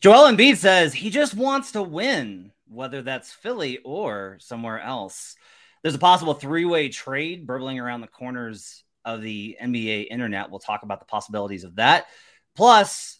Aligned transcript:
Joel 0.00 0.30
Embiid 0.30 0.56
says 0.56 0.94
he 0.94 1.10
just 1.10 1.34
wants 1.34 1.72
to 1.72 1.82
win, 1.82 2.52
whether 2.68 3.02
that's 3.02 3.32
Philly 3.32 3.78
or 3.84 4.36
somewhere 4.40 4.80
else. 4.80 5.34
There's 5.82 5.94
a 5.94 5.98
possible 5.98 6.34
three 6.34 6.64
way 6.64 6.88
trade 6.88 7.46
burbling 7.46 7.80
around 7.80 8.02
the 8.02 8.06
corners 8.06 8.84
of 9.04 9.22
the 9.22 9.56
NBA 9.60 10.06
internet. 10.10 10.50
We'll 10.50 10.60
talk 10.60 10.82
about 10.82 11.00
the 11.00 11.06
possibilities 11.06 11.64
of 11.64 11.76
that. 11.76 12.06
Plus, 12.54 13.18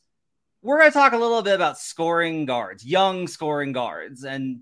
we're 0.62 0.78
going 0.78 0.90
to 0.90 0.94
talk 0.94 1.12
a 1.12 1.18
little 1.18 1.42
bit 1.42 1.54
about 1.54 1.78
scoring 1.78 2.44
guards, 2.44 2.84
young 2.84 3.26
scoring 3.26 3.72
guards. 3.72 4.24
And 4.24 4.60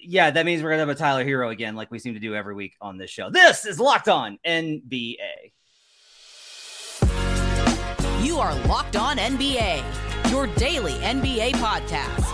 yeah, 0.00 0.30
that 0.30 0.46
means 0.46 0.62
we're 0.62 0.70
going 0.70 0.78
to 0.78 0.86
have 0.86 0.96
a 0.96 0.98
Tyler 0.98 1.24
Herro 1.24 1.52
again, 1.52 1.76
like 1.76 1.90
we 1.90 1.98
seem 1.98 2.14
to 2.14 2.20
do 2.20 2.34
every 2.34 2.54
week 2.54 2.74
on 2.80 2.96
this 2.96 3.10
show. 3.10 3.30
This 3.30 3.66
is 3.66 3.78
Locked 3.78 4.08
On 4.08 4.38
NBA. 4.46 5.52
You 8.26 8.40
are 8.40 8.56
Locked 8.66 8.96
On 8.96 9.18
NBA, 9.18 10.32
your 10.32 10.48
daily 10.48 10.94
NBA 10.94 11.52
podcast. 11.52 12.24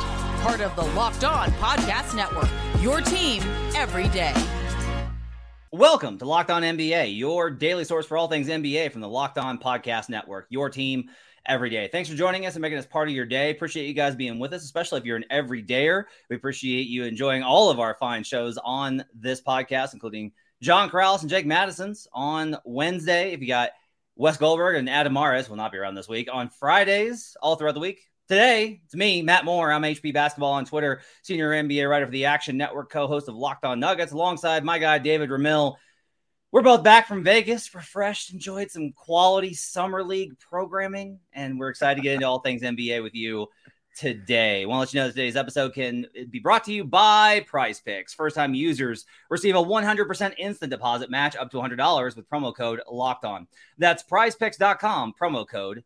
Part 0.42 0.62
of 0.62 0.74
the 0.74 0.84
Locked 0.96 1.22
On 1.22 1.50
Podcast 1.50 2.16
Network, 2.16 2.48
your 2.80 3.02
team 3.02 3.42
every 3.76 4.08
day. 4.08 4.32
Welcome 5.70 6.16
to 6.16 6.24
Locked 6.24 6.50
On 6.50 6.62
NBA, 6.62 7.18
your 7.18 7.50
daily 7.50 7.84
source 7.84 8.06
for 8.06 8.16
all 8.16 8.26
things 8.26 8.48
NBA 8.48 8.90
from 8.90 9.02
the 9.02 9.08
Locked 9.08 9.36
On 9.36 9.58
Podcast 9.58 10.08
Network, 10.08 10.46
your 10.48 10.70
team 10.70 11.10
every 11.44 11.68
day. 11.68 11.90
Thanks 11.92 12.08
for 12.08 12.16
joining 12.16 12.46
us 12.46 12.54
and 12.54 12.62
making 12.62 12.78
us 12.78 12.86
part 12.86 13.10
of 13.10 13.14
your 13.14 13.26
day. 13.26 13.50
Appreciate 13.50 13.86
you 13.86 13.92
guys 13.92 14.16
being 14.16 14.38
with 14.38 14.54
us, 14.54 14.64
especially 14.64 14.98
if 14.98 15.04
you're 15.04 15.18
an 15.18 15.26
everydayer. 15.30 16.04
We 16.30 16.36
appreciate 16.36 16.88
you 16.88 17.04
enjoying 17.04 17.42
all 17.42 17.68
of 17.68 17.78
our 17.78 17.96
fine 18.00 18.24
shows 18.24 18.56
on 18.64 19.04
this 19.12 19.42
podcast, 19.42 19.92
including 19.92 20.32
John 20.62 20.88
Karalis 20.88 21.20
and 21.20 21.28
Jake 21.28 21.44
Madison's 21.44 22.08
on 22.14 22.56
Wednesday. 22.64 23.32
If 23.32 23.42
you 23.42 23.48
got 23.48 23.72
Wes 24.14 24.36
Goldberg 24.36 24.76
and 24.76 24.90
Adam 24.90 25.14
Mares 25.14 25.48
will 25.48 25.56
not 25.56 25.72
be 25.72 25.78
around 25.78 25.94
this 25.94 26.08
week 26.08 26.28
on 26.30 26.50
Fridays, 26.50 27.34
all 27.40 27.56
throughout 27.56 27.72
the 27.72 27.80
week. 27.80 28.02
Today, 28.28 28.82
it's 28.84 28.94
me, 28.94 29.22
Matt 29.22 29.46
Moore. 29.46 29.72
I'm 29.72 29.82
HP 29.82 30.12
Basketball 30.12 30.52
on 30.52 30.66
Twitter, 30.66 31.00
senior 31.22 31.50
NBA 31.50 31.88
writer 31.88 32.04
for 32.04 32.12
the 32.12 32.26
Action 32.26 32.58
Network, 32.58 32.90
co 32.90 33.06
host 33.06 33.28
of 33.28 33.36
Locked 33.36 33.64
On 33.64 33.80
Nuggets, 33.80 34.12
alongside 34.12 34.64
my 34.64 34.78
guy, 34.78 34.98
David 34.98 35.30
Ramil. 35.30 35.76
We're 36.50 36.60
both 36.60 36.82
back 36.82 37.08
from 37.08 37.24
Vegas, 37.24 37.74
refreshed, 37.74 38.34
enjoyed 38.34 38.70
some 38.70 38.92
quality 38.92 39.54
summer 39.54 40.04
league 40.04 40.38
programming, 40.38 41.18
and 41.32 41.58
we're 41.58 41.70
excited 41.70 41.96
to 41.96 42.02
get 42.02 42.14
into 42.14 42.26
all 42.26 42.40
things 42.40 42.60
NBA 42.60 43.02
with 43.02 43.14
you 43.14 43.48
today. 43.94 44.62
I 44.62 44.66
want 44.66 44.76
to 44.76 44.80
let 44.80 44.94
you 44.94 45.00
know 45.00 45.06
that 45.06 45.14
today's 45.14 45.36
episode 45.36 45.74
can 45.74 46.06
be 46.30 46.38
brought 46.38 46.64
to 46.64 46.72
you 46.72 46.84
by 46.84 47.40
Prize 47.46 47.80
Picks. 47.80 48.14
First 48.14 48.36
time 48.36 48.54
users 48.54 49.06
receive 49.30 49.54
a 49.54 49.62
100% 49.62 50.34
instant 50.38 50.70
deposit 50.70 51.10
match 51.10 51.36
up 51.36 51.50
to 51.50 51.58
$100 51.58 52.16
with 52.16 52.28
promo 52.28 52.54
code 52.54 52.80
locked 52.90 53.24
on. 53.24 53.46
That's 53.78 54.02
prizepicks.com, 54.02 55.14
promo 55.20 55.46
code 55.46 55.84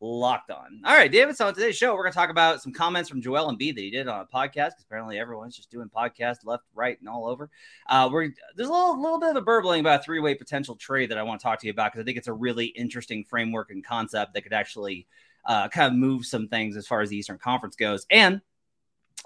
locked 0.00 0.50
on. 0.50 0.82
All 0.84 0.94
right, 0.94 1.10
David. 1.10 1.36
So 1.36 1.46
on 1.46 1.54
today's 1.54 1.76
show, 1.76 1.94
we're 1.94 2.02
going 2.02 2.12
to 2.12 2.18
talk 2.18 2.30
about 2.30 2.62
some 2.62 2.72
comments 2.72 3.08
from 3.08 3.22
Joel 3.22 3.50
Embiid 3.50 3.74
that 3.74 3.80
he 3.80 3.90
did 3.90 4.06
on 4.06 4.20
a 4.20 4.24
podcast 4.24 4.70
because 4.70 4.84
apparently 4.84 5.18
everyone's 5.18 5.56
just 5.56 5.70
doing 5.70 5.88
podcasts 5.88 6.44
left, 6.44 6.64
right, 6.74 6.98
and 7.00 7.08
all 7.08 7.26
over. 7.26 7.50
Uh, 7.88 8.08
we're 8.12 8.30
there's 8.54 8.68
a 8.68 8.72
little, 8.72 9.00
little 9.00 9.18
bit 9.18 9.30
of 9.30 9.36
a 9.36 9.40
burbling 9.40 9.80
about 9.80 10.00
a 10.00 10.02
three 10.02 10.20
way 10.20 10.34
potential 10.34 10.76
trade 10.76 11.10
that 11.10 11.18
I 11.18 11.22
want 11.22 11.40
to 11.40 11.44
talk 11.44 11.60
to 11.60 11.66
you 11.66 11.72
about 11.72 11.92
because 11.92 12.02
I 12.02 12.04
think 12.04 12.18
it's 12.18 12.28
a 12.28 12.34
really 12.34 12.66
interesting 12.66 13.24
framework 13.24 13.70
and 13.70 13.84
concept 13.84 14.34
that 14.34 14.42
could 14.42 14.52
actually 14.52 15.06
uh, 15.46 15.68
kind 15.68 15.92
of 15.92 15.98
move 15.98 16.26
some 16.26 16.48
things 16.48 16.76
as 16.76 16.86
far 16.86 17.00
as 17.00 17.10
the 17.10 17.16
Eastern 17.16 17.38
Conference 17.38 17.76
goes. 17.76 18.06
And 18.10 18.40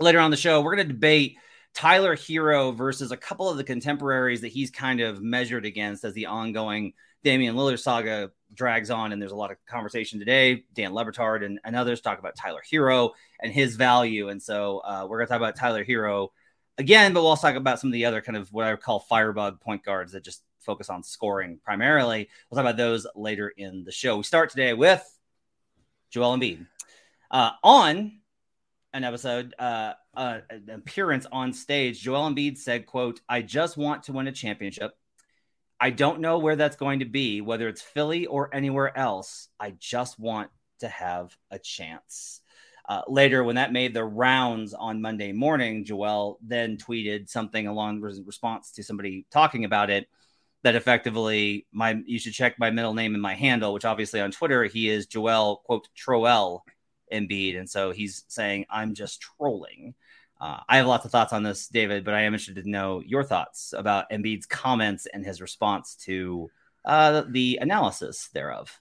later 0.00 0.20
on 0.20 0.30
the 0.30 0.36
show, 0.36 0.60
we're 0.60 0.76
going 0.76 0.88
to 0.88 0.94
debate 0.94 1.36
Tyler 1.74 2.16
Herro 2.16 2.74
versus 2.76 3.12
a 3.12 3.16
couple 3.16 3.48
of 3.48 3.56
the 3.56 3.64
contemporaries 3.64 4.40
that 4.40 4.48
he's 4.48 4.70
kind 4.70 5.00
of 5.00 5.22
measured 5.22 5.64
against 5.64 6.04
as 6.04 6.12
the 6.14 6.26
ongoing 6.26 6.92
Damian 7.24 7.56
Lillard 7.56 7.78
saga 7.78 8.30
drags 8.54 8.90
on. 8.90 9.12
And 9.12 9.20
there's 9.20 9.32
a 9.32 9.36
lot 9.36 9.50
of 9.50 9.58
conversation 9.66 10.18
today. 10.18 10.64
Dan 10.74 10.94
Le 10.94 11.04
Batard 11.04 11.44
and, 11.44 11.60
and 11.64 11.76
others 11.76 12.00
talk 12.00 12.18
about 12.18 12.36
Tyler 12.36 12.62
Herro 12.70 13.10
and 13.40 13.52
his 13.52 13.76
value. 13.76 14.28
And 14.28 14.42
so 14.42 14.78
uh, 14.78 15.06
we're 15.08 15.18
going 15.18 15.26
to 15.26 15.32
talk 15.32 15.40
about 15.40 15.56
Tyler 15.56 15.84
Herro 15.84 16.28
again, 16.78 17.12
but 17.12 17.20
we'll 17.20 17.30
also 17.30 17.48
talk 17.48 17.56
about 17.56 17.80
some 17.80 17.88
of 17.88 17.92
the 17.92 18.04
other 18.04 18.20
kind 18.20 18.36
of 18.36 18.52
what 18.52 18.64
I 18.64 18.70
would 18.70 18.80
call 18.80 19.00
firebug 19.00 19.60
point 19.60 19.84
guards 19.84 20.12
that 20.12 20.24
just 20.24 20.42
focus 20.60 20.90
on 20.90 21.02
scoring 21.02 21.60
primarily. 21.64 22.28
We'll 22.50 22.56
talk 22.56 22.68
about 22.68 22.76
those 22.76 23.06
later 23.14 23.52
in 23.56 23.84
the 23.84 23.92
show. 23.92 24.16
We 24.16 24.22
start 24.22 24.50
today 24.50 24.74
with 24.74 25.04
Joel 26.10 26.38
Embiid. 26.38 26.66
Uh, 27.30 27.50
on 27.62 28.18
an 28.92 29.04
episode, 29.04 29.54
uh, 29.58 29.92
uh, 30.14 30.38
an 30.50 30.70
appearance 30.70 31.26
on 31.30 31.52
stage, 31.52 32.00
Joel 32.00 32.30
Embiid 32.30 32.58
said, 32.58 32.86
quote, 32.86 33.20
I 33.28 33.42
just 33.42 33.76
want 33.76 34.04
to 34.04 34.12
win 34.12 34.26
a 34.26 34.32
championship. 34.32 34.92
I 35.80 35.90
don't 35.90 36.20
know 36.20 36.38
where 36.38 36.56
that's 36.56 36.76
going 36.76 37.00
to 37.00 37.04
be, 37.04 37.40
whether 37.40 37.68
it's 37.68 37.82
Philly 37.82 38.26
or 38.26 38.52
anywhere 38.54 38.96
else. 38.96 39.48
I 39.60 39.74
just 39.78 40.18
want 40.18 40.50
to 40.80 40.88
have 40.88 41.36
a 41.50 41.58
chance. 41.58 42.40
Uh, 42.88 43.02
later, 43.06 43.44
when 43.44 43.56
that 43.56 43.72
made 43.72 43.92
the 43.92 44.04
rounds 44.04 44.72
on 44.72 45.02
Monday 45.02 45.30
morning, 45.32 45.84
Joel 45.84 46.38
then 46.42 46.78
tweeted 46.78 47.28
something 47.28 47.66
along 47.66 48.00
response 48.00 48.72
to 48.72 48.82
somebody 48.82 49.26
talking 49.30 49.64
about 49.64 49.90
it 49.90 50.08
that 50.64 50.74
effectively 50.74 51.66
my 51.72 52.00
you 52.06 52.18
should 52.18 52.32
check 52.32 52.58
my 52.58 52.70
middle 52.70 52.94
name 52.94 53.14
and 53.14 53.22
my 53.22 53.34
handle, 53.34 53.72
which 53.72 53.84
obviously 53.84 54.20
on 54.20 54.30
Twitter 54.30 54.64
he 54.64 54.88
is 54.88 55.06
Joel 55.06 55.62
quote 55.64 55.88
Troel 55.96 56.60
Embiid, 57.12 57.58
and 57.58 57.68
so 57.68 57.90
he's 57.90 58.24
saying 58.28 58.66
I'm 58.70 58.94
just 58.94 59.20
trolling. 59.20 59.94
Uh, 60.40 60.60
I 60.68 60.76
have 60.76 60.86
lots 60.86 61.04
of 61.04 61.10
thoughts 61.10 61.32
on 61.32 61.42
this, 61.42 61.66
David, 61.66 62.04
but 62.04 62.14
I 62.14 62.22
am 62.22 62.32
interested 62.32 62.62
to 62.62 62.70
know 62.70 63.02
your 63.04 63.24
thoughts 63.24 63.74
about 63.76 64.10
Embiid's 64.10 64.46
comments 64.46 65.06
and 65.06 65.24
his 65.24 65.40
response 65.40 65.96
to 66.04 66.48
uh, 66.84 67.24
the 67.28 67.58
analysis 67.60 68.28
thereof. 68.32 68.78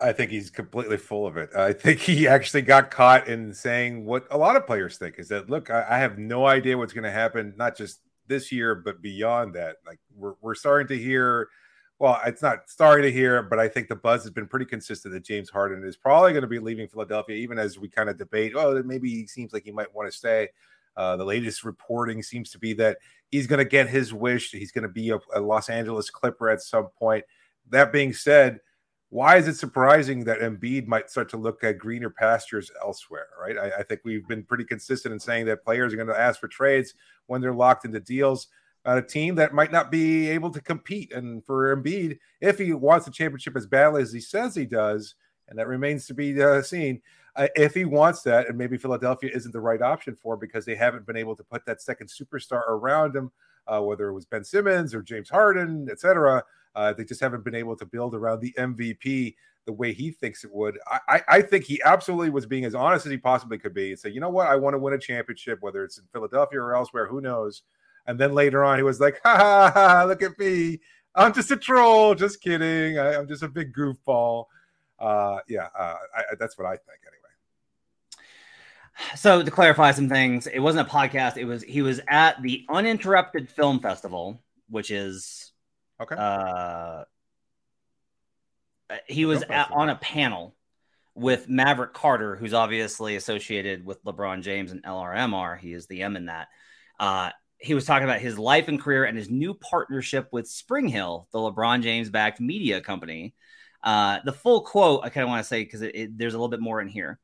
I 0.00 0.12
think 0.12 0.30
he's 0.30 0.50
completely 0.50 0.96
full 0.96 1.26
of 1.26 1.36
it. 1.36 1.50
I 1.56 1.72
think 1.72 2.00
he 2.00 2.28
actually 2.28 2.62
got 2.62 2.90
caught 2.90 3.28
in 3.28 3.52
saying 3.52 4.04
what 4.04 4.26
a 4.30 4.38
lot 4.38 4.56
of 4.56 4.66
players 4.66 4.96
think 4.96 5.18
is 5.18 5.28
that, 5.28 5.50
look, 5.50 5.70
I, 5.70 5.86
I 5.88 5.98
have 5.98 6.18
no 6.18 6.46
idea 6.46 6.78
what's 6.78 6.92
going 6.92 7.04
to 7.04 7.10
happen, 7.10 7.54
not 7.56 7.76
just 7.76 8.00
this 8.28 8.52
year, 8.52 8.74
but 8.74 9.02
beyond 9.02 9.54
that. 9.54 9.76
Like 9.86 9.98
we're, 10.14 10.34
we're 10.40 10.54
starting 10.54 10.88
to 10.88 11.02
hear, 11.02 11.48
well, 11.98 12.20
it's 12.26 12.42
not 12.42 12.68
starting 12.68 13.04
to 13.04 13.12
hear, 13.12 13.42
but 13.42 13.58
I 13.58 13.68
think 13.68 13.88
the 13.88 13.96
buzz 13.96 14.22
has 14.22 14.30
been 14.30 14.46
pretty 14.46 14.66
consistent 14.66 15.14
that 15.14 15.24
James 15.24 15.50
Harden 15.50 15.84
is 15.84 15.96
probably 15.96 16.32
going 16.32 16.42
to 16.42 16.48
be 16.48 16.58
leaving 16.58 16.88
Philadelphia, 16.88 17.36
even 17.36 17.58
as 17.58 17.78
we 17.78 17.88
kind 17.88 18.08
of 18.08 18.18
debate, 18.18 18.52
oh, 18.54 18.82
maybe 18.84 19.10
he 19.10 19.26
seems 19.26 19.52
like 19.52 19.64
he 19.64 19.72
might 19.72 19.92
want 19.94 20.10
to 20.10 20.16
stay. 20.16 20.48
Uh, 20.96 21.16
the 21.16 21.24
latest 21.24 21.64
reporting 21.64 22.22
seems 22.22 22.50
to 22.50 22.58
be 22.58 22.72
that 22.74 22.98
he's 23.30 23.46
going 23.46 23.58
to 23.58 23.64
get 23.64 23.88
his 23.88 24.12
wish. 24.12 24.50
He's 24.50 24.72
going 24.72 24.82
to 24.82 24.88
be 24.88 25.10
a, 25.10 25.18
a, 25.32 25.40
Los 25.40 25.68
Angeles 25.68 26.10
Clipper 26.10 26.50
at 26.50 26.60
some 26.60 26.88
point. 26.98 27.24
That 27.70 27.92
being 27.92 28.12
said, 28.12 28.58
why 29.10 29.36
is 29.38 29.48
it 29.48 29.56
surprising 29.56 30.24
that 30.24 30.40
Embiid 30.40 30.86
might 30.86 31.10
start 31.10 31.30
to 31.30 31.38
look 31.38 31.64
at 31.64 31.78
greener 31.78 32.10
pastures 32.10 32.70
elsewhere? 32.82 33.28
Right. 33.40 33.56
I, 33.56 33.78
I 33.78 33.82
think 33.82 34.00
we've 34.04 34.26
been 34.28 34.44
pretty 34.44 34.64
consistent 34.64 35.12
in 35.12 35.20
saying 35.20 35.46
that 35.46 35.64
players 35.64 35.92
are 35.92 35.96
going 35.96 36.08
to 36.08 36.18
ask 36.18 36.38
for 36.38 36.48
trades 36.48 36.94
when 37.26 37.40
they're 37.40 37.54
locked 37.54 37.84
into 37.84 38.00
deals. 38.00 38.48
On 38.84 38.96
a 38.96 39.02
team 39.02 39.34
that 39.34 39.52
might 39.52 39.72
not 39.72 39.90
be 39.90 40.28
able 40.30 40.50
to 40.50 40.62
compete. 40.62 41.12
And 41.12 41.44
for 41.44 41.76
Embiid, 41.76 42.18
if 42.40 42.58
he 42.58 42.72
wants 42.72 43.04
the 43.04 43.12
championship 43.12 43.56
as 43.56 43.66
badly 43.66 44.00
as 44.02 44.12
he 44.12 44.20
says 44.20 44.54
he 44.54 44.64
does, 44.64 45.14
and 45.48 45.58
that 45.58 45.66
remains 45.66 46.06
to 46.06 46.14
be 46.14 46.40
uh, 46.40 46.62
seen, 46.62 47.02
uh, 47.36 47.48
if 47.54 47.74
he 47.74 47.84
wants 47.84 48.22
that, 48.22 48.48
and 48.48 48.56
maybe 48.56 48.78
Philadelphia 48.78 49.30
isn't 49.34 49.52
the 49.52 49.60
right 49.60 49.82
option 49.82 50.16
for 50.16 50.36
because 50.36 50.64
they 50.64 50.74
haven't 50.74 51.06
been 51.06 51.16
able 51.16 51.36
to 51.36 51.44
put 51.44 51.66
that 51.66 51.82
second 51.82 52.08
superstar 52.08 52.66
around 52.68 53.14
him, 53.14 53.30
uh, 53.66 53.80
whether 53.80 54.08
it 54.08 54.14
was 54.14 54.26
Ben 54.26 54.44
Simmons 54.44 54.94
or 54.94 55.02
James 55.02 55.28
Harden, 55.28 55.88
etc. 55.90 56.42
Uh, 56.74 56.92
they 56.92 57.04
just 57.04 57.20
haven't 57.20 57.44
been 57.44 57.54
able 57.54 57.76
to 57.76 57.86
build 57.86 58.14
around 58.14 58.40
the 58.40 58.54
MVP 58.58 59.34
the 59.66 59.72
way 59.72 59.92
he 59.92 60.10
thinks 60.10 60.44
it 60.44 60.54
would. 60.54 60.78
I, 60.86 61.22
I, 61.28 61.42
think 61.42 61.64
he 61.64 61.78
absolutely 61.84 62.30
was 62.30 62.46
being 62.46 62.64
as 62.64 62.74
honest 62.74 63.04
as 63.04 63.12
he 63.12 63.18
possibly 63.18 63.58
could 63.58 63.74
be 63.74 63.90
and 63.90 63.98
say, 63.98 64.08
you 64.08 64.18
know 64.18 64.30
what, 64.30 64.46
I 64.46 64.56
want 64.56 64.72
to 64.72 64.78
win 64.78 64.94
a 64.94 64.98
championship, 64.98 65.58
whether 65.60 65.84
it's 65.84 65.98
in 65.98 66.04
Philadelphia 66.10 66.58
or 66.58 66.74
elsewhere, 66.74 67.06
who 67.06 67.20
knows. 67.20 67.62
And 68.06 68.18
then 68.18 68.32
later 68.32 68.64
on, 68.64 68.78
he 68.78 68.82
was 68.82 68.98
like, 68.98 69.20
ha 69.22 69.36
ha 69.36 69.70
ha, 69.74 70.04
look 70.04 70.22
at 70.22 70.38
me. 70.38 70.80
I'm 71.14 71.34
just 71.34 71.50
a 71.50 71.56
troll. 71.56 72.14
Just 72.14 72.40
kidding. 72.40 72.98
I, 72.98 73.14
am 73.14 73.28
just 73.28 73.42
a 73.42 73.48
big 73.48 73.74
goofball. 73.74 74.46
Uh, 74.98 75.40
yeah, 75.48 75.68
uh, 75.78 75.96
I, 76.16 76.22
that's 76.40 76.56
what 76.56 76.66
I 76.66 76.76
think 76.76 77.00
anyway. 77.02 77.18
So 79.16 79.42
to 79.42 79.50
clarify 79.50 79.92
some 79.92 80.08
things, 80.08 80.46
it 80.46 80.60
wasn't 80.60 80.88
a 80.88 80.90
podcast. 80.90 81.36
It 81.36 81.44
was 81.44 81.62
he 81.62 81.82
was 81.82 82.00
at 82.08 82.40
the 82.42 82.64
Uninterrupted 82.70 83.50
Film 83.50 83.80
Festival, 83.80 84.40
which 84.70 84.90
is 84.90 85.47
okay. 86.00 86.14
Uh, 86.16 87.04
he 89.06 89.24
was 89.24 89.42
at, 89.42 89.70
on 89.72 89.88
a 89.88 89.96
panel 89.96 90.54
with 91.14 91.48
Maverick 91.48 91.94
Carter, 91.94 92.36
who's 92.36 92.54
obviously 92.54 93.16
associated 93.16 93.84
with 93.84 94.02
LeBron 94.04 94.42
James 94.42 94.70
and 94.70 94.82
LRMR. 94.84 95.58
He 95.58 95.72
is 95.72 95.86
the 95.86 96.02
M 96.02 96.16
in 96.16 96.26
that. 96.26 96.48
Uh, 96.98 97.30
he 97.58 97.74
was 97.74 97.84
talking 97.84 98.04
about 98.04 98.20
his 98.20 98.38
life 98.38 98.68
and 98.68 98.80
career 98.80 99.04
and 99.04 99.18
his 99.18 99.28
new 99.28 99.52
partnership 99.52 100.28
with 100.30 100.46
SpringHill, 100.46 101.26
the 101.32 101.38
LeBron 101.38 101.82
James 101.82 102.08
backed 102.08 102.40
media 102.40 102.80
company. 102.80 103.34
Uh, 103.82 104.18
the 104.24 104.32
full 104.32 104.62
quote, 104.62 105.00
I 105.04 105.08
kind 105.08 105.24
of 105.24 105.28
want 105.28 105.42
to 105.42 105.48
say 105.48 105.64
because 105.64 105.80
there's 105.80 106.34
a 106.34 106.36
little 106.36 106.48
bit 106.48 106.60
more 106.60 106.80
in 106.80 106.88
here. 106.88 107.18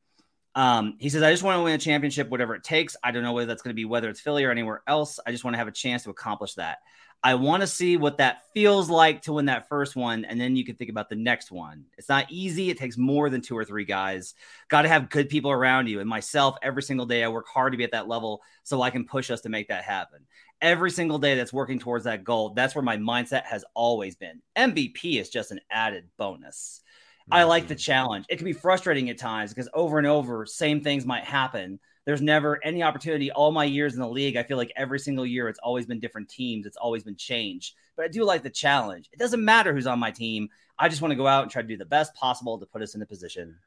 Um, 0.55 0.95
he 0.99 1.09
says, 1.09 1.21
I 1.21 1.31
just 1.31 1.43
want 1.43 1.57
to 1.59 1.63
win 1.63 1.73
a 1.73 1.77
championship, 1.77 2.29
whatever 2.29 2.55
it 2.55 2.63
takes. 2.63 2.95
I 3.03 3.11
don't 3.11 3.23
know 3.23 3.33
whether 3.33 3.47
that's 3.47 3.61
going 3.61 3.73
to 3.73 3.75
be 3.75 3.85
whether 3.85 4.09
it's 4.09 4.21
Philly 4.21 4.45
or 4.45 4.51
anywhere 4.51 4.81
else. 4.87 5.19
I 5.25 5.31
just 5.31 5.43
want 5.43 5.53
to 5.53 5.57
have 5.57 5.67
a 5.67 5.71
chance 5.71 6.03
to 6.03 6.09
accomplish 6.09 6.55
that. 6.55 6.79
I 7.23 7.33
want 7.35 7.61
to 7.61 7.67
see 7.67 7.97
what 7.97 8.19
that 8.19 8.43
feels 8.53 8.89
like 8.89 9.23
to 9.23 9.33
win 9.33 9.45
that 9.45 9.67
first 9.67 9.95
one, 9.95 10.25
and 10.25 10.39
then 10.39 10.55
you 10.55 10.63
can 10.63 10.75
think 10.75 10.91
about 10.91 11.09
the 11.09 11.15
next 11.15 11.51
one. 11.51 11.85
It's 11.97 12.07
not 12.07 12.31
easy. 12.31 12.69
It 12.69 12.77
takes 12.77 12.97
more 12.97 13.31
than 13.31 13.41
two 13.41 13.57
or 13.57 13.65
three 13.65 13.85
guys. 13.85 14.35
Got 14.69 14.83
to 14.83 14.89
have 14.89 15.09
good 15.09 15.27
people 15.27 15.49
around 15.49 15.87
you. 15.87 15.99
And 15.99 16.07
myself, 16.07 16.55
every 16.61 16.83
single 16.83 17.07
day, 17.07 17.23
I 17.23 17.29
work 17.29 17.47
hard 17.47 17.73
to 17.73 17.77
be 17.77 17.83
at 17.83 17.91
that 17.93 18.07
level 18.07 18.41
so 18.63 18.81
I 18.81 18.91
can 18.91 19.05
push 19.05 19.31
us 19.31 19.41
to 19.41 19.49
make 19.49 19.69
that 19.69 19.83
happen. 19.83 20.19
Every 20.61 20.91
single 20.91 21.17
day 21.17 21.35
that's 21.35 21.51
working 21.51 21.79
towards 21.79 22.05
that 22.05 22.23
goal, 22.23 22.51
that's 22.51 22.75
where 22.75 22.83
my 22.83 22.97
mindset 22.97 23.43
has 23.45 23.65
always 23.73 24.15
been. 24.15 24.41
MVP 24.55 25.19
is 25.19 25.29
just 25.29 25.51
an 25.51 25.61
added 25.71 26.05
bonus. 26.17 26.81
Mm-hmm. 27.21 27.33
I 27.33 27.43
like 27.43 27.67
the 27.67 27.73
mm-hmm. 27.73 27.79
challenge. 27.79 28.25
It 28.29 28.37
can 28.37 28.45
be 28.45 28.53
frustrating 28.53 29.09
at 29.09 29.17
times 29.17 29.51
because 29.51 29.69
over 29.73 29.97
and 29.97 30.05
over, 30.05 30.45
same 30.45 30.81
things 30.81 31.05
might 31.05 31.23
happen 31.23 31.79
there's 32.05 32.21
never 32.21 32.63
any 32.63 32.83
opportunity. 32.83 33.31
All 33.31 33.51
my 33.51 33.65
years 33.65 33.93
in 33.93 33.99
the 33.99 34.07
league, 34.07 34.37
I 34.37 34.43
feel 34.43 34.57
like 34.57 34.71
every 34.75 34.99
single 34.99 35.25
year 35.25 35.49
it's 35.49 35.59
always 35.59 35.85
been 35.85 35.99
different 35.99 36.29
teams. 36.29 36.65
It's 36.65 36.77
always 36.77 37.03
been 37.03 37.15
changed. 37.15 37.73
But 37.95 38.05
I 38.05 38.07
do 38.09 38.23
like 38.23 38.43
the 38.43 38.49
challenge. 38.49 39.09
It 39.11 39.19
doesn't 39.19 39.43
matter 39.43 39.73
who's 39.73 39.87
on 39.87 39.99
my 39.99 40.11
team. 40.11 40.49
I 40.77 40.87
just 40.87 41.01
want 41.01 41.11
to 41.11 41.15
go 41.15 41.27
out 41.27 41.43
and 41.43 41.51
try 41.51 41.61
to 41.61 41.67
do 41.67 41.77
the 41.77 41.85
best 41.85 42.13
possible 42.13 42.59
to 42.59 42.65
put 42.65 42.81
us 42.81 42.95
in 42.95 43.01
a 43.01 43.05
position 43.05 43.57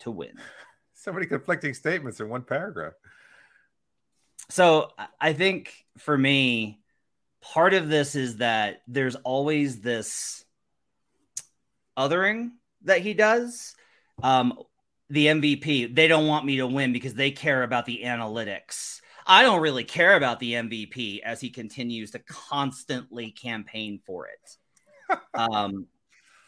to 0.00 0.10
win. 0.10 0.34
So 0.94 1.12
many 1.12 1.26
conflicting 1.26 1.74
statements 1.74 2.20
in 2.20 2.28
one 2.28 2.42
paragraph. 2.42 2.92
So 4.50 4.92
I 5.20 5.32
think 5.32 5.84
for 5.98 6.16
me, 6.16 6.78
part 7.40 7.74
of 7.74 7.88
this 7.88 8.14
is 8.14 8.36
that 8.36 8.82
there's 8.86 9.16
always 9.16 9.80
this 9.80 10.44
othering 11.98 12.50
that 12.82 13.00
he 13.00 13.14
does. 13.14 13.74
Um, 14.22 14.56
the 15.12 15.26
MVP. 15.26 15.94
They 15.94 16.08
don't 16.08 16.26
want 16.26 16.46
me 16.46 16.56
to 16.56 16.66
win 16.66 16.92
because 16.94 17.12
they 17.12 17.30
care 17.30 17.64
about 17.64 17.84
the 17.84 18.00
analytics. 18.04 19.02
I 19.26 19.42
don't 19.42 19.60
really 19.60 19.84
care 19.84 20.16
about 20.16 20.40
the 20.40 20.54
MVP 20.54 21.20
as 21.20 21.38
he 21.38 21.50
continues 21.50 22.12
to 22.12 22.18
constantly 22.20 23.30
campaign 23.30 24.00
for 24.06 24.28
it. 24.28 25.18
um, 25.34 25.86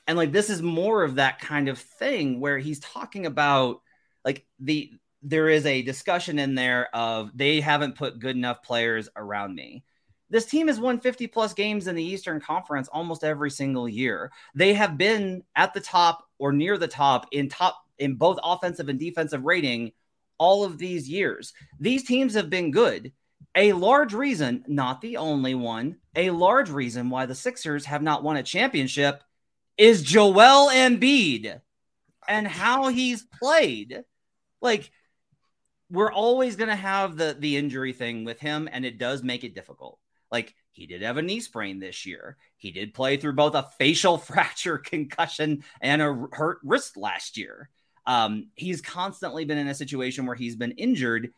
and 0.06 0.16
like 0.16 0.32
this 0.32 0.48
is 0.48 0.62
more 0.62 1.02
of 1.02 1.16
that 1.16 1.40
kind 1.40 1.68
of 1.68 1.78
thing 1.78 2.40
where 2.40 2.58
he's 2.58 2.80
talking 2.80 3.26
about 3.26 3.82
like 4.24 4.46
the 4.58 4.90
there 5.22 5.50
is 5.50 5.66
a 5.66 5.82
discussion 5.82 6.38
in 6.38 6.54
there 6.54 6.88
of 6.94 7.30
they 7.34 7.60
haven't 7.60 7.96
put 7.96 8.18
good 8.18 8.34
enough 8.34 8.62
players 8.62 9.10
around 9.14 9.54
me. 9.54 9.84
This 10.30 10.46
team 10.46 10.68
has 10.68 10.80
won 10.80 11.00
50 11.00 11.26
plus 11.26 11.52
games 11.52 11.86
in 11.86 11.94
the 11.94 12.02
Eastern 12.02 12.40
Conference 12.40 12.88
almost 12.88 13.24
every 13.24 13.50
single 13.50 13.88
year. 13.88 14.32
They 14.54 14.72
have 14.72 14.96
been 14.96 15.42
at 15.54 15.74
the 15.74 15.80
top 15.80 16.26
or 16.38 16.50
near 16.50 16.78
the 16.78 16.88
top 16.88 17.26
in 17.30 17.50
top 17.50 17.83
in 17.98 18.16
both 18.16 18.38
offensive 18.42 18.88
and 18.88 18.98
defensive 18.98 19.44
rating 19.44 19.92
all 20.38 20.64
of 20.64 20.78
these 20.78 21.08
years. 21.08 21.52
These 21.78 22.04
teams 22.04 22.34
have 22.34 22.50
been 22.50 22.70
good. 22.70 23.12
A 23.56 23.72
large 23.72 24.14
reason, 24.14 24.64
not 24.66 25.00
the 25.00 25.18
only 25.18 25.54
one, 25.54 25.96
a 26.16 26.30
large 26.30 26.70
reason 26.70 27.08
why 27.08 27.26
the 27.26 27.34
Sixers 27.34 27.84
have 27.84 28.02
not 28.02 28.24
won 28.24 28.36
a 28.36 28.42
championship 28.42 29.22
is 29.76 30.02
Joel 30.02 30.70
Embiid 30.70 31.60
and 32.26 32.48
how 32.48 32.88
he's 32.88 33.22
played. 33.22 34.02
Like 34.60 34.90
we're 35.90 36.12
always 36.12 36.56
going 36.56 36.70
to 36.70 36.76
have 36.76 37.16
the 37.16 37.36
the 37.38 37.56
injury 37.56 37.92
thing 37.92 38.24
with 38.24 38.40
him 38.40 38.68
and 38.70 38.84
it 38.84 38.98
does 38.98 39.22
make 39.22 39.44
it 39.44 39.54
difficult. 39.54 39.98
Like 40.32 40.54
he 40.72 40.86
did 40.86 41.02
have 41.02 41.16
a 41.16 41.22
knee 41.22 41.40
sprain 41.40 41.78
this 41.78 42.04
year. 42.04 42.36
He 42.56 42.72
did 42.72 42.94
play 42.94 43.16
through 43.16 43.34
both 43.34 43.54
a 43.54 43.68
facial 43.78 44.18
fracture, 44.18 44.78
concussion, 44.78 45.64
and 45.80 46.02
a 46.02 46.26
hurt 46.32 46.58
wrist 46.64 46.96
last 46.96 47.36
year. 47.36 47.70
Um, 48.06 48.48
he's 48.54 48.80
constantly 48.80 49.44
been 49.44 49.58
in 49.58 49.68
a 49.68 49.74
situation 49.74 50.26
where 50.26 50.36
he's 50.36 50.56
been 50.56 50.72
injured. 50.72 51.32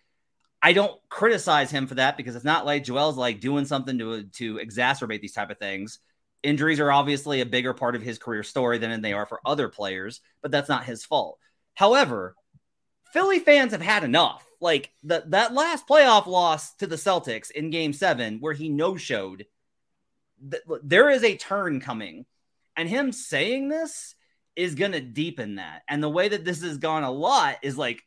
I 0.62 0.72
don't 0.72 0.98
criticize 1.08 1.70
him 1.70 1.86
for 1.86 1.94
that 1.96 2.16
because 2.16 2.34
it's 2.34 2.44
not 2.44 2.66
like 2.66 2.84
Joel's 2.84 3.16
like 3.16 3.40
doing 3.40 3.66
something 3.66 3.98
to 3.98 4.24
to 4.24 4.56
exacerbate 4.56 5.20
these 5.20 5.34
type 5.34 5.50
of 5.50 5.58
things. 5.58 6.00
Injuries 6.42 6.80
are 6.80 6.92
obviously 6.92 7.40
a 7.40 7.46
bigger 7.46 7.74
part 7.74 7.94
of 7.94 8.02
his 8.02 8.18
career 8.18 8.42
story 8.42 8.78
than 8.78 9.00
they 9.00 9.12
are 9.12 9.26
for 9.26 9.40
other 9.44 9.68
players, 9.68 10.20
but 10.42 10.50
that's 10.50 10.68
not 10.68 10.84
his 10.84 11.04
fault. 11.04 11.38
However, 11.74 12.34
Philly 13.12 13.38
fans 13.38 13.72
have 13.72 13.82
had 13.82 14.04
enough. 14.04 14.44
Like 14.60 14.90
the, 15.04 15.22
that 15.28 15.54
last 15.54 15.86
playoff 15.86 16.26
loss 16.26 16.74
to 16.76 16.86
the 16.86 16.96
Celtics 16.96 17.50
in 17.50 17.70
game 17.70 17.92
seven, 17.92 18.38
where 18.40 18.54
he 18.54 18.68
no 18.68 18.96
showed, 18.96 19.46
th- 20.50 20.62
there 20.82 21.10
is 21.10 21.22
a 21.22 21.36
turn 21.36 21.80
coming. 21.80 22.26
And 22.76 22.88
him 22.88 23.12
saying 23.12 23.68
this 23.68 24.15
is 24.56 24.74
going 24.74 24.92
to 24.92 25.00
deepen 25.00 25.56
that. 25.56 25.82
And 25.88 26.02
the 26.02 26.08
way 26.08 26.28
that 26.28 26.44
this 26.44 26.62
has 26.62 26.78
gone 26.78 27.04
a 27.04 27.10
lot 27.10 27.58
is 27.62 27.76
like 27.76 28.02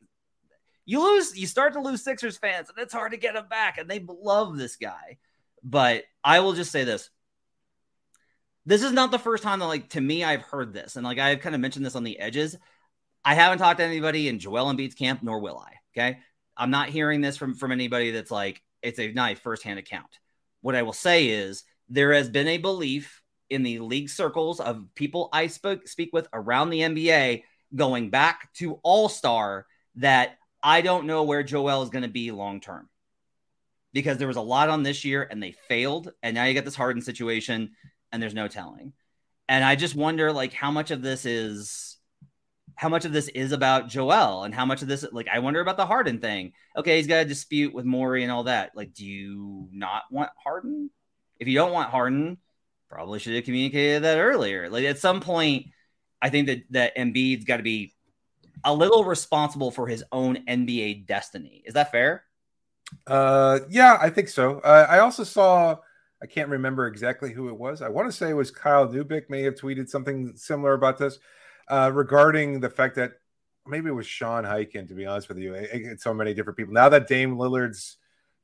you 0.85 1.01
lose, 1.01 1.37
you 1.37 1.45
start 1.45 1.73
to 1.73 1.81
lose 1.81 2.03
Sixers 2.03 2.37
fans, 2.37 2.69
and 2.69 2.77
it's 2.79 2.93
hard 2.93 3.11
to 3.11 3.17
get 3.17 3.35
them 3.35 3.47
back. 3.47 3.77
And 3.77 3.89
they 3.89 4.03
love 4.07 4.57
this 4.57 4.75
guy. 4.75 5.17
But 5.63 6.05
I 6.23 6.39
will 6.39 6.53
just 6.53 6.71
say 6.71 6.83
this. 6.83 7.09
This 8.65 8.83
is 8.83 8.91
not 8.91 9.11
the 9.11 9.19
first 9.19 9.43
time 9.43 9.59
that, 9.59 9.65
like, 9.65 9.89
to 9.89 10.01
me, 10.01 10.23
I've 10.23 10.41
heard 10.41 10.73
this. 10.73 10.95
And 10.95 11.05
like 11.05 11.19
I've 11.19 11.39
kind 11.39 11.55
of 11.55 11.61
mentioned 11.61 11.85
this 11.85 11.95
on 11.95 12.03
the 12.03 12.19
edges. 12.19 12.57
I 13.23 13.35
haven't 13.35 13.59
talked 13.59 13.79
to 13.79 13.85
anybody 13.85 14.27
in 14.27 14.39
Joel 14.39 14.71
Embiid's 14.71 14.95
camp, 14.95 15.21
nor 15.21 15.39
will 15.39 15.57
I. 15.57 15.73
Okay. 15.93 16.19
I'm 16.55 16.71
not 16.71 16.89
hearing 16.89 17.21
this 17.21 17.37
from, 17.37 17.55
from 17.55 17.71
anybody 17.71 18.11
that's 18.11 18.31
like, 18.31 18.61
it's 18.81 18.99
a 18.99 19.11
nice 19.11 19.39
firsthand 19.39 19.79
account. 19.79 20.19
What 20.61 20.75
I 20.75 20.83
will 20.83 20.93
say 20.93 21.27
is 21.27 21.63
there 21.89 22.13
has 22.13 22.29
been 22.29 22.47
a 22.47 22.57
belief 22.57 23.18
in 23.49 23.63
the 23.63 23.79
league 23.79 24.09
circles 24.09 24.59
of 24.59 24.85
people 24.95 25.29
I 25.33 25.47
spoke, 25.47 25.87
speak 25.87 26.09
with 26.13 26.27
around 26.33 26.69
the 26.69 26.81
NBA 26.81 27.43
going 27.75 28.09
back 28.09 28.53
to 28.55 28.79
All 28.83 29.09
Star 29.09 29.65
that 29.95 30.37
I 30.61 30.81
don't 30.81 31.05
know 31.05 31.23
where 31.23 31.43
Joel 31.43 31.83
is 31.83 31.89
going 31.89 32.03
to 32.03 32.09
be 32.09 32.31
long 32.31 32.59
term 32.59 32.89
because 33.93 34.17
there 34.17 34.27
was 34.27 34.37
a 34.37 34.41
lot 34.41 34.69
on 34.69 34.83
this 34.83 35.05
year 35.05 35.27
and 35.29 35.41
they 35.41 35.51
failed. 35.67 36.11
And 36.21 36.35
now 36.35 36.45
you 36.45 36.53
get 36.53 36.65
this 36.65 36.75
Harden 36.75 37.01
situation 37.01 37.71
and 38.11 38.21
there's 38.21 38.33
no 38.33 38.47
telling. 38.47 38.93
And 39.47 39.63
I 39.63 39.75
just 39.75 39.95
wonder 39.95 40.31
like 40.31 40.53
how 40.53 40.71
much 40.71 40.91
of 40.91 41.01
this 41.01 41.25
is 41.25 41.97
how 42.75 42.87
much 42.87 43.03
of 43.03 43.11
this 43.11 43.27
is 43.29 43.51
about 43.51 43.89
Joel 43.89 44.43
and 44.43 44.55
how 44.55 44.65
much 44.65 44.81
of 44.81 44.87
this 44.87 45.05
like 45.11 45.27
I 45.27 45.39
wonder 45.39 45.59
about 45.59 45.77
the 45.77 45.85
Harden 45.85 46.19
thing. 46.19 46.53
Okay, 46.77 46.97
he's 46.97 47.07
got 47.07 47.23
a 47.23 47.25
dispute 47.25 47.73
with 47.73 47.85
Morey 47.85 48.23
and 48.23 48.31
all 48.31 48.43
that. 48.43 48.71
Like, 48.75 48.93
do 48.93 49.05
you 49.05 49.67
not 49.71 50.03
want 50.11 50.29
Harden? 50.41 50.89
If 51.39 51.47
you 51.47 51.55
don't 51.55 51.73
want 51.73 51.89
Harden, 51.89 52.37
probably 52.89 53.19
should 53.19 53.35
have 53.35 53.45
communicated 53.45 54.03
that 54.03 54.17
earlier. 54.17 54.69
Like 54.69 54.85
at 54.85 54.99
some 54.99 55.21
point, 55.21 55.67
I 56.21 56.29
think 56.29 56.47
that 56.47 56.63
that 56.71 56.97
Embiid's 56.97 57.45
got 57.45 57.57
to 57.57 57.63
be 57.63 57.93
a 58.63 58.73
little 58.73 59.05
responsible 59.05 59.71
for 59.71 59.87
his 59.87 60.03
own 60.11 60.45
NBA 60.47 61.05
destiny. 61.05 61.63
Is 61.65 61.75
that 61.75 61.91
fair? 61.91 62.23
Uh, 63.07 63.59
yeah, 63.69 63.97
I 64.01 64.09
think 64.09 64.27
so. 64.27 64.59
Uh, 64.59 64.87
I 64.89 64.99
also 64.99 65.23
saw. 65.23 65.77
I 66.21 66.25
can't 66.25 66.49
remember 66.49 66.87
exactly 66.87 67.31
who 67.31 67.47
it 67.47 67.57
was. 67.57 67.81
I 67.81 67.87
want 67.87 68.09
to 68.09 68.11
say 68.11 68.29
it 68.29 68.33
was 68.33 68.51
Kyle 68.51 68.85
Neubeck 68.85 69.29
may 69.29 69.41
have 69.43 69.55
tweeted 69.55 69.87
something 69.87 70.35
similar 70.35 70.73
about 70.73 70.97
this 70.97 71.17
uh, 71.69 71.91
regarding 71.93 72.59
the 72.59 72.69
fact 72.69 72.95
that 72.95 73.13
maybe 73.65 73.87
it 73.87 73.93
was 73.93 74.05
Sean 74.05 74.43
Highkin, 74.43 74.85
to 74.89 74.93
be 74.93 75.05
honest 75.05 75.29
with 75.29 75.37
you. 75.37 75.53
It's 75.53 76.03
so 76.03 76.13
many 76.13 76.33
different 76.33 76.57
people. 76.57 76.73
Now 76.73 76.89
that 76.89 77.07
Dame 77.07 77.37
Lillard's 77.37 77.95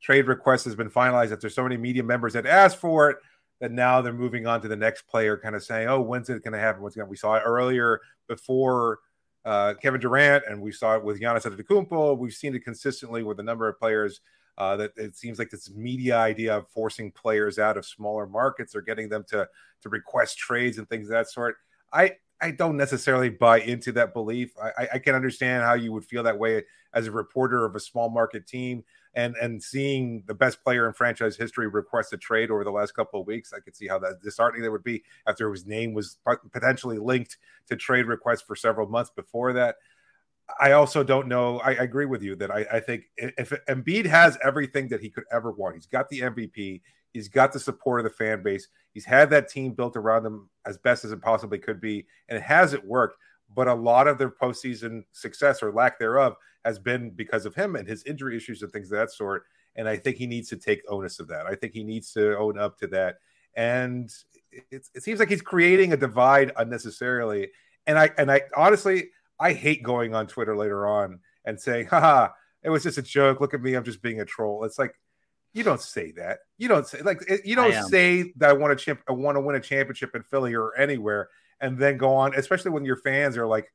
trade 0.02 0.28
request 0.28 0.64
has 0.66 0.76
been 0.76 0.90
finalized, 0.90 1.30
that 1.30 1.42
there's 1.42 1.56
so 1.56 1.64
many 1.64 1.76
media 1.76 2.04
members 2.04 2.32
that 2.34 2.46
asked 2.46 2.78
for 2.78 3.10
it, 3.10 3.18
that 3.60 3.72
now 3.72 4.02
they're 4.02 4.14
moving 4.14 4.48
on 4.48 4.62
to 4.62 4.68
the 4.68 4.76
next 4.76 5.04
player, 5.04 5.38
kind 5.38 5.56
of 5.56 5.64
saying, 5.64 5.88
"Oh, 5.88 6.02
when's 6.02 6.30
it 6.30 6.44
going 6.44 6.54
to 6.54 6.60
happen? 6.60 6.82
What's 6.82 6.96
going?" 6.96 7.10
We 7.10 7.16
saw 7.16 7.36
it 7.36 7.44
earlier 7.46 8.02
before 8.28 9.00
uh, 9.46 9.76
Kevin 9.82 10.02
Durant, 10.02 10.44
and 10.48 10.62
we 10.62 10.72
saw 10.72 10.96
it 10.96 11.04
with 11.04 11.20
Giannis 11.20 11.46
Antetokounmpo. 11.46 12.18
We've 12.18 12.34
seen 12.34 12.56
it 12.56 12.64
consistently 12.64 13.24
with 13.24 13.40
a 13.40 13.44
number 13.44 13.68
of 13.68 13.80
players. 13.80 14.22
Uh, 14.58 14.78
that 14.78 14.92
it 14.96 15.18
seems 15.18 15.38
like 15.38 15.50
this 15.50 15.70
media 15.72 16.18
idea 16.18 16.56
of 16.56 16.70
forcing 16.70 17.12
players 17.12 17.60
out 17.60 17.76
of 17.76 17.86
smaller 17.86 18.26
markets 18.26 18.74
or 18.74 18.82
getting 18.82 19.10
them 19.10 19.26
to 19.28 19.48
to 19.82 19.90
request 19.90 20.38
trades 20.38 20.78
and 20.78 20.88
things 20.88 21.08
of 21.08 21.12
that 21.12 21.30
sort. 21.30 21.58
I 21.92 22.14
I 22.42 22.52
don't 22.52 22.78
necessarily 22.78 23.30
buy 23.30 23.60
into 23.60 23.92
that 23.94 24.14
belief. 24.14 24.54
I, 24.62 24.88
I, 24.94 25.00
can 25.00 25.16
understand 25.16 25.64
how 25.64 25.74
you 25.74 25.94
would 25.94 26.04
feel 26.04 26.22
that 26.24 26.38
way 26.38 26.64
as 26.94 27.08
a 27.08 27.12
reporter 27.12 27.66
of 27.66 27.76
a 27.76 27.80
small 27.80 28.10
market 28.10 28.46
team 28.46 28.84
and 29.16 29.36
and 29.42 29.64
seeing 29.64 30.24
the 30.28 30.34
best 30.34 30.64
player 30.64 30.88
in 30.88 30.94
franchise 30.94 31.38
history 31.38 31.68
request 31.68 32.14
a 32.14 32.18
trade 32.18 32.52
over 32.52 32.64
the 32.64 32.72
last 32.72 32.94
couple 32.94 33.22
of 33.22 33.28
weeks, 33.28 33.54
I 33.54 33.60
could 33.60 33.76
see 33.76 33.88
how 33.88 33.98
that 34.00 34.22
disheartening 34.22 34.64
that 34.64 34.72
would 34.72 34.84
be 34.84 35.04
after 35.26 35.50
his 35.52 35.66
name 35.66 35.94
was 35.94 36.18
potentially 36.52 36.98
linked 36.98 37.38
to 37.68 37.76
trade 37.76 38.06
requests 38.06 38.42
for 38.42 38.56
several 38.56 38.88
months 38.88 39.12
before 39.16 39.54
that. 39.54 39.76
I 40.60 40.74
also 40.74 41.04
don't 41.04 41.28
know. 41.28 41.60
I, 41.60 41.72
I 41.72 41.84
agree 41.84 42.06
with 42.06 42.22
you 42.22 42.36
that 42.36 42.52
I, 42.52 42.66
I, 42.74 42.80
think 42.80 43.06
if 43.18 43.52
Embiid 43.68 44.06
has 44.06 44.38
everything 44.44 44.90
that 44.90 45.02
he 45.02 45.10
could 45.10 45.24
ever 45.32 45.52
want, 45.52 45.74
he's 45.74 45.88
got 45.88 46.08
the 46.10 46.20
MVP, 46.20 46.82
he's 47.14 47.30
got 47.30 47.52
the 47.52 47.60
support 47.60 48.00
of 48.00 48.04
the 48.04 48.12
fan 48.12 48.44
base, 48.44 48.68
he's 48.94 49.06
had 49.06 49.32
that 49.32 49.50
team 49.50 49.72
built 49.72 49.96
around 49.96 50.24
him 50.24 50.50
as 50.68 50.78
best 50.78 51.04
as 51.04 51.12
it 51.12 51.22
possibly 51.22 51.58
could 51.58 51.82
be, 51.82 52.06
and 52.30 52.38
it 52.38 52.44
hasn't 52.44 52.86
worked. 52.86 53.18
But 53.56 53.68
a 53.68 53.74
lot 53.74 54.08
of 54.08 54.18
their 54.18 54.30
postseason 54.30 55.04
success 55.14 55.64
or 55.64 55.72
lack 55.72 55.98
thereof 55.98 56.36
has 56.66 56.78
been 56.78 57.12
because 57.12 57.46
of 57.46 57.56
him 57.56 57.76
and 57.76 57.88
his 57.88 58.04
injury 58.04 58.36
issues 58.36 58.62
and 58.62 58.72
things 58.72 58.92
of 58.92 58.98
that 58.98 59.12
sort. 59.12 59.44
And 59.76 59.88
I 59.88 59.98
think 59.98 60.18
he 60.18 60.28
needs 60.28 60.50
to 60.50 60.58
take 60.58 60.82
onus 60.90 61.20
of 61.20 61.28
that. 61.30 61.46
I 61.46 61.56
think 61.56 61.74
he 61.74 61.84
needs 61.84 62.12
to 62.14 62.38
own 62.38 62.58
up 62.58 62.78
to 62.80 62.88
that. 62.88 63.16
And 63.56 64.10
it, 64.52 64.88
it 64.94 65.04
seems 65.04 65.20
like 65.20 65.30
he's 65.30 65.42
creating 65.42 65.94
a 65.94 65.98
divide 65.98 66.52
unnecessarily. 66.58 67.50
And 67.88 67.98
I 67.98 68.12
and 68.18 68.32
I 68.32 68.42
honestly 68.56 69.10
I 69.40 69.54
hate 69.54 69.84
going 69.84 70.16
on 70.16 70.28
Twitter 70.28 70.56
later 70.56 70.88
on 70.88 71.20
and 71.46 71.60
saying, 71.60 71.88
haha, 71.88 72.30
it 72.64 72.70
was 72.70 72.84
just 72.84 72.98
a 72.98 73.02
joke. 73.02 73.42
Look 73.42 73.54
at 73.54 73.62
me. 73.62 73.76
I'm 73.76 73.84
just 73.84 74.02
being 74.02 74.22
a 74.22 74.26
troll. 74.26 74.64
It's 74.64 74.80
like, 74.80 74.96
you 75.56 75.64
don't 75.64 75.82
say 75.82 76.12
that. 76.12 76.40
You 76.58 76.68
don't 76.68 76.86
say 76.86 77.02
like 77.02 77.22
you 77.46 77.56
don't 77.56 77.88
say 77.88 78.34
that 78.36 78.50
I 78.50 78.54
want 78.54 78.78
to 78.78 78.86
champ 78.86 79.02
I 79.08 79.14
want 79.14 79.38
to 79.38 79.42
win 79.42 79.56
a 79.56 79.62
championship 79.62 80.14
in 80.14 80.22
Philly 80.22 80.54
or 80.54 80.76
anywhere 80.76 81.30
and 81.62 81.78
then 81.78 81.98
go 81.98 82.14
on, 82.14 82.36
especially 82.36 82.72
when 82.72 82.84
your 82.84 82.98
fans 82.98 83.38
are 83.38 83.48
like, 83.48 83.72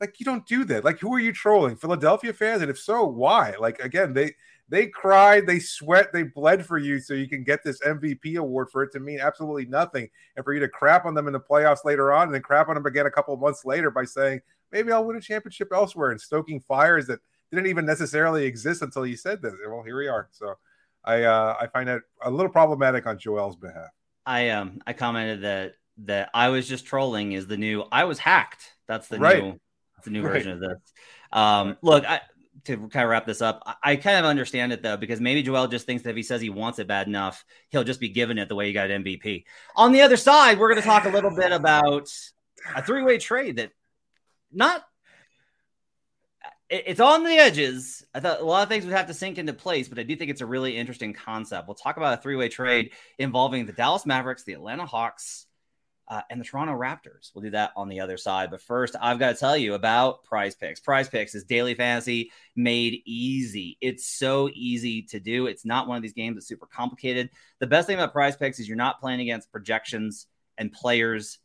like 0.00 0.18
you 0.18 0.26
don't 0.26 0.44
do 0.44 0.64
that. 0.64 0.84
Like 0.84 0.98
who 0.98 1.14
are 1.14 1.20
you 1.20 1.32
trolling? 1.32 1.76
Philadelphia 1.76 2.32
fans? 2.32 2.62
And 2.62 2.70
if 2.70 2.80
so, 2.80 3.04
why? 3.04 3.54
Like 3.60 3.78
again, 3.78 4.12
they 4.12 4.34
they 4.68 4.88
cried, 4.88 5.46
they 5.46 5.60
sweat, 5.60 6.12
they 6.12 6.24
bled 6.24 6.66
for 6.66 6.78
you 6.78 6.98
so 6.98 7.14
you 7.14 7.28
can 7.28 7.44
get 7.44 7.62
this 7.62 7.80
MVP 7.82 8.36
award 8.36 8.70
for 8.72 8.82
it 8.82 8.90
to 8.92 8.98
mean 8.98 9.20
absolutely 9.20 9.66
nothing. 9.66 10.08
And 10.34 10.44
for 10.44 10.52
you 10.52 10.60
to 10.60 10.68
crap 10.68 11.04
on 11.06 11.14
them 11.14 11.28
in 11.28 11.32
the 11.32 11.40
playoffs 11.40 11.84
later 11.84 12.12
on 12.12 12.24
and 12.24 12.34
then 12.34 12.42
crap 12.42 12.68
on 12.68 12.74
them 12.74 12.86
again 12.86 13.06
a 13.06 13.10
couple 13.10 13.32
of 13.32 13.40
months 13.40 13.64
later 13.64 13.92
by 13.92 14.04
saying, 14.04 14.40
maybe 14.72 14.90
I'll 14.90 15.04
win 15.04 15.16
a 15.16 15.20
championship 15.20 15.68
elsewhere 15.72 16.10
and 16.10 16.20
stoking 16.20 16.58
fires 16.58 17.06
that 17.06 17.20
didn't 17.52 17.68
even 17.68 17.86
necessarily 17.86 18.46
exist 18.46 18.82
until 18.82 19.06
you 19.06 19.16
said 19.16 19.42
this. 19.42 19.54
Well, 19.64 19.84
here 19.84 19.98
we 19.98 20.08
are. 20.08 20.28
So 20.32 20.56
I 21.04 21.22
uh, 21.22 21.56
I 21.60 21.66
find 21.66 21.88
that 21.88 22.02
a 22.22 22.30
little 22.30 22.50
problematic 22.50 23.06
on 23.06 23.18
Joel's 23.18 23.56
behalf. 23.56 23.90
I 24.26 24.50
um 24.50 24.80
I 24.86 24.92
commented 24.92 25.42
that 25.42 25.74
that 25.98 26.30
I 26.34 26.48
was 26.48 26.68
just 26.68 26.86
trolling 26.86 27.32
is 27.32 27.46
the 27.46 27.56
new 27.56 27.84
I 27.92 28.04
was 28.04 28.18
hacked. 28.18 28.72
That's 28.88 29.08
the 29.08 29.18
right. 29.18 29.42
new 29.42 29.60
the 30.04 30.10
new 30.10 30.22
right. 30.24 30.32
version 30.32 30.52
of 30.52 30.60
this. 30.60 30.78
Um, 31.32 31.76
look, 31.82 32.04
I, 32.04 32.20
to 32.64 32.76
kind 32.88 33.04
of 33.04 33.10
wrap 33.10 33.26
this 33.26 33.42
up, 33.42 33.62
I, 33.66 33.74
I, 33.82 33.96
kind 33.96 34.18
of 34.18 34.24
understand 34.24 34.72
it 34.72 34.82
though 34.82 34.96
because 34.96 35.20
maybe 35.20 35.42
Joel 35.42 35.66
just 35.66 35.86
thinks 35.86 36.04
that 36.04 36.10
if 36.10 36.16
he 36.16 36.22
says 36.22 36.40
he 36.40 36.50
wants 36.50 36.78
it 36.78 36.86
bad 36.86 37.08
enough, 37.08 37.44
he'll 37.70 37.84
just 37.84 38.00
be 38.00 38.08
given 38.08 38.38
it 38.38 38.48
the 38.48 38.54
way 38.54 38.66
he 38.66 38.72
got 38.72 38.88
MVP. 38.88 39.44
On 39.76 39.92
the 39.92 40.02
other 40.02 40.16
side, 40.16 40.58
we're 40.58 40.68
going 40.68 40.80
to 40.80 40.86
talk 40.86 41.04
a 41.04 41.10
little 41.10 41.34
bit 41.34 41.52
about 41.52 42.08
a 42.74 42.82
three 42.82 43.02
way 43.02 43.18
trade 43.18 43.56
that 43.56 43.70
not 44.52 44.84
it's 46.74 47.00
on 47.00 47.24
the 47.24 47.36
edges. 47.36 48.04
I 48.14 48.20
thought 48.20 48.40
a 48.40 48.44
lot 48.44 48.62
of 48.62 48.68
things 48.68 48.84
would 48.84 48.94
have 48.94 49.06
to 49.06 49.14
sink 49.14 49.38
into 49.38 49.52
place, 49.52 49.88
but 49.88 49.98
I 49.98 50.02
do 50.02 50.16
think 50.16 50.30
it's 50.30 50.40
a 50.40 50.46
really 50.46 50.76
interesting 50.76 51.12
concept. 51.12 51.68
We'll 51.68 51.74
talk 51.74 51.96
about 51.96 52.18
a 52.18 52.22
three 52.22 52.36
way 52.36 52.48
trade 52.48 52.92
involving 53.18 53.66
the 53.66 53.72
Dallas 53.72 54.06
Mavericks, 54.06 54.44
the 54.44 54.54
Atlanta 54.54 54.84
Hawks, 54.84 55.46
uh, 56.08 56.22
and 56.28 56.40
the 56.40 56.44
Toronto 56.44 56.72
Raptors. 56.72 57.30
We'll 57.34 57.44
do 57.44 57.50
that 57.50 57.72
on 57.76 57.88
the 57.88 58.00
other 58.00 58.16
side. 58.16 58.50
But 58.50 58.60
first, 58.60 58.96
I've 59.00 59.18
got 59.18 59.30
to 59.30 59.40
tell 59.40 59.56
you 59.56 59.74
about 59.74 60.24
Prize 60.24 60.54
Picks. 60.54 60.80
Prize 60.80 61.08
Picks 61.08 61.34
is 61.34 61.44
daily 61.44 61.74
fantasy 61.74 62.30
made 62.56 63.00
easy. 63.06 63.78
It's 63.80 64.06
so 64.06 64.50
easy 64.52 65.02
to 65.02 65.20
do. 65.20 65.46
It's 65.46 65.64
not 65.64 65.86
one 65.88 65.96
of 65.96 66.02
these 66.02 66.12
games 66.12 66.36
that's 66.36 66.48
super 66.48 66.66
complicated. 66.66 67.30
The 67.60 67.66
best 67.66 67.86
thing 67.86 67.96
about 67.96 68.12
Prize 68.12 68.36
Picks 68.36 68.58
is 68.58 68.68
you're 68.68 68.76
not 68.76 69.00
playing 69.00 69.20
against 69.20 69.52
projections 69.52 70.26
and 70.58 70.72
players 70.72 71.38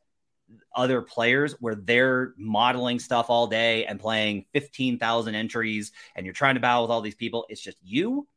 other 0.76 1.02
players 1.02 1.56
where 1.60 1.76
they're 1.76 2.34
modeling 2.38 3.00
stuff 3.00 3.30
all 3.30 3.48
day 3.48 3.86
and 3.86 4.00
playing 4.00 4.46
15,000 4.54 5.36
entries 5.36 5.92
and 6.16 6.26
you're 6.26 6.34
trying 6.34 6.56
to 6.56 6.62
battle 6.62 6.84
with 6.84 6.92
all 6.92 7.02
these 7.02 7.16
people. 7.16 7.46
It's 7.50 7.62
just 7.62 7.78
you 7.84 8.28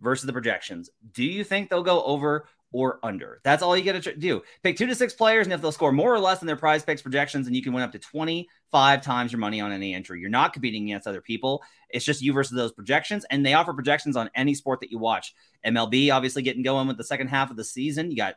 versus 0.00 0.26
the 0.26 0.32
projections. 0.32 0.90
Do 1.12 1.24
you 1.24 1.44
think 1.44 1.70
they'll 1.70 1.82
go 1.82 2.02
over 2.04 2.46
or 2.72 2.98
under? 3.02 3.40
That's 3.44 3.62
all 3.62 3.76
you 3.76 3.84
got 3.84 4.02
to 4.02 4.16
do. 4.16 4.42
Pick 4.62 4.76
two 4.76 4.86
to 4.86 4.94
six 4.94 5.14
players, 5.14 5.46
and 5.46 5.52
if 5.52 5.62
they'll 5.62 5.72
score 5.72 5.92
more 5.92 6.12
or 6.12 6.18
less 6.18 6.40
than 6.40 6.46
their 6.46 6.56
prize 6.56 6.82
picks 6.82 7.02
projections, 7.02 7.46
and 7.46 7.54
you 7.54 7.62
can 7.62 7.72
win 7.72 7.84
up 7.84 7.92
to 7.92 7.98
25 7.98 9.02
times 9.02 9.32
your 9.32 9.38
money 9.38 9.60
on 9.60 9.72
any 9.72 9.94
entry. 9.94 10.20
You're 10.20 10.30
not 10.30 10.52
competing 10.52 10.84
against 10.84 11.06
other 11.06 11.20
people. 11.20 11.62
It's 11.88 12.04
just 12.04 12.22
you 12.22 12.32
versus 12.32 12.56
those 12.56 12.72
projections, 12.72 13.24
and 13.30 13.46
they 13.46 13.54
offer 13.54 13.72
projections 13.72 14.16
on 14.16 14.30
any 14.34 14.54
sport 14.54 14.80
that 14.80 14.90
you 14.90 14.98
watch. 14.98 15.34
MLB 15.64 16.12
obviously 16.12 16.42
getting 16.42 16.62
going 16.62 16.88
with 16.88 16.96
the 16.96 17.04
second 17.04 17.28
half 17.28 17.50
of 17.50 17.56
the 17.56 17.64
season. 17.64 18.10
You 18.10 18.16
got 18.16 18.34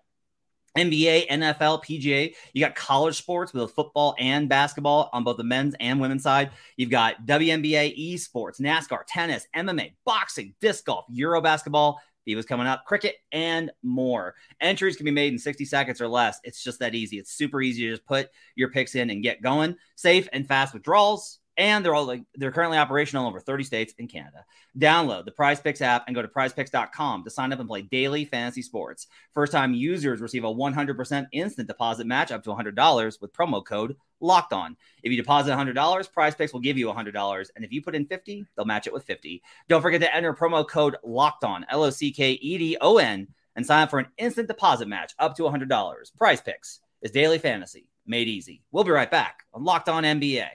NBA, 0.77 1.27
NFL, 1.27 1.83
PGA. 1.83 2.33
You 2.53 2.61
got 2.63 2.75
college 2.75 3.17
sports 3.17 3.53
with 3.53 3.71
football 3.71 4.15
and 4.19 4.47
basketball 4.47 5.09
on 5.11 5.23
both 5.23 5.37
the 5.37 5.43
men's 5.43 5.75
and 5.79 5.99
women's 5.99 6.23
side. 6.23 6.51
You've 6.77 6.91
got 6.91 7.25
WNBA, 7.25 8.13
esports, 8.13 8.61
NASCAR, 8.61 9.01
tennis, 9.07 9.47
MMA, 9.55 9.93
boxing, 10.05 10.53
disc 10.61 10.85
golf, 10.85 11.05
Euro 11.09 11.41
basketball. 11.41 11.99
FIBA's 12.27 12.45
coming 12.45 12.67
up, 12.67 12.83
cricket, 12.85 13.15
and 13.31 13.71
more. 13.83 14.35
Entries 14.59 14.97
can 14.97 15.05
be 15.05 15.11
made 15.11 15.31
in 15.31 15.39
60 15.39 15.63
seconds 15.65 16.01
or 16.01 16.07
less. 16.09 16.39
It's 16.43 16.61
just 16.61 16.79
that 16.79 16.93
easy. 16.93 17.17
It's 17.17 17.31
super 17.31 17.61
easy 17.61 17.83
to 17.83 17.91
just 17.91 18.05
put 18.05 18.29
your 18.55 18.69
picks 18.69 18.95
in 18.95 19.09
and 19.09 19.23
get 19.23 19.41
going. 19.41 19.77
Safe 19.95 20.27
and 20.33 20.45
fast 20.45 20.73
withdrawals 20.73 21.39
and 21.57 21.83
they're 21.83 21.95
all 21.95 22.05
like 22.05 22.23
they're 22.35 22.51
currently 22.51 22.77
operational 22.77 23.27
over 23.27 23.39
30 23.39 23.63
states 23.63 23.93
in 23.97 24.07
Canada. 24.07 24.45
Download 24.77 25.25
the 25.25 25.31
Prize 25.31 25.59
Picks 25.59 25.81
app 25.81 26.03
and 26.07 26.15
go 26.15 26.21
to 26.21 26.27
prizepicks.com 26.27 27.23
to 27.23 27.29
sign 27.29 27.51
up 27.51 27.59
and 27.59 27.67
play 27.67 27.81
daily 27.81 28.25
fantasy 28.25 28.61
sports. 28.61 29.07
First 29.33 29.51
time 29.51 29.73
users 29.73 30.21
receive 30.21 30.43
a 30.43 30.53
100% 30.53 31.27
instant 31.31 31.67
deposit 31.67 32.05
match 32.05 32.31
up 32.31 32.43
to 32.43 32.51
$100 32.51 33.21
with 33.21 33.33
promo 33.33 33.65
code 33.65 33.95
locked 34.19 34.53
on. 34.53 34.77
If 35.03 35.11
you 35.11 35.17
deposit 35.17 35.51
$100, 35.51 36.13
Prize 36.13 36.35
Picks 36.35 36.53
will 36.53 36.59
give 36.59 36.77
you 36.77 36.87
$100. 36.87 37.49
And 37.55 37.65
if 37.65 37.71
you 37.71 37.81
put 37.81 37.95
in 37.95 38.05
50, 38.05 38.45
they'll 38.55 38.65
match 38.65 38.87
it 38.87 38.93
with 38.93 39.05
50. 39.05 39.41
Don't 39.67 39.81
forget 39.81 40.01
to 40.01 40.15
enter 40.15 40.33
promo 40.33 40.67
code 40.67 40.97
locked 41.03 41.43
on, 41.43 41.65
L 41.69 41.83
O 41.83 41.89
C 41.89 42.11
K 42.11 42.31
E 42.33 42.57
D 42.57 42.77
O 42.81 42.97
N, 42.97 43.27
and 43.55 43.65
sign 43.65 43.83
up 43.83 43.89
for 43.89 43.99
an 43.99 44.07
instant 44.17 44.47
deposit 44.47 44.87
match 44.87 45.13
up 45.17 45.35
to 45.35 45.43
$100. 45.43 46.17
Prize 46.17 46.41
Picks 46.41 46.81
is 47.01 47.11
daily 47.11 47.39
fantasy 47.39 47.87
made 48.07 48.27
easy. 48.27 48.63
We'll 48.71 48.83
be 48.83 48.91
right 48.91 49.11
back 49.11 49.43
on 49.53 49.63
Locked 49.63 49.89
On 49.89 50.03
NBA. 50.03 50.47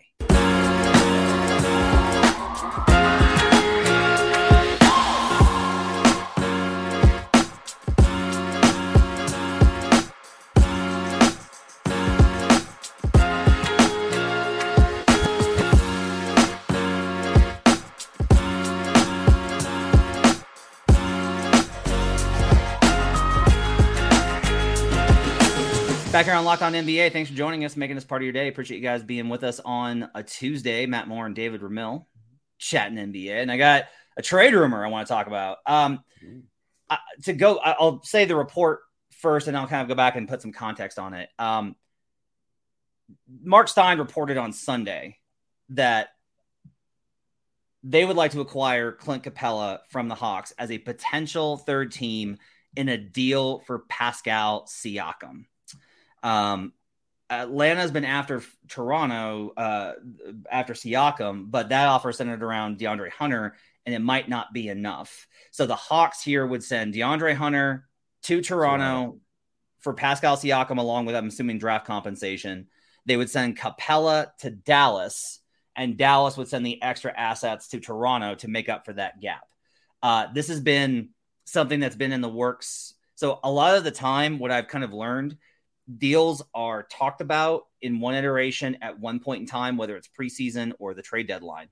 Back 26.12 26.26
here 26.26 26.34
on 26.34 26.44
Locked 26.44 26.60
On 26.60 26.74
NBA. 26.74 27.10
Thanks 27.10 27.30
for 27.30 27.36
joining 27.36 27.64
us, 27.64 27.74
making 27.74 27.94
this 27.94 28.04
part 28.04 28.20
of 28.20 28.24
your 28.24 28.34
day. 28.34 28.46
Appreciate 28.48 28.76
you 28.76 28.82
guys 28.82 29.02
being 29.02 29.30
with 29.30 29.42
us 29.42 29.60
on 29.64 30.10
a 30.14 30.22
Tuesday. 30.22 30.84
Matt 30.84 31.08
Moore 31.08 31.24
and 31.24 31.34
David 31.34 31.62
Ramil 31.62 32.04
chatting 32.58 32.98
NBA. 32.98 33.30
And 33.40 33.50
I 33.50 33.56
got 33.56 33.86
a 34.18 34.20
trade 34.20 34.52
rumor 34.52 34.84
I 34.84 34.90
want 34.90 35.06
to 35.06 35.10
talk 35.10 35.26
about. 35.26 35.56
Um, 35.66 36.04
I, 36.90 36.98
to 37.22 37.32
go, 37.32 37.56
I'll 37.56 38.02
say 38.02 38.26
the 38.26 38.36
report 38.36 38.80
first, 39.20 39.48
and 39.48 39.56
I'll 39.56 39.66
kind 39.66 39.80
of 39.80 39.88
go 39.88 39.94
back 39.94 40.16
and 40.16 40.28
put 40.28 40.42
some 40.42 40.52
context 40.52 40.98
on 40.98 41.14
it. 41.14 41.30
Um, 41.38 41.76
Mark 43.42 43.68
Stein 43.68 43.98
reported 43.98 44.36
on 44.36 44.52
Sunday 44.52 45.16
that 45.70 46.10
they 47.82 48.04
would 48.04 48.16
like 48.16 48.32
to 48.32 48.42
acquire 48.42 48.92
Clint 48.92 49.22
Capela 49.22 49.78
from 49.88 50.08
the 50.08 50.14
Hawks 50.14 50.52
as 50.58 50.70
a 50.70 50.76
potential 50.76 51.56
third 51.56 51.90
team 51.90 52.36
in 52.76 52.90
a 52.90 52.98
deal 52.98 53.60
for 53.60 53.78
Pascal 53.88 54.66
Siakam. 54.66 55.46
Um, 56.22 56.72
Atlanta's 57.30 57.90
been 57.90 58.04
after 58.04 58.42
Toronto 58.68 59.52
uh, 59.56 59.92
after 60.50 60.74
Siakam, 60.74 61.50
but 61.50 61.70
that 61.70 61.88
offer 61.88 62.12
centered 62.12 62.42
around 62.42 62.78
DeAndre 62.78 63.10
Hunter, 63.10 63.56
and 63.86 63.94
it 63.94 64.00
might 64.00 64.28
not 64.28 64.52
be 64.52 64.68
enough. 64.68 65.26
So 65.50 65.66
the 65.66 65.74
Hawks 65.76 66.22
here 66.22 66.46
would 66.46 66.62
send 66.62 66.94
DeAndre 66.94 67.34
Hunter 67.34 67.86
to 68.24 68.42
Toronto 68.42 69.18
for 69.80 69.94
Pascal 69.94 70.36
Siakam, 70.36 70.78
along 70.78 71.06
with 71.06 71.16
I'm 71.16 71.28
assuming 71.28 71.58
draft 71.58 71.86
compensation. 71.86 72.68
They 73.06 73.16
would 73.16 73.30
send 73.30 73.58
Capela 73.58 74.28
to 74.40 74.50
Dallas, 74.50 75.40
and 75.74 75.96
Dallas 75.96 76.36
would 76.36 76.48
send 76.48 76.66
the 76.66 76.82
extra 76.82 77.12
assets 77.18 77.68
to 77.68 77.80
Toronto 77.80 78.34
to 78.36 78.48
make 78.48 78.68
up 78.68 78.84
for 78.84 78.92
that 78.92 79.20
gap. 79.20 79.46
Uh, 80.02 80.26
this 80.34 80.48
has 80.48 80.60
been 80.60 81.10
something 81.44 81.80
that's 81.80 81.96
been 81.96 82.12
in 82.12 82.20
the 82.20 82.28
works. 82.28 82.94
So 83.14 83.40
a 83.42 83.50
lot 83.50 83.76
of 83.76 83.84
the 83.84 83.90
time, 83.90 84.38
what 84.38 84.50
I've 84.50 84.68
kind 84.68 84.84
of 84.84 84.92
learned 84.92 85.36
deals 85.98 86.42
are 86.54 86.84
talked 86.84 87.20
about 87.20 87.62
in 87.80 88.00
one 88.00 88.14
iteration 88.14 88.78
at 88.82 88.98
one 88.98 89.20
point 89.20 89.40
in 89.40 89.46
time, 89.46 89.76
whether 89.76 89.96
it's 89.96 90.08
preseason 90.08 90.72
or 90.78 90.94
the 90.94 91.02
trade 91.02 91.26
deadline. 91.26 91.68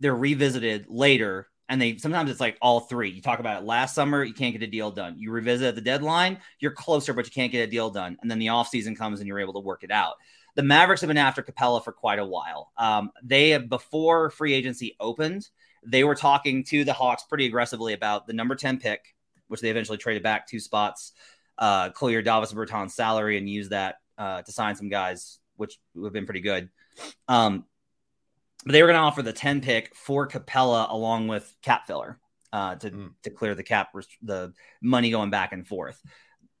They're 0.00 0.14
revisited 0.14 0.86
later, 0.88 1.48
and 1.68 1.80
they 1.80 1.96
sometimes 1.96 2.30
it's 2.30 2.40
like 2.40 2.58
all 2.60 2.80
three. 2.80 3.10
You 3.10 3.22
talk 3.22 3.40
about 3.40 3.62
it 3.62 3.66
last 3.66 3.94
summer, 3.94 4.22
you 4.22 4.34
can't 4.34 4.52
get 4.52 4.62
a 4.62 4.70
deal 4.70 4.90
done. 4.90 5.16
You 5.18 5.30
revisit 5.30 5.68
at 5.68 5.74
the 5.74 5.80
deadline, 5.80 6.38
you're 6.60 6.72
closer, 6.72 7.12
but 7.12 7.24
you 7.24 7.32
can't 7.32 7.52
get 7.52 7.66
a 7.66 7.70
deal 7.70 7.90
done. 7.90 8.16
And 8.20 8.30
then 8.30 8.38
the 8.38 8.46
offseason 8.46 8.96
comes 8.96 9.20
and 9.20 9.26
you're 9.26 9.40
able 9.40 9.54
to 9.54 9.60
work 9.60 9.82
it 9.82 9.90
out. 9.90 10.14
The 10.54 10.62
Mavericks 10.62 11.02
have 11.02 11.08
been 11.08 11.18
after 11.18 11.42
Capela 11.42 11.82
for 11.84 11.92
quite 11.92 12.18
a 12.18 12.24
while. 12.24 12.72
Um, 12.78 13.10
they 13.22 13.50
have, 13.50 13.68
before 13.68 14.30
free 14.30 14.54
agency 14.54 14.96
opened, 15.00 15.48
they 15.84 16.02
were 16.02 16.14
talking 16.14 16.64
to 16.64 16.84
the 16.84 16.94
Hawks 16.94 17.24
pretty 17.24 17.46
aggressively 17.46 17.92
about 17.92 18.26
the 18.26 18.32
number 18.32 18.54
10 18.54 18.78
pick, 18.78 19.14
which 19.48 19.60
they 19.60 19.70
eventually 19.70 19.98
traded 19.98 20.22
back 20.22 20.46
two 20.46 20.58
spots 20.60 21.12
uh, 21.58 21.90
clear 21.90 22.22
Davis 22.22 22.52
Bertans' 22.52 22.92
salary 22.92 23.38
and 23.38 23.48
use 23.48 23.70
that 23.70 23.96
uh, 24.18 24.42
to 24.42 24.52
sign 24.52 24.76
some 24.76 24.88
guys, 24.88 25.38
which 25.56 25.78
would 25.94 26.06
have 26.06 26.12
been 26.12 26.26
pretty 26.26 26.40
good. 26.40 26.68
Um, 27.28 27.64
but 28.64 28.72
they 28.72 28.82
were 28.82 28.88
going 28.88 28.98
to 28.98 29.02
offer 29.02 29.22
the 29.22 29.32
10 29.32 29.60
pick 29.60 29.94
for 29.94 30.26
Capela 30.26 30.90
along 30.90 31.28
with 31.28 31.54
cap 31.62 31.86
filler 31.86 32.18
uh, 32.52 32.74
to, 32.76 32.90
mm. 32.90 33.10
to 33.22 33.30
clear 33.30 33.54
the 33.54 33.62
cap, 33.62 33.90
the 34.22 34.52
money 34.80 35.10
going 35.10 35.30
back 35.30 35.52
and 35.52 35.66
forth. 35.66 36.00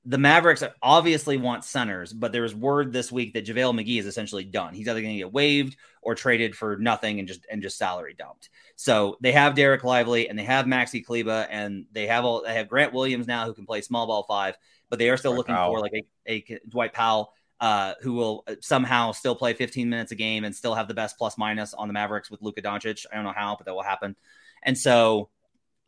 the 0.04 0.18
Mavericks 0.18 0.62
obviously 0.80 1.36
want 1.36 1.64
centers, 1.64 2.12
but 2.12 2.30
there 2.30 2.42
was 2.42 2.54
word 2.54 2.92
this 2.92 3.10
week 3.10 3.34
that 3.34 3.44
JaVale 3.44 3.74
McGee 3.74 3.98
is 3.98 4.06
essentially 4.06 4.44
done. 4.44 4.72
He's 4.72 4.88
either 4.88 5.00
going 5.00 5.14
to 5.14 5.18
get 5.18 5.32
waived 5.32 5.76
or 6.00 6.14
traded 6.14 6.54
for 6.54 6.76
nothing 6.76 7.18
and 7.18 7.26
just 7.26 7.44
and 7.50 7.60
just 7.60 7.76
salary 7.76 8.14
dumped. 8.16 8.48
So 8.76 9.16
they 9.20 9.32
have 9.32 9.54
Dereck 9.54 9.82
Lively 9.82 10.28
and 10.28 10.38
they 10.38 10.44
have 10.44 10.66
Maxi 10.66 11.04
Kleber 11.04 11.48
and 11.50 11.86
they 11.90 12.06
have 12.06 12.24
all 12.24 12.44
they 12.44 12.54
have 12.54 12.68
Grant 12.68 12.92
Williams 12.92 13.26
now 13.26 13.46
who 13.46 13.54
can 13.54 13.66
play 13.66 13.80
small 13.80 14.06
ball 14.06 14.22
five, 14.28 14.56
but 14.90 14.98
they 14.98 15.10
are 15.10 15.16
still 15.16 15.32
Dwight 15.32 15.38
looking 15.38 15.54
Powell. 15.54 15.74
for 15.74 15.80
like 15.80 15.92
a, 15.94 16.32
a 16.32 16.60
Dwight 16.68 16.92
Powell 16.92 17.32
uh, 17.60 17.94
who 18.02 18.12
will 18.12 18.44
somehow 18.60 19.12
still 19.12 19.34
play 19.34 19.54
15 19.54 19.88
minutes 19.88 20.12
a 20.12 20.14
game 20.14 20.44
and 20.44 20.54
still 20.54 20.74
have 20.74 20.88
the 20.88 20.94
best 20.94 21.16
plus 21.18 21.38
minus 21.38 21.74
on 21.74 21.88
the 21.88 21.94
Mavericks 21.94 22.30
with 22.30 22.42
Luka 22.42 22.62
Doncic. 22.62 23.06
I 23.10 23.16
don't 23.16 23.24
know 23.24 23.32
how, 23.34 23.56
but 23.56 23.66
that 23.66 23.74
will 23.74 23.82
happen. 23.82 24.16
And 24.62 24.76
so 24.76 25.30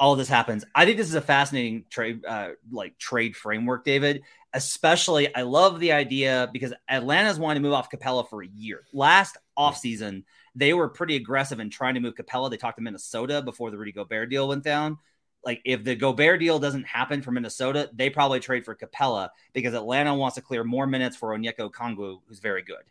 all 0.01 0.17
this 0.17 0.29
happens. 0.29 0.65
I 0.75 0.85
think 0.85 0.97
this 0.97 1.09
is 1.09 1.15
a 1.15 1.21
fascinating 1.21 1.85
trade, 1.91 2.25
uh, 2.25 2.51
like 2.71 2.99
trade 2.99 3.37
framework, 3.37 3.85
David. 3.85 4.23
Especially, 4.55 5.35
I 5.35 5.43
love 5.43 5.79
the 5.79 5.93
idea 5.93 6.49
because 6.53 6.73
Atlanta's 6.89 7.39
wanted 7.39 7.57
to 7.57 7.61
move 7.61 7.75
off 7.75 7.91
Capela 7.91 8.27
for 8.29 8.43
a 8.43 8.47
year. 8.47 8.85
Last 8.95 9.37
offseason, 9.59 10.25
they 10.55 10.73
were 10.73 10.89
pretty 10.89 11.17
aggressive 11.17 11.61
in 11.61 11.69
trying 11.69 11.95
to 11.95 12.01
move 12.01 12.15
Capela. 12.15 12.49
They 12.49 12.57
talked 12.57 12.79
to 12.79 12.83
Minnesota 12.83 13.43
before 13.43 13.71
the 13.71 13.77
Rudy 13.77 13.93
Gobert 13.93 14.31
deal 14.31 14.49
went 14.49 14.65
down. 14.65 14.99
Like, 15.45 15.63
if 15.65 15.85
the 15.85 15.95
Gobert 15.95 16.41
deal 16.41 16.59
doesn't 16.59 16.87
happen 16.87 17.23
for 17.23 17.31
Minnesota, 17.31 17.91
they 17.95 18.11
probably 18.11 18.41
trade 18.41 18.65
for 18.65 18.75
Capela 18.75 19.31
because 19.53 19.75
Atlanta 19.75 20.15
wants 20.15 20.35
to 20.35 20.43
clear 20.43 20.65
more 20.65 20.87
minutes 20.87 21.17
for 21.17 21.37
Onyeka 21.37 21.71
Okongwu, 21.71 22.21
who's 22.27 22.41
very 22.41 22.63
good. 22.63 22.83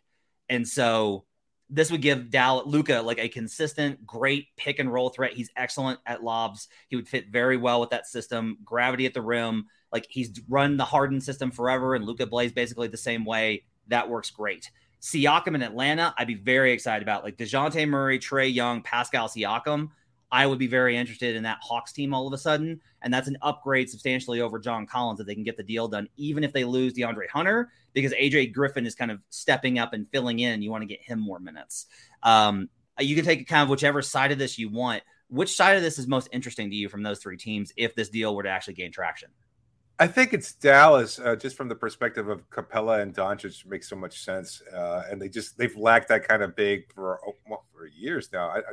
And 0.48 0.66
so 0.66 1.24
this 1.70 1.90
would 1.90 2.00
give 2.00 2.30
Dal 2.30 2.62
Luka 2.64 3.00
like 3.02 3.18
a 3.18 3.28
consistent, 3.28 4.06
great 4.06 4.46
pick 4.56 4.78
and 4.78 4.92
roll 4.92 5.10
threat. 5.10 5.34
He's 5.34 5.50
excellent 5.56 6.00
at 6.06 6.24
lobs. 6.24 6.68
He 6.88 6.96
would 6.96 7.08
fit 7.08 7.28
very 7.28 7.56
well 7.56 7.80
with 7.80 7.90
that 7.90 8.06
system. 8.06 8.58
Gravity 8.64 9.06
at 9.06 9.14
the 9.14 9.22
rim. 9.22 9.66
Like 9.92 10.06
he's 10.08 10.30
run 10.48 10.76
the 10.76 10.84
Harden 10.84 11.20
system 11.20 11.50
forever, 11.50 11.94
and 11.94 12.04
Luka 12.04 12.26
plays 12.26 12.52
basically 12.52 12.88
the 12.88 12.96
same 12.96 13.24
way. 13.24 13.64
That 13.88 14.08
works 14.08 14.30
great. 14.30 14.70
Siakam 15.00 15.54
in 15.54 15.62
Atlanta, 15.62 16.14
I'd 16.18 16.26
be 16.26 16.34
very 16.34 16.72
excited 16.72 17.02
about. 17.02 17.24
Like 17.24 17.36
DeJounte 17.36 17.88
Murray, 17.88 18.18
Trae 18.18 18.52
Young, 18.52 18.82
Pascal 18.82 19.28
Siakam. 19.28 19.90
I 20.30 20.46
would 20.46 20.58
be 20.58 20.66
very 20.66 20.96
interested 20.96 21.36
in 21.36 21.42
that 21.44 21.58
Hawks 21.62 21.92
team 21.92 22.12
all 22.12 22.26
of 22.26 22.32
a 22.32 22.38
sudden. 22.38 22.80
And 23.02 23.12
that's 23.12 23.28
an 23.28 23.38
upgrade 23.42 23.88
substantially 23.88 24.40
over 24.40 24.58
John 24.58 24.86
Collins 24.86 25.20
if 25.20 25.26
they 25.26 25.34
can 25.34 25.44
get 25.44 25.56
the 25.56 25.62
deal 25.62 25.88
done, 25.88 26.08
even 26.16 26.44
if 26.44 26.52
they 26.52 26.64
lose 26.64 26.92
DeAndre 26.92 27.28
Hunter, 27.28 27.70
because 27.92 28.12
AJ 28.12 28.52
Griffin 28.52 28.86
is 28.86 28.94
kind 28.94 29.10
of 29.10 29.20
stepping 29.30 29.78
up 29.78 29.92
and 29.92 30.08
filling 30.10 30.40
in. 30.40 30.62
You 30.62 30.70
want 30.70 30.82
to 30.82 30.86
get 30.86 31.00
him 31.00 31.18
more 31.20 31.38
minutes. 31.38 31.86
Um, 32.22 32.68
you 32.98 33.14
can 33.14 33.24
take 33.24 33.46
kind 33.46 33.62
of 33.62 33.68
whichever 33.68 34.02
side 34.02 34.32
of 34.32 34.38
this 34.38 34.58
you 34.58 34.68
want. 34.68 35.02
Which 35.28 35.54
side 35.54 35.76
of 35.76 35.82
this 35.82 35.98
is 35.98 36.06
most 36.06 36.28
interesting 36.32 36.70
to 36.70 36.76
you 36.76 36.88
from 36.88 37.02
those 37.02 37.18
three 37.20 37.36
teams 37.36 37.72
if 37.76 37.94
this 37.94 38.08
deal 38.08 38.34
were 38.34 38.42
to 38.42 38.48
actually 38.48 38.74
gain 38.74 38.92
traction? 38.92 39.30
I 40.00 40.06
think 40.06 40.32
it's 40.32 40.52
Dallas, 40.52 41.18
uh, 41.18 41.34
just 41.34 41.56
from 41.56 41.68
the 41.68 41.74
perspective 41.74 42.28
of 42.28 42.48
Capela 42.50 43.02
and 43.02 43.12
Doncic, 43.12 43.66
makes 43.66 43.88
so 43.88 43.96
much 43.96 44.22
sense, 44.24 44.62
uh, 44.72 45.02
and 45.10 45.20
they 45.20 45.28
just 45.28 45.58
they've 45.58 45.76
lacked 45.76 46.08
that 46.08 46.26
kind 46.26 46.42
of 46.42 46.54
big 46.54 46.92
for 46.94 47.18
oh, 47.26 47.32
well, 47.48 47.64
for 47.74 47.86
years 47.86 48.30
now. 48.32 48.48
I, 48.48 48.58
I, 48.58 48.72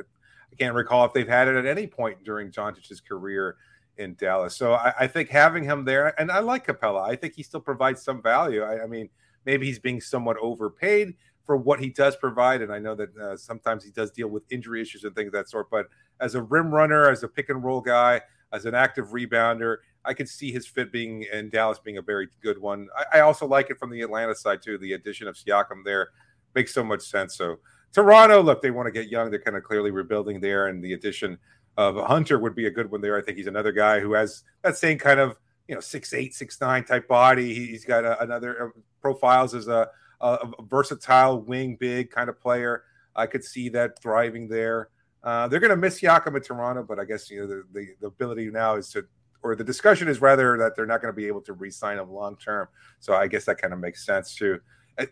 I 0.52 0.56
can't 0.56 0.74
recall 0.74 1.04
if 1.04 1.12
they've 1.12 1.28
had 1.28 1.48
it 1.48 1.56
at 1.56 1.66
any 1.66 1.86
point 1.86 2.24
during 2.24 2.50
Doncic's 2.50 3.00
career 3.00 3.56
in 3.98 4.14
Dallas. 4.14 4.56
So 4.56 4.74
I, 4.74 4.92
I, 5.00 5.06
think 5.06 5.30
having 5.30 5.64
him 5.64 5.84
there, 5.84 6.18
and 6.20 6.30
I 6.30 6.40
like 6.40 6.66
Capela. 6.66 7.08
I 7.08 7.16
think 7.16 7.34
he 7.34 7.42
still 7.42 7.60
provides 7.60 8.02
some 8.02 8.22
value. 8.22 8.62
I, 8.62 8.82
I, 8.82 8.86
mean, 8.86 9.08
maybe 9.44 9.66
he's 9.66 9.78
being 9.78 10.00
somewhat 10.00 10.36
overpaid 10.38 11.14
for 11.44 11.56
what 11.56 11.80
he 11.80 11.90
does 11.90 12.16
provide, 12.16 12.60
and 12.60 12.72
I 12.72 12.78
know 12.78 12.94
that 12.94 13.16
uh, 13.16 13.36
sometimes 13.36 13.84
he 13.84 13.90
does 13.90 14.10
deal 14.10 14.28
with 14.28 14.42
injury 14.50 14.82
issues 14.82 15.04
and 15.04 15.14
things 15.14 15.28
of 15.28 15.32
that 15.34 15.48
sort. 15.48 15.70
But 15.70 15.86
as 16.20 16.34
a 16.34 16.42
rim 16.42 16.74
runner, 16.74 17.08
as 17.08 17.22
a 17.22 17.28
pick 17.28 17.48
and 17.48 17.62
roll 17.62 17.80
guy, 17.80 18.20
as 18.52 18.66
an 18.66 18.74
active 18.74 19.08
rebounder, 19.08 19.78
I 20.04 20.14
could 20.14 20.28
see 20.28 20.52
his 20.52 20.66
fit 20.66 20.92
being 20.92 21.24
in 21.32 21.50
Dallas 21.50 21.78
being 21.78 21.98
a 21.98 22.02
very 22.02 22.28
good 22.42 22.58
one. 22.58 22.88
I, 22.96 23.18
I 23.18 23.20
also 23.20 23.46
like 23.46 23.70
it 23.70 23.78
from 23.78 23.90
the 23.90 24.02
Atlanta 24.02 24.34
side 24.34 24.62
too. 24.62 24.78
The 24.78 24.92
addition 24.92 25.28
of 25.28 25.36
Siakam 25.36 25.84
there 25.84 26.08
makes 26.54 26.74
so 26.74 26.84
much 26.84 27.02
sense. 27.02 27.36
So 27.36 27.58
Toronto, 27.92 28.42
look, 28.42 28.62
they 28.62 28.70
want 28.70 28.86
to 28.86 28.92
get 28.92 29.08
young. 29.08 29.30
They're 29.30 29.40
kind 29.40 29.56
of 29.56 29.62
clearly 29.62 29.90
rebuilding 29.90 30.40
there, 30.40 30.66
and 30.66 30.82
the 30.82 30.92
addition 30.92 31.38
of 31.76 31.96
Hunter 31.96 32.38
would 32.38 32.54
be 32.54 32.66
a 32.66 32.70
good 32.70 32.90
one 32.90 33.00
there. 33.00 33.16
I 33.16 33.22
think 33.22 33.36
he's 33.36 33.46
another 33.46 33.72
guy 33.72 34.00
who 34.00 34.12
has 34.14 34.44
that 34.62 34.76
same 34.76 34.98
kind 34.98 35.20
of 35.20 35.36
you 35.68 35.74
know 35.74 35.80
six 35.80 36.12
eight, 36.14 36.34
six 36.34 36.60
nine 36.60 36.84
type 36.84 37.08
body. 37.08 37.54
He's 37.54 37.84
got 37.84 38.04
a, 38.04 38.20
another 38.22 38.68
uh, 38.68 38.80
profiles 39.00 39.54
as 39.54 39.68
a, 39.68 39.88
a, 40.20 40.48
versatile 40.62 41.40
wing 41.40 41.76
big 41.78 42.10
kind 42.10 42.28
of 42.28 42.40
player. 42.40 42.84
I 43.14 43.26
could 43.26 43.44
see 43.44 43.68
that 43.70 44.00
thriving 44.00 44.48
there. 44.48 44.90
Uh, 45.22 45.48
they're 45.48 45.60
going 45.60 45.70
to 45.70 45.76
miss 45.76 46.00
Siakam 46.00 46.36
in 46.36 46.42
Toronto, 46.42 46.84
but 46.84 47.00
I 47.00 47.04
guess 47.04 47.30
you 47.30 47.40
know 47.40 47.46
the, 47.46 47.64
the, 47.72 47.88
the 48.00 48.06
ability 48.06 48.50
now 48.50 48.76
is 48.76 48.90
to 48.90 49.06
or 49.42 49.54
the 49.54 49.64
discussion 49.64 50.08
is 50.08 50.20
rather 50.20 50.56
that 50.58 50.74
they're 50.74 50.86
not 50.86 51.00
going 51.00 51.12
to 51.12 51.16
be 51.16 51.26
able 51.26 51.40
to 51.42 51.52
re-sign 51.52 51.98
him 51.98 52.10
long 52.10 52.36
term. 52.36 52.68
So 53.00 53.14
I 53.14 53.26
guess 53.26 53.44
that 53.44 53.60
kind 53.60 53.72
of 53.72 53.78
makes 53.78 54.04
sense 54.04 54.34
too. 54.34 54.60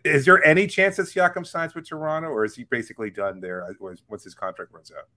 Is 0.03 0.25
there 0.25 0.43
any 0.43 0.67
chance 0.67 0.97
that 0.97 1.03
Siakam 1.07 1.45
signs 1.45 1.75
with 1.75 1.87
Toronto, 1.87 2.29
or 2.29 2.43
is 2.43 2.55
he 2.55 2.63
basically 2.63 3.09
done 3.09 3.39
there 3.39 3.67
once 3.79 4.23
his 4.23 4.33
contract 4.33 4.73
runs 4.73 4.91
out? 4.91 5.07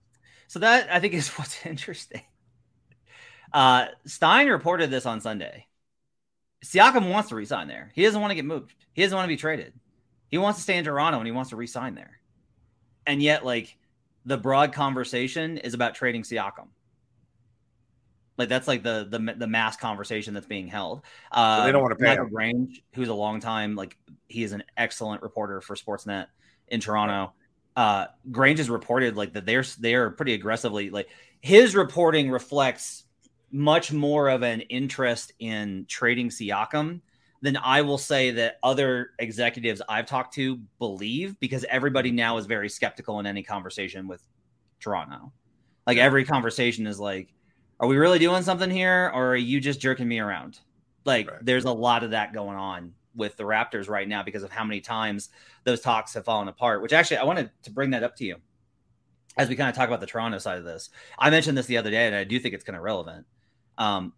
So 0.46 0.59
that 0.59 0.88
I 0.90 1.00
think 1.00 1.14
is 1.14 1.28
what's 1.31 1.64
interesting. 1.64 2.22
Uh, 3.52 3.87
Stein 4.04 4.48
reported 4.48 4.90
this 4.90 5.07
on 5.07 5.20
Sunday. 5.20 5.66
Siakam 6.64 7.11
wants 7.11 7.31
to 7.31 7.37
resign 7.37 7.68
there. 7.68 7.90
He 7.94 8.02
doesn't 8.02 8.20
want 8.20 8.31
to 8.31 8.35
get 8.35 8.44
moved. 8.44 8.74
He 8.92 9.02
doesn't 9.02 9.16
want 9.16 9.26
to 9.26 9.33
be 9.33 9.37
traded. 9.37 9.72
He 10.28 10.38
wants 10.38 10.59
to 10.59 10.62
stay 10.62 10.76
in 10.76 10.85
Toronto 10.85 11.18
and 11.18 11.26
he 11.26 11.33
wants 11.33 11.50
to 11.50 11.57
resign 11.57 11.94
there. 11.94 12.20
And 13.07 13.22
yet, 13.22 13.44
like 13.44 13.76
the 14.26 14.37
broad 14.37 14.72
conversation 14.72 15.57
is 15.59 15.72
about 15.72 15.94
trading 15.94 16.22
Siakam. 16.22 16.68
Like 18.38 18.48
that's 18.48 18.68
like 18.68 18.83
the 18.83 19.07
the 19.11 19.35
the 19.37 19.46
mass 19.46 19.77
conversation 19.77 20.33
that's 20.33 20.46
being 20.46 20.68
held. 20.68 21.03
Uh, 21.31 21.59
so 21.59 21.64
they 21.64 21.72
don't 21.72 21.83
want 21.83 21.98
to 21.98 22.03
pay 22.03 22.11
Michael 22.11 22.24
him. 22.24 22.31
Grange, 22.31 22.83
who's 22.94 23.09
a 23.09 23.14
long 23.14 23.40
time 23.40 23.74
like 23.74 23.96
he 24.29 24.42
is 24.42 24.53
an 24.53 24.62
excellent 24.77 25.22
reporter 25.22 25.61
for 25.61 25.74
Sportsnet 25.74 26.27
in 26.68 26.81
Toronto 26.81 27.33
uh, 27.79 28.09
Grange 28.33 28.59
has 28.59 28.68
reported 28.68 29.16
like 29.16 29.35
that 29.35 29.46
they're 29.46 29.62
they 29.79 29.94
are 29.94 30.11
pretty 30.11 30.35
aggressively 30.35 30.90
like 30.90 31.09
his 31.40 31.77
reporting 31.77 32.29
reflects 32.29 33.05
much 33.53 33.92
more 33.92 34.29
of 34.29 34.42
an 34.42 34.62
interest 34.62 35.33
in 35.38 35.87
trading 35.88 36.29
Siakam 36.29 37.01
than 37.40 37.57
I 37.57 37.83
will 37.83 37.96
say 37.96 38.33
that 38.33 38.59
other 38.64 39.11
executives 39.20 39.81
I've 39.88 40.07
talked 40.07 40.35
to 40.35 40.57
believe 40.81 41.38
because 41.38 41.64
everybody 41.70 42.11
now 42.11 42.37
is 42.38 42.46
very 42.46 42.68
skeptical 42.68 43.20
in 43.20 43.27
any 43.27 43.44
conversation 43.44 44.09
with 44.09 44.24
Toronto. 44.81 45.33
Like 45.87 45.98
every 45.98 46.24
conversation 46.24 46.85
is 46.88 46.98
like, 46.98 47.33
are 47.80 47.88
we 47.88 47.96
really 47.96 48.18
doing 48.18 48.42
something 48.42 48.70
here 48.70 49.10
or 49.14 49.32
are 49.32 49.36
you 49.36 49.60
just 49.60 49.80
jerking 49.80 50.08
me 50.08 50.18
around? 50.18 50.58
Like 51.04 51.30
right. 51.30 51.44
there's 51.44 51.64
a 51.64 51.72
lot 51.72 52.02
of 52.04 52.10
that 52.10 52.32
going 52.32 52.56
on 52.56 52.94
with 53.14 53.36
the 53.36 53.44
Raptors 53.44 53.88
right 53.88 54.08
now 54.08 54.22
because 54.22 54.42
of 54.42 54.50
how 54.50 54.64
many 54.64 54.80
times 54.80 55.30
those 55.64 55.80
talks 55.80 56.14
have 56.14 56.24
fallen 56.24 56.48
apart. 56.48 56.82
Which 56.82 56.92
actually, 56.92 57.18
I 57.18 57.24
wanted 57.24 57.50
to 57.62 57.70
bring 57.70 57.90
that 57.90 58.02
up 58.02 58.16
to 58.16 58.24
you 58.24 58.36
as 59.36 59.48
we 59.48 59.56
kind 59.56 59.68
of 59.68 59.76
talk 59.76 59.88
about 59.88 60.00
the 60.00 60.06
Toronto 60.06 60.38
side 60.38 60.58
of 60.58 60.64
this. 60.64 60.90
I 61.18 61.30
mentioned 61.30 61.56
this 61.56 61.66
the 61.66 61.78
other 61.78 61.90
day, 61.90 62.06
and 62.06 62.14
I 62.14 62.24
do 62.24 62.38
think 62.38 62.54
it's 62.54 62.64
kind 62.64 62.76
of 62.76 62.82
relevant. 62.82 63.26
Um, 63.78 64.12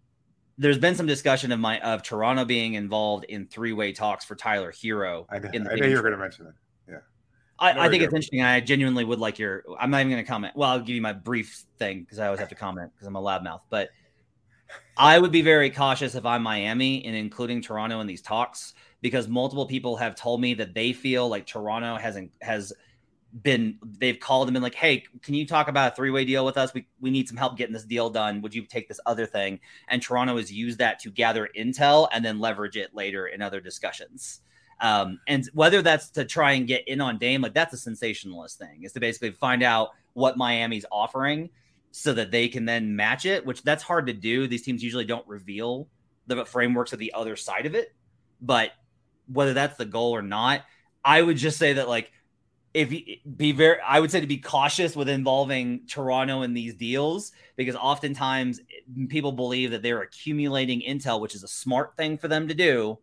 there's 0.59 0.79
been 0.79 0.95
some 0.95 1.07
discussion 1.07 1.53
of 1.53 1.61
my 1.61 1.81
of 1.81 2.03
Toronto 2.03 2.45
being 2.45 2.75
involved 2.75 3.25
in 3.25 3.47
three 3.47 3.73
way 3.73 3.93
talks 3.93 4.25
for 4.25 4.35
Tyler 4.35 4.73
Herro. 4.73 5.27
I, 5.31 5.37
in 5.53 5.65
the 5.65 5.73
I 5.73 5.77
know 5.77 5.87
you 5.87 5.97
were 5.97 6.03
going 6.03 6.13
to 6.13 6.19
mention 6.19 6.47
that. 6.47 6.55
I, 7.61 7.87
I 7.87 7.89
think 7.91 8.03
it's 8.03 8.15
interesting. 8.15 8.43
I 8.43 8.61
genuinely 8.61 9.05
would 9.05 9.19
like 9.19 9.39
your. 9.39 9.65
I'm 9.79 9.91
not 9.91 10.01
even 10.01 10.11
going 10.11 10.25
to 10.25 10.29
comment. 10.29 10.57
Well, 10.57 10.71
I'll 10.71 10.81
give 10.81 10.97
you 10.97 11.03
my 11.03 11.13
brief 11.13 11.65
thing 11.79 12.01
because 12.01 12.19
I 12.19 12.27
always 12.27 12.41
have 12.41 12.49
to 12.49 12.55
comment 12.55 12.91
because 12.95 13.07
I'm 13.07 13.17
a 13.17 13.23
loudmouth. 13.23 13.61
But 13.69 13.91
I 14.97 15.19
would 15.19 15.31
be 15.31 15.43
very 15.43 15.71
cautious 15.71 16.15
if 16.15 16.25
I'm 16.25 16.43
Miami 16.43 17.05
in 17.05 17.15
including 17.15 17.61
Toronto 17.61 18.01
in 18.01 18.07
these 18.07 18.23
talks 18.23 18.75
because 19.03 19.29
multiple 19.29 19.67
people 19.67 19.97
have 19.97 20.15
told 20.15 20.41
me 20.41 20.55
that 20.55 20.75
they 20.75 20.93
feel 20.93 21.29
like 21.29 21.47
Toronto 21.47 21.97
hasn't 21.97 22.33
has 22.41 22.73
been 23.43 23.79
they've 23.99 24.19
called 24.19 24.49
them 24.49 24.57
and 24.57 24.63
like, 24.63 24.75
hey, 24.75 25.05
can 25.23 25.35
you 25.35 25.47
talk 25.47 25.69
about 25.69 25.93
a 25.93 25.97
three 25.97 26.11
way 26.11 26.25
deal 26.25 26.45
with 26.45 26.57
us? 26.57 26.73
We 26.73 26.87
we 26.99 27.11
need 27.11 27.29
some 27.29 27.37
help 27.37 27.57
getting 27.59 27.75
this 27.75 27.85
deal 27.85 28.11
done. 28.11 28.41
Would 28.43 28.55
you 28.55 28.65
take 28.65 28.89
this 28.89 29.01
other 29.07 29.27
thing? 29.27 29.61
And 29.89 30.03
Toronto 30.03 30.37
has 30.37 30.53
used 30.53 30.79
that 30.79 30.99
to 31.01 31.11
gather 31.11 31.49
intel 31.57 32.09
and 32.13 32.25
then 32.25 32.41
leverage 32.41 32.77
it 32.77 32.95
later 32.95 33.27
in 33.27 33.43
other 33.43 33.61
discussions. 33.61 34.41
Um, 34.81 35.21
and 35.27 35.49
whether 35.53 35.83
that's 35.83 36.11
to 36.11 36.25
try 36.25 36.53
and 36.53 36.67
get 36.67 36.89
in 36.89 37.01
on 37.01 37.19
Dame, 37.19 37.43
like 37.43 37.55
that's 37.55 37.75
a 37.75 37.79
sensationalist 37.79 38.59
thing, 38.59 38.83
is 38.83 38.93
to 38.93 39.01
basically 39.01 39.33
find 39.33 39.63
out 39.63 39.91
what 40.15 40.37
Miami's 40.37 40.87
offering 40.91 41.51
so 41.93 42.13
that 42.15 42.31
they 42.31 42.49
can 42.49 42.65
then 42.65 42.97
match 42.97 43.27
it, 43.27 43.45
which 43.45 43.63
that's 43.63 43.83
hard 43.83 44.07
to 44.07 44.13
do. 44.13 44.47
These 44.47 44.63
teams 44.63 44.83
usually 44.83 45.05
don't 45.05 45.27
reveal 45.27 45.89
the 46.27 46.45
frameworks 46.45 46.93
of 46.93 46.99
the 46.99 47.13
other 47.13 47.37
side 47.37 47.67
of 47.67 47.75
it. 47.75 47.95
But 48.41 48.71
whether 49.31 49.53
that's 49.53 49.77
the 49.77 49.85
goal 49.85 50.13
or 50.13 50.23
not, 50.23 50.63
I 51.05 51.21
would 51.21 51.37
just 51.37 51.59
say 51.59 51.75
that 51.75 51.89
like 51.89 52.13
if 52.73 52.93
you 52.93 53.17
be 53.37 53.53
very 53.53 53.79
I 53.81 53.99
would 53.99 54.11
say 54.11 54.21
to 54.21 54.27
be 54.27 54.39
cautious 54.39 54.95
with 54.95 55.09
involving 55.09 55.87
Toronto 55.87 56.43
in 56.43 56.55
these 56.55 56.75
deals 56.75 57.33
because 57.57 57.75
oftentimes 57.75 58.61
people 59.09 59.33
believe 59.33 59.73
that 59.73 59.83
they're 59.83 60.03
accumulating 60.03 60.81
intel, 60.81 61.21
which 61.21 61.35
is 61.35 61.43
a 61.43 61.49
smart 61.49 61.97
thing 61.97 62.17
for 62.17 62.29
them 62.29 62.49
to 62.49 62.55
do. 62.55 62.99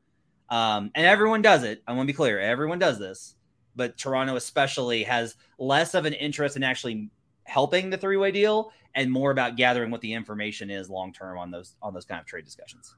Um, 0.50 0.92
and 0.96 1.06
everyone 1.06 1.42
does 1.42 1.64
it. 1.64 1.84
I 1.88 1.94
want 1.94 2.08
to 2.08 2.14
be 2.14 2.16
clear, 2.16 2.40
everyone 2.40 2.80
does 2.80 3.00
this, 3.00 3.36
but 3.76 3.98
Toronto 3.98 4.36
especially 4.36 5.04
has 5.04 5.36
less 5.60 5.94
of 5.94 6.06
an 6.06 6.14
interest 6.14 6.56
in 6.56 6.64
actually 6.64 7.10
helping 7.44 7.90
the 7.90 7.98
three-way 7.98 8.32
deal 8.32 8.72
and 8.96 9.12
more 9.12 9.32
about 9.32 9.56
gathering 9.56 9.92
what 9.92 10.02
the 10.02 10.14
information 10.14 10.70
is 10.70 10.90
long 10.90 11.14
term 11.14 11.38
on 11.38 11.52
those 11.52 11.76
on 11.82 11.94
those 11.94 12.06
kind 12.06 12.20
of 12.20 12.26
trade 12.26 12.46
discussions. 12.46 12.96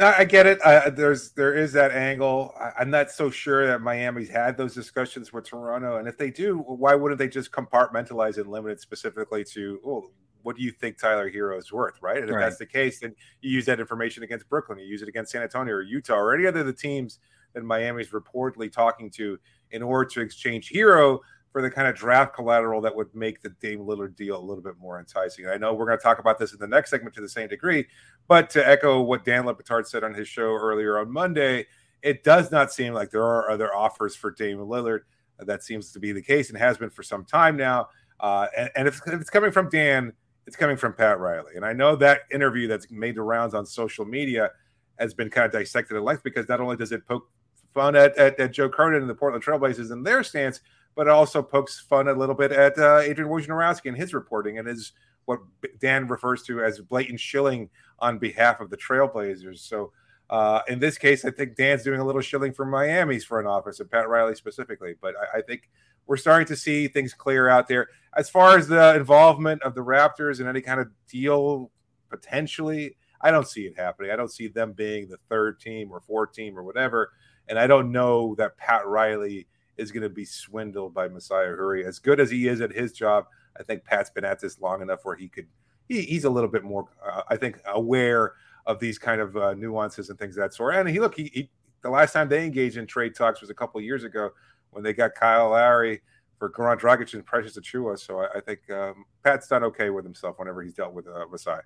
I 0.00 0.24
get 0.24 0.46
it. 0.46 0.60
Uh, 0.62 0.90
there's 0.90 1.32
there 1.32 1.54
is 1.54 1.72
that 1.72 1.90
angle. 1.90 2.54
I, 2.60 2.82
am 2.82 2.90
not 2.90 3.10
so 3.10 3.30
sure 3.30 3.66
that 3.66 3.80
Miami's 3.80 4.28
had 4.28 4.56
those 4.56 4.72
discussions 4.72 5.32
with 5.32 5.48
Toronto, 5.48 5.96
and 5.96 6.06
if 6.06 6.16
they 6.16 6.30
do, 6.30 6.58
why 6.58 6.94
wouldn't 6.94 7.18
they 7.18 7.26
just 7.26 7.50
compartmentalize 7.50 8.36
and 8.36 8.48
limit 8.48 8.72
it 8.72 8.80
specifically 8.80 9.42
to, 9.46 9.80
well, 9.82 10.12
what 10.48 10.56
do 10.56 10.62
you 10.62 10.70
think 10.70 10.96
Tyler 10.96 11.30
Herro 11.30 11.58
is 11.58 11.70
worth, 11.70 12.00
right? 12.00 12.16
And 12.16 12.30
if 12.30 12.34
right. 12.34 12.40
that's 12.40 12.56
the 12.56 12.64
case, 12.64 13.00
then 13.00 13.14
you 13.42 13.50
use 13.50 13.66
that 13.66 13.80
information 13.80 14.22
against 14.22 14.48
Brooklyn, 14.48 14.78
you 14.78 14.86
use 14.86 15.02
it 15.02 15.08
against 15.08 15.30
San 15.30 15.42
Antonio 15.42 15.74
or 15.74 15.82
Utah 15.82 16.14
or 16.14 16.34
any 16.34 16.46
other 16.46 16.60
of 16.60 16.66
the 16.66 16.72
teams 16.72 17.18
that 17.52 17.62
Miami's 17.62 18.12
reportedly 18.12 18.72
talking 18.72 19.10
to 19.10 19.38
in 19.72 19.82
order 19.82 20.08
to 20.08 20.22
exchange 20.22 20.72
Herro 20.72 21.18
for 21.52 21.60
the 21.60 21.70
kind 21.70 21.86
of 21.86 21.94
draft 21.94 22.34
collateral 22.34 22.80
that 22.80 22.96
would 22.96 23.14
make 23.14 23.42
the 23.42 23.50
Dame 23.60 23.80
Lillard 23.80 24.16
deal 24.16 24.38
a 24.38 24.40
little 24.40 24.62
bit 24.62 24.78
more 24.80 24.98
enticing. 24.98 25.46
I 25.46 25.58
know 25.58 25.74
we're 25.74 25.84
going 25.84 25.98
to 25.98 26.02
talk 26.02 26.18
about 26.18 26.38
this 26.38 26.54
in 26.54 26.58
the 26.58 26.66
next 26.66 26.88
segment 26.88 27.14
to 27.16 27.20
the 27.20 27.28
same 27.28 27.48
degree, 27.48 27.86
but 28.26 28.48
to 28.48 28.66
echo 28.66 29.02
what 29.02 29.26
Dan 29.26 29.44
Le 29.44 29.54
Batard 29.54 29.86
said 29.86 30.02
on 30.02 30.14
his 30.14 30.28
show 30.28 30.54
earlier 30.54 30.98
on 30.98 31.12
Monday, 31.12 31.66
it 32.00 32.24
does 32.24 32.50
not 32.50 32.72
seem 32.72 32.94
like 32.94 33.10
there 33.10 33.22
are 33.22 33.50
other 33.50 33.74
offers 33.74 34.16
for 34.16 34.30
Dame 34.30 34.60
Lillard. 34.60 35.00
That 35.40 35.62
seems 35.62 35.92
to 35.92 36.00
be 36.00 36.12
the 36.12 36.22
case 36.22 36.48
and 36.48 36.56
has 36.58 36.78
been 36.78 36.88
for 36.88 37.02
some 37.02 37.26
time 37.26 37.58
now. 37.58 37.88
Uh, 38.20 38.46
and, 38.56 38.70
and 38.76 38.88
if, 38.88 39.00
if, 39.06 39.20
it's 39.20 39.30
coming 39.30 39.50
from 39.50 39.68
Dan, 39.68 40.12
it's 40.48 40.56
coming 40.56 40.78
from 40.78 40.94
Pat 40.94 41.20
Riley. 41.20 41.52
And 41.56 41.64
I 41.64 41.74
know 41.74 41.94
that 41.96 42.20
interview 42.32 42.68
that's 42.68 42.90
made 42.90 43.16
the 43.16 43.22
rounds 43.22 43.52
on 43.52 43.66
social 43.66 44.06
media 44.06 44.50
has 44.98 45.12
been 45.12 45.28
kind 45.28 45.44
of 45.44 45.52
dissected 45.52 45.94
at 45.94 46.02
length 46.02 46.22
because 46.24 46.48
not 46.48 46.58
only 46.58 46.74
does 46.74 46.90
it 46.90 47.06
poke 47.06 47.28
fun 47.74 47.94
at, 47.94 48.16
at, 48.16 48.40
at 48.40 48.52
Joe 48.52 48.70
Cronin 48.70 49.02
and 49.02 49.10
the 49.10 49.14
Portland 49.14 49.44
Trailblazers 49.44 49.90
and 49.90 50.06
their 50.06 50.24
stance, 50.24 50.60
but 50.96 51.06
it 51.06 51.10
also 51.10 51.42
pokes 51.42 51.78
fun 51.78 52.08
a 52.08 52.14
little 52.14 52.34
bit 52.34 52.50
at 52.50 52.78
uh, 52.78 53.00
Adrian 53.00 53.30
Wojnarowski 53.30 53.88
and 53.88 53.96
his 53.96 54.14
reporting 54.14 54.58
and 54.58 54.66
his 54.66 54.92
what 55.26 55.40
Dan 55.80 56.08
refers 56.08 56.42
to 56.44 56.64
as 56.64 56.80
blatant 56.80 57.20
shilling 57.20 57.68
on 57.98 58.18
behalf 58.18 58.60
of 58.60 58.70
the 58.70 58.76
Trailblazers. 58.78 59.58
So 59.58 59.92
uh, 60.30 60.62
in 60.66 60.78
this 60.78 60.96
case, 60.96 61.26
I 61.26 61.30
think 61.30 61.56
Dan's 61.56 61.82
doing 61.82 62.00
a 62.00 62.04
little 62.06 62.22
shilling 62.22 62.54
for 62.54 62.64
Miami's 62.64 63.26
front 63.26 63.46
office 63.46 63.80
and 63.80 63.90
Pat 63.90 64.08
Riley 64.08 64.34
specifically. 64.34 64.94
But 64.98 65.14
I, 65.34 65.40
I 65.40 65.42
think 65.42 65.68
we're 66.08 66.16
starting 66.16 66.48
to 66.48 66.56
see 66.56 66.88
things 66.88 67.14
clear 67.14 67.48
out 67.48 67.68
there. 67.68 67.88
As 68.16 68.28
far 68.28 68.58
as 68.58 68.66
the 68.66 68.96
involvement 68.96 69.62
of 69.62 69.76
the 69.76 69.84
Raptors 69.84 70.40
in 70.40 70.48
any 70.48 70.60
kind 70.60 70.80
of 70.80 70.88
deal 71.08 71.70
potentially, 72.10 72.96
I 73.20 73.30
don't 73.30 73.46
see 73.46 73.66
it 73.66 73.78
happening. 73.78 74.10
I 74.10 74.16
don't 74.16 74.32
see 74.32 74.48
them 74.48 74.72
being 74.72 75.08
the 75.08 75.18
third 75.28 75.60
team 75.60 75.92
or 75.92 76.00
fourth 76.00 76.32
team 76.32 76.58
or 76.58 76.64
whatever. 76.64 77.12
And 77.46 77.56
I 77.56 77.68
don't 77.68 77.92
know 77.92 78.34
that 78.34 78.56
Pat 78.56 78.84
Riley– 78.84 79.46
is 79.78 79.92
going 79.92 80.02
to 80.02 80.08
be 80.10 80.24
swindled 80.24 80.92
by 80.92 81.08
Masai 81.08 81.46
Ujiri. 81.46 81.86
As 81.86 81.98
good 81.98 82.20
as 82.20 82.30
he 82.30 82.48
is 82.48 82.60
at 82.60 82.72
his 82.72 82.92
job, 82.92 83.26
I 83.58 83.62
think 83.62 83.84
Pat's 83.84 84.10
been 84.10 84.24
at 84.24 84.40
this 84.40 84.60
long 84.60 84.82
enough 84.82 85.04
where 85.04 85.16
he 85.16 85.28
could. 85.28 85.46
He, 85.88 86.02
he's 86.02 86.24
a 86.24 86.30
little 86.30 86.50
bit 86.50 86.64
more, 86.64 86.86
uh, 87.02 87.22
I 87.28 87.36
think, 87.36 87.60
aware 87.64 88.34
of 88.66 88.78
these 88.80 88.98
kind 88.98 89.20
of 89.20 89.36
uh, 89.36 89.54
nuances 89.54 90.10
and 90.10 90.18
things 90.18 90.36
of 90.36 90.42
that 90.42 90.52
sort. 90.52 90.74
And 90.74 90.88
he 90.88 91.00
look, 91.00 91.14
he, 91.14 91.30
he, 91.32 91.50
the 91.82 91.88
last 91.88 92.12
time 92.12 92.28
they 92.28 92.44
engaged 92.44 92.76
in 92.76 92.86
trade 92.86 93.14
talks 93.14 93.40
was 93.40 93.48
a 93.48 93.54
couple 93.54 93.80
years 93.80 94.04
ago 94.04 94.30
when 94.70 94.84
they 94.84 94.92
got 94.92 95.14
Kyle 95.14 95.50
Lowry 95.50 96.02
for 96.38 96.50
Goran 96.50 96.78
Dragic 96.78 97.14
and 97.14 97.24
Precious 97.24 97.58
Achiuwa. 97.58 97.98
So 97.98 98.20
I, 98.20 98.38
I 98.38 98.40
think 98.40 98.70
um, 98.70 99.04
Pat's 99.24 99.48
done 99.48 99.64
okay 99.64 99.90
with 99.90 100.04
himself 100.04 100.38
whenever 100.38 100.62
he's 100.62 100.74
dealt 100.74 100.92
with 100.92 101.06
uh, 101.06 101.26
Masai. 101.30 101.60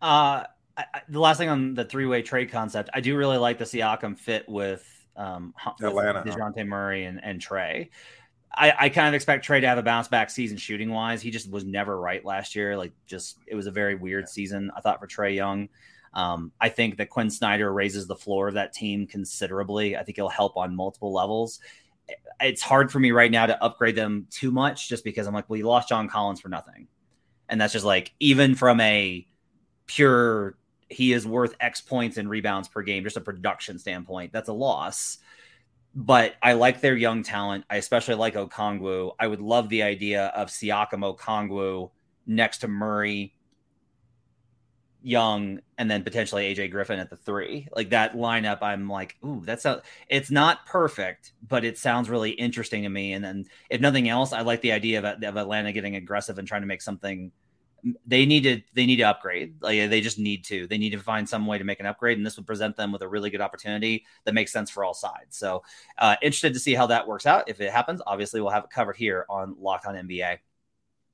Uh, 0.00 0.44
I, 0.76 0.84
the 1.08 1.20
last 1.20 1.38
thing 1.38 1.48
on 1.48 1.74
the 1.74 1.84
three 1.84 2.06
way 2.06 2.22
trade 2.22 2.50
concept, 2.50 2.90
I 2.92 3.00
do 3.00 3.16
really 3.16 3.38
like 3.38 3.58
the 3.58 3.64
Siakam 3.64 4.18
fit 4.18 4.48
with 4.48 4.84
um, 5.16 5.54
Atlanta, 5.82 6.22
Dejounte 6.22 6.66
Murray 6.66 7.04
and, 7.04 7.22
and 7.22 7.40
Trae. 7.40 7.90
I, 8.56 8.72
I, 8.78 8.88
kind 8.88 9.08
of 9.08 9.14
expect 9.14 9.46
Trae 9.46 9.60
to 9.60 9.66
have 9.66 9.78
a 9.78 9.82
bounce 9.82 10.08
back 10.08 10.30
season 10.30 10.56
shooting 10.56 10.90
wise. 10.90 11.20
He 11.20 11.30
just 11.30 11.50
was 11.50 11.64
never 11.64 11.98
right 11.98 12.24
last 12.24 12.54
year. 12.54 12.76
Like, 12.76 12.92
just 13.06 13.38
it 13.46 13.54
was 13.56 13.66
a 13.66 13.70
very 13.70 13.96
weird 13.96 14.28
season. 14.28 14.70
I 14.76 14.80
thought 14.80 15.00
for 15.00 15.06
Trae 15.06 15.34
Young. 15.34 15.68
Um, 16.12 16.52
I 16.60 16.68
think 16.68 16.96
that 16.98 17.10
Quin 17.10 17.30
Snyder 17.30 17.72
raises 17.72 18.06
the 18.06 18.14
floor 18.14 18.46
of 18.46 18.54
that 18.54 18.72
team 18.72 19.06
considerably. 19.06 19.96
I 19.96 20.04
think 20.04 20.16
he'll 20.16 20.28
help 20.28 20.56
on 20.56 20.76
multiple 20.76 21.12
levels. 21.12 21.58
It's 22.40 22.62
hard 22.62 22.90
for 22.92 22.98
me 22.98 23.10
right 23.10 23.30
now 23.30 23.46
to 23.46 23.62
upgrade 23.62 23.96
them 23.96 24.26
too 24.30 24.50
much 24.50 24.88
just 24.88 25.04
because 25.04 25.26
I'm 25.26 25.34
like, 25.34 25.48
well, 25.48 25.56
you 25.56 25.66
lost 25.66 25.88
John 25.88 26.08
Collins 26.08 26.40
for 26.40 26.48
nothing. 26.48 26.88
And 27.48 27.60
that's 27.60 27.72
just 27.72 27.84
like, 27.84 28.12
even 28.20 28.54
from 28.54 28.80
a 28.80 29.26
pure 29.86 30.56
he 30.88 31.12
is 31.12 31.26
worth 31.26 31.54
X 31.60 31.80
points 31.80 32.16
and 32.16 32.28
rebounds 32.28 32.68
per 32.68 32.82
game, 32.82 33.04
just 33.04 33.16
a 33.16 33.20
production 33.20 33.78
standpoint. 33.78 34.32
That's 34.32 34.48
a 34.48 34.52
loss. 34.52 35.18
But 35.94 36.34
I 36.42 36.54
like 36.54 36.80
their 36.80 36.96
young 36.96 37.22
talent. 37.22 37.64
I 37.70 37.76
especially 37.76 38.14
like 38.16 38.34
Okongwu. 38.34 39.12
I 39.18 39.26
would 39.26 39.40
love 39.40 39.68
the 39.68 39.82
idea 39.82 40.26
of 40.26 40.48
Siakam 40.48 41.16
Okongwu 41.16 41.90
next 42.26 42.58
to 42.58 42.68
Murray, 42.68 43.33
Young, 45.04 45.60
and 45.76 45.90
then 45.90 46.02
potentially 46.02 46.54
AJ 46.54 46.70
Griffin 46.70 46.98
at 46.98 47.10
the 47.10 47.16
three. 47.16 47.68
Like 47.76 47.90
that 47.90 48.14
lineup, 48.14 48.62
I'm 48.62 48.88
like, 48.88 49.16
ooh, 49.24 49.42
that's 49.44 49.66
a, 49.66 49.82
it's 50.08 50.30
not 50.30 50.64
perfect, 50.66 51.32
but 51.46 51.64
it 51.64 51.76
sounds 51.76 52.08
really 52.08 52.30
interesting 52.30 52.82
to 52.84 52.88
me. 52.88 53.12
And 53.12 53.24
then 53.24 53.44
if 53.68 53.80
nothing 53.80 54.08
else, 54.08 54.32
I 54.32 54.40
like 54.40 54.62
the 54.62 54.72
idea 54.72 54.98
of, 54.98 55.22
of 55.22 55.36
Atlanta 55.36 55.72
getting 55.72 55.96
aggressive 55.96 56.38
and 56.38 56.48
trying 56.48 56.62
to 56.62 56.66
make 56.66 56.82
something 56.82 57.30
they 58.06 58.24
need 58.24 58.44
to 58.44 58.62
they 58.72 58.86
need 58.86 58.96
to 58.96 59.02
upgrade. 59.02 59.60
Like 59.60 59.90
they 59.90 60.00
just 60.00 60.18
need 60.18 60.44
to. 60.46 60.66
They 60.66 60.78
need 60.78 60.90
to 60.90 60.98
find 60.98 61.28
some 61.28 61.46
way 61.46 61.58
to 61.58 61.64
make 61.64 61.80
an 61.80 61.86
upgrade, 61.86 62.16
and 62.16 62.26
this 62.26 62.36
would 62.36 62.46
present 62.46 62.76
them 62.76 62.92
with 62.92 63.02
a 63.02 63.08
really 63.08 63.30
good 63.30 63.40
opportunity 63.40 64.06
that 64.24 64.34
makes 64.34 64.52
sense 64.52 64.70
for 64.70 64.84
all 64.84 64.94
sides. 64.94 65.36
So, 65.36 65.62
uh, 65.98 66.16
interested 66.22 66.54
to 66.54 66.60
see 66.60 66.74
how 66.74 66.86
that 66.86 67.06
works 67.06 67.26
out. 67.26 67.48
If 67.48 67.60
it 67.60 67.70
happens, 67.70 68.00
obviously 68.06 68.40
we'll 68.40 68.50
have 68.50 68.64
it 68.64 68.70
covered 68.70 68.96
here 68.96 69.26
on 69.28 69.56
Locked 69.60 69.86
On 69.86 69.94
NBA. 69.94 70.38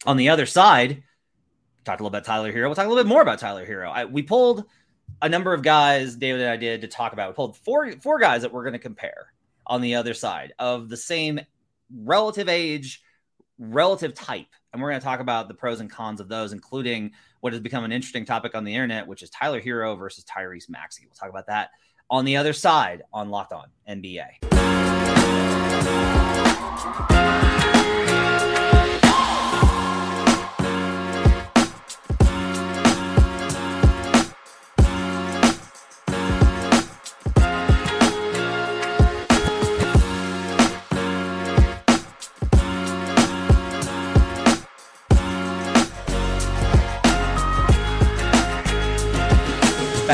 On 0.06 0.16
the 0.16 0.28
other 0.28 0.46
side, 0.46 1.02
talked 1.84 2.00
a 2.00 2.04
little 2.04 2.10
bit 2.10 2.18
about 2.18 2.24
Tyler 2.24 2.52
Herro. 2.52 2.68
We'll 2.68 2.74
talk 2.74 2.86
a 2.86 2.88
little 2.88 3.02
bit 3.02 3.08
more 3.08 3.22
about 3.22 3.38
Tyler 3.38 3.66
Herro. 3.66 3.90
I, 3.90 4.04
we 4.04 4.22
pulled 4.22 4.64
a 5.22 5.28
number 5.28 5.52
of 5.52 5.62
guys, 5.62 6.16
David 6.16 6.42
and 6.42 6.50
I 6.50 6.56
did, 6.56 6.80
to 6.82 6.88
talk 6.88 7.12
about. 7.12 7.30
We 7.30 7.34
pulled 7.34 7.56
four 7.58 7.92
four 8.00 8.18
guys 8.18 8.42
that 8.42 8.52
we're 8.52 8.64
going 8.64 8.74
to 8.74 8.78
compare 8.78 9.32
on 9.66 9.80
the 9.80 9.94
other 9.94 10.14
side 10.14 10.52
of 10.58 10.88
the 10.88 10.96
same 10.96 11.40
relative 11.90 12.48
age, 12.48 13.02
relative 13.58 14.14
type 14.14 14.46
and 14.72 14.80
we're 14.80 14.90
going 14.90 15.00
to 15.00 15.04
talk 15.04 15.20
about 15.20 15.48
the 15.48 15.54
pros 15.54 15.80
and 15.80 15.90
cons 15.90 16.20
of 16.20 16.28
those, 16.28 16.52
including 16.52 17.10
what 17.40 17.52
has 17.52 17.60
become 17.60 17.84
an 17.84 17.92
interesting 17.92 18.24
topic 18.24 18.54
on 18.54 18.64
the 18.64 18.72
internet, 18.72 19.06
which 19.06 19.22
is 19.22 19.30
Tyler 19.30 19.60
Herro 19.60 19.98
versus 19.98 20.24
Tyrese 20.24 20.68
Maxey. 20.68 21.04
We'll 21.06 21.14
talk 21.14 21.30
about 21.30 21.46
that 21.46 21.70
on 22.08 22.24
the 22.24 22.36
other 22.36 22.52
side 22.52 23.02
on 23.12 23.30
Locked 23.30 23.52
On 23.52 23.66
NBA. 23.88 24.28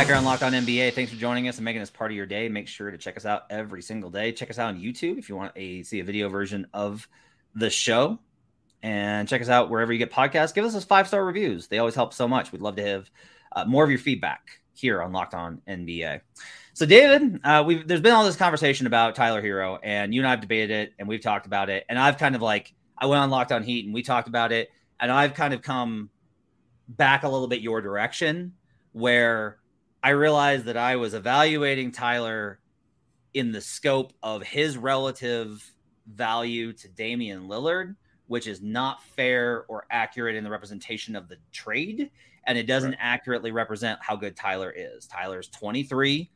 Back 0.07 0.11
here 0.13 0.19
on 0.19 0.25
Locked 0.25 0.45
On 0.45 0.53
NBA. 0.53 0.93
Thanks 0.93 1.11
for 1.11 1.19
joining 1.19 1.49
us 1.49 1.57
and 1.57 1.65
making 1.65 1.81
this 1.81 1.91
part 1.91 2.13
of 2.13 2.17
your 2.17 2.27
day. 2.27 2.49
Make 2.49 2.69
sure 2.69 2.93
to 2.93 2.97
check 2.97 3.17
us 3.17 3.27
out 3.27 3.43
every 3.51 3.83
single 3.83 4.09
day. 4.09 4.31
Check 4.31 4.51
us 4.51 4.57
out 4.57 4.69
on 4.69 4.81
YouTube 4.81 5.19
if 5.19 5.29
you 5.29 5.35
want 5.35 5.53
to 5.57 5.83
see 5.83 5.99
a 5.99 6.05
video 6.05 6.29
version 6.29 6.65
of 6.73 7.09
the 7.57 7.69
show. 7.69 8.21
And 8.85 9.27
check 9.27 9.43
us 9.43 9.49
out 9.49 9.69
wherever 9.69 9.93
you 9.93 9.99
get 9.99 10.13
podcasts. 10.13 10.55
Give 10.55 10.65
us 10.65 10.75
those 10.75 10.85
five 10.85 11.09
star 11.09 11.25
reviews. 11.25 11.67
They 11.67 11.81
always 11.81 11.97
help 11.97 12.15
so 12.15 12.29
much. 12.29 12.53
We'd 12.53 12.63
love 12.63 12.77
to 12.77 12.87
have 12.87 13.11
uh, 13.51 13.65
more 13.65 13.83
of 13.83 13.91
your 13.91 13.99
feedback 13.99 14.61
here 14.75 15.03
on 15.03 15.11
Locked 15.11 15.35
On 15.35 15.61
NBA. 15.67 16.21
So, 16.73 16.87
David, 16.87 17.41
uh, 17.43 17.65
we've 17.67 17.89
there's 17.89 18.01
been 18.01 18.13
all 18.13 18.25
this 18.25 18.37
conversation 18.37 18.87
about 18.87 19.17
Tyler 19.17 19.43
Herro, 19.43 19.81
and 19.83 20.15
you 20.15 20.21
and 20.21 20.29
I 20.29 20.31
have 20.31 20.41
debated 20.41 20.71
it, 20.71 20.93
and 21.01 21.09
we've 21.09 21.21
talked 21.21 21.47
about 21.47 21.69
it. 21.69 21.85
And 21.89 21.99
I've 21.99 22.17
kind 22.17 22.37
of 22.37 22.43
like 22.43 22.73
I 22.97 23.07
went 23.07 23.23
on 23.23 23.31
Locked 23.31 23.51
On 23.51 23.65
Heat, 23.65 23.87
and 23.87 23.93
we 23.93 24.05
talked 24.05 24.29
about 24.29 24.53
it, 24.53 24.71
and 25.01 25.11
I've 25.11 25.35
kind 25.35 25.53
of 25.53 25.63
come 25.63 26.11
back 26.87 27.25
a 27.25 27.29
little 27.29 27.49
bit 27.49 27.61
your 27.61 27.81
direction, 27.81 28.53
where 28.93 29.59
I 30.07 30.11
realized 30.11 30.67
that 30.67 30.77
I 30.77 30.95
was 30.95 31.15
evaluating 31.15 31.91
Tyler 31.91 32.61
in 33.35 33.51
the 33.51 33.61
scope 33.61 34.13
of 34.23 34.41
his 34.45 34.77
relative 34.79 35.69
value 36.07 36.73
to 36.75 36.89
Damian 36.89 37.49
Lillard, 37.49 37.97
which 38.29 38.47
is 38.47 38.63
not 38.63 39.03
fair 39.03 39.65
or 39.67 39.85
accurate 39.91 40.37
in 40.37 40.45
the 40.45 40.51
representation 40.51 41.17
of 41.17 41.29
the 41.29 41.39
trade. 41.51 42.13
And 42.47 42.57
it 42.57 42.69
doesn't 42.69 42.91
right. 42.91 42.99
accurately 43.01 43.51
represent 43.51 43.99
how 44.01 44.15
good 44.15 44.37
Tyler 44.37 44.71
is. 44.71 45.09
Tyler's 45.09 45.49
23, 45.49 46.31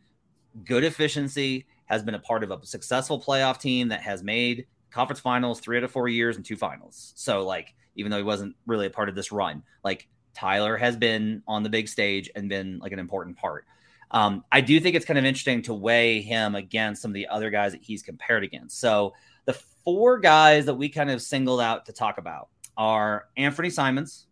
good 0.65 0.83
efficiency, 0.83 1.65
has 1.85 2.03
been 2.03 2.17
a 2.17 2.19
part 2.19 2.43
of 2.43 2.51
a 2.51 2.67
successful 2.67 3.23
playoff 3.23 3.61
team 3.61 3.87
that 3.91 4.03
has 4.03 4.25
made 4.25 4.67
conference 4.91 5.21
finals 5.21 5.61
three 5.61 5.77
out 5.77 5.85
of 5.85 5.93
four 5.93 6.09
years 6.09 6.35
and 6.35 6.45
two 6.45 6.57
finals. 6.57 7.13
So, 7.15 7.47
like, 7.47 7.77
even 7.95 8.11
though 8.11 8.19
he 8.19 8.25
wasn't 8.25 8.57
really 8.67 8.87
a 8.87 8.91
part 8.91 9.09
of 9.09 9.15
this 9.15 9.31
run, 9.31 9.63
like, 9.85 10.09
Tyler 10.35 10.77
has 10.77 10.97
been 10.97 11.43
on 11.47 11.63
the 11.63 11.69
big 11.69 11.89
stage 11.89 12.31
and 12.35 12.49
been 12.49 12.79
like 12.79 12.93
an 12.93 12.99
important 12.99 13.37
part. 13.37 13.67
Um, 14.11 14.45
I 14.51 14.61
do 14.61 14.81
think 14.81 14.97
it's 14.97 15.05
kind 15.05 15.19
of 15.19 15.25
interesting 15.25 15.63
to 15.63 15.75
weigh 15.75 16.21
him 16.21 16.55
against 16.55 17.03
some 17.03 17.11
of 17.11 17.15
the 17.15 17.29
other 17.29 17.51
guys 17.51 17.73
that 17.73 17.83
he's 17.83 18.03
compared 18.03 18.43
against. 18.43 18.81
So 18.81 19.15
the 19.45 19.53
four 19.85 20.19
guys 20.19 20.67
that 20.67 20.75
we 20.75 20.89
kind 20.89 21.11
of 21.11 21.23
singled 21.23 21.61
out 21.61 21.87
to 21.87 21.93
talk 21.93 22.19
about 22.19 22.49
are 22.77 23.29
Anfernee 23.39 23.73
Simons, 23.73 24.27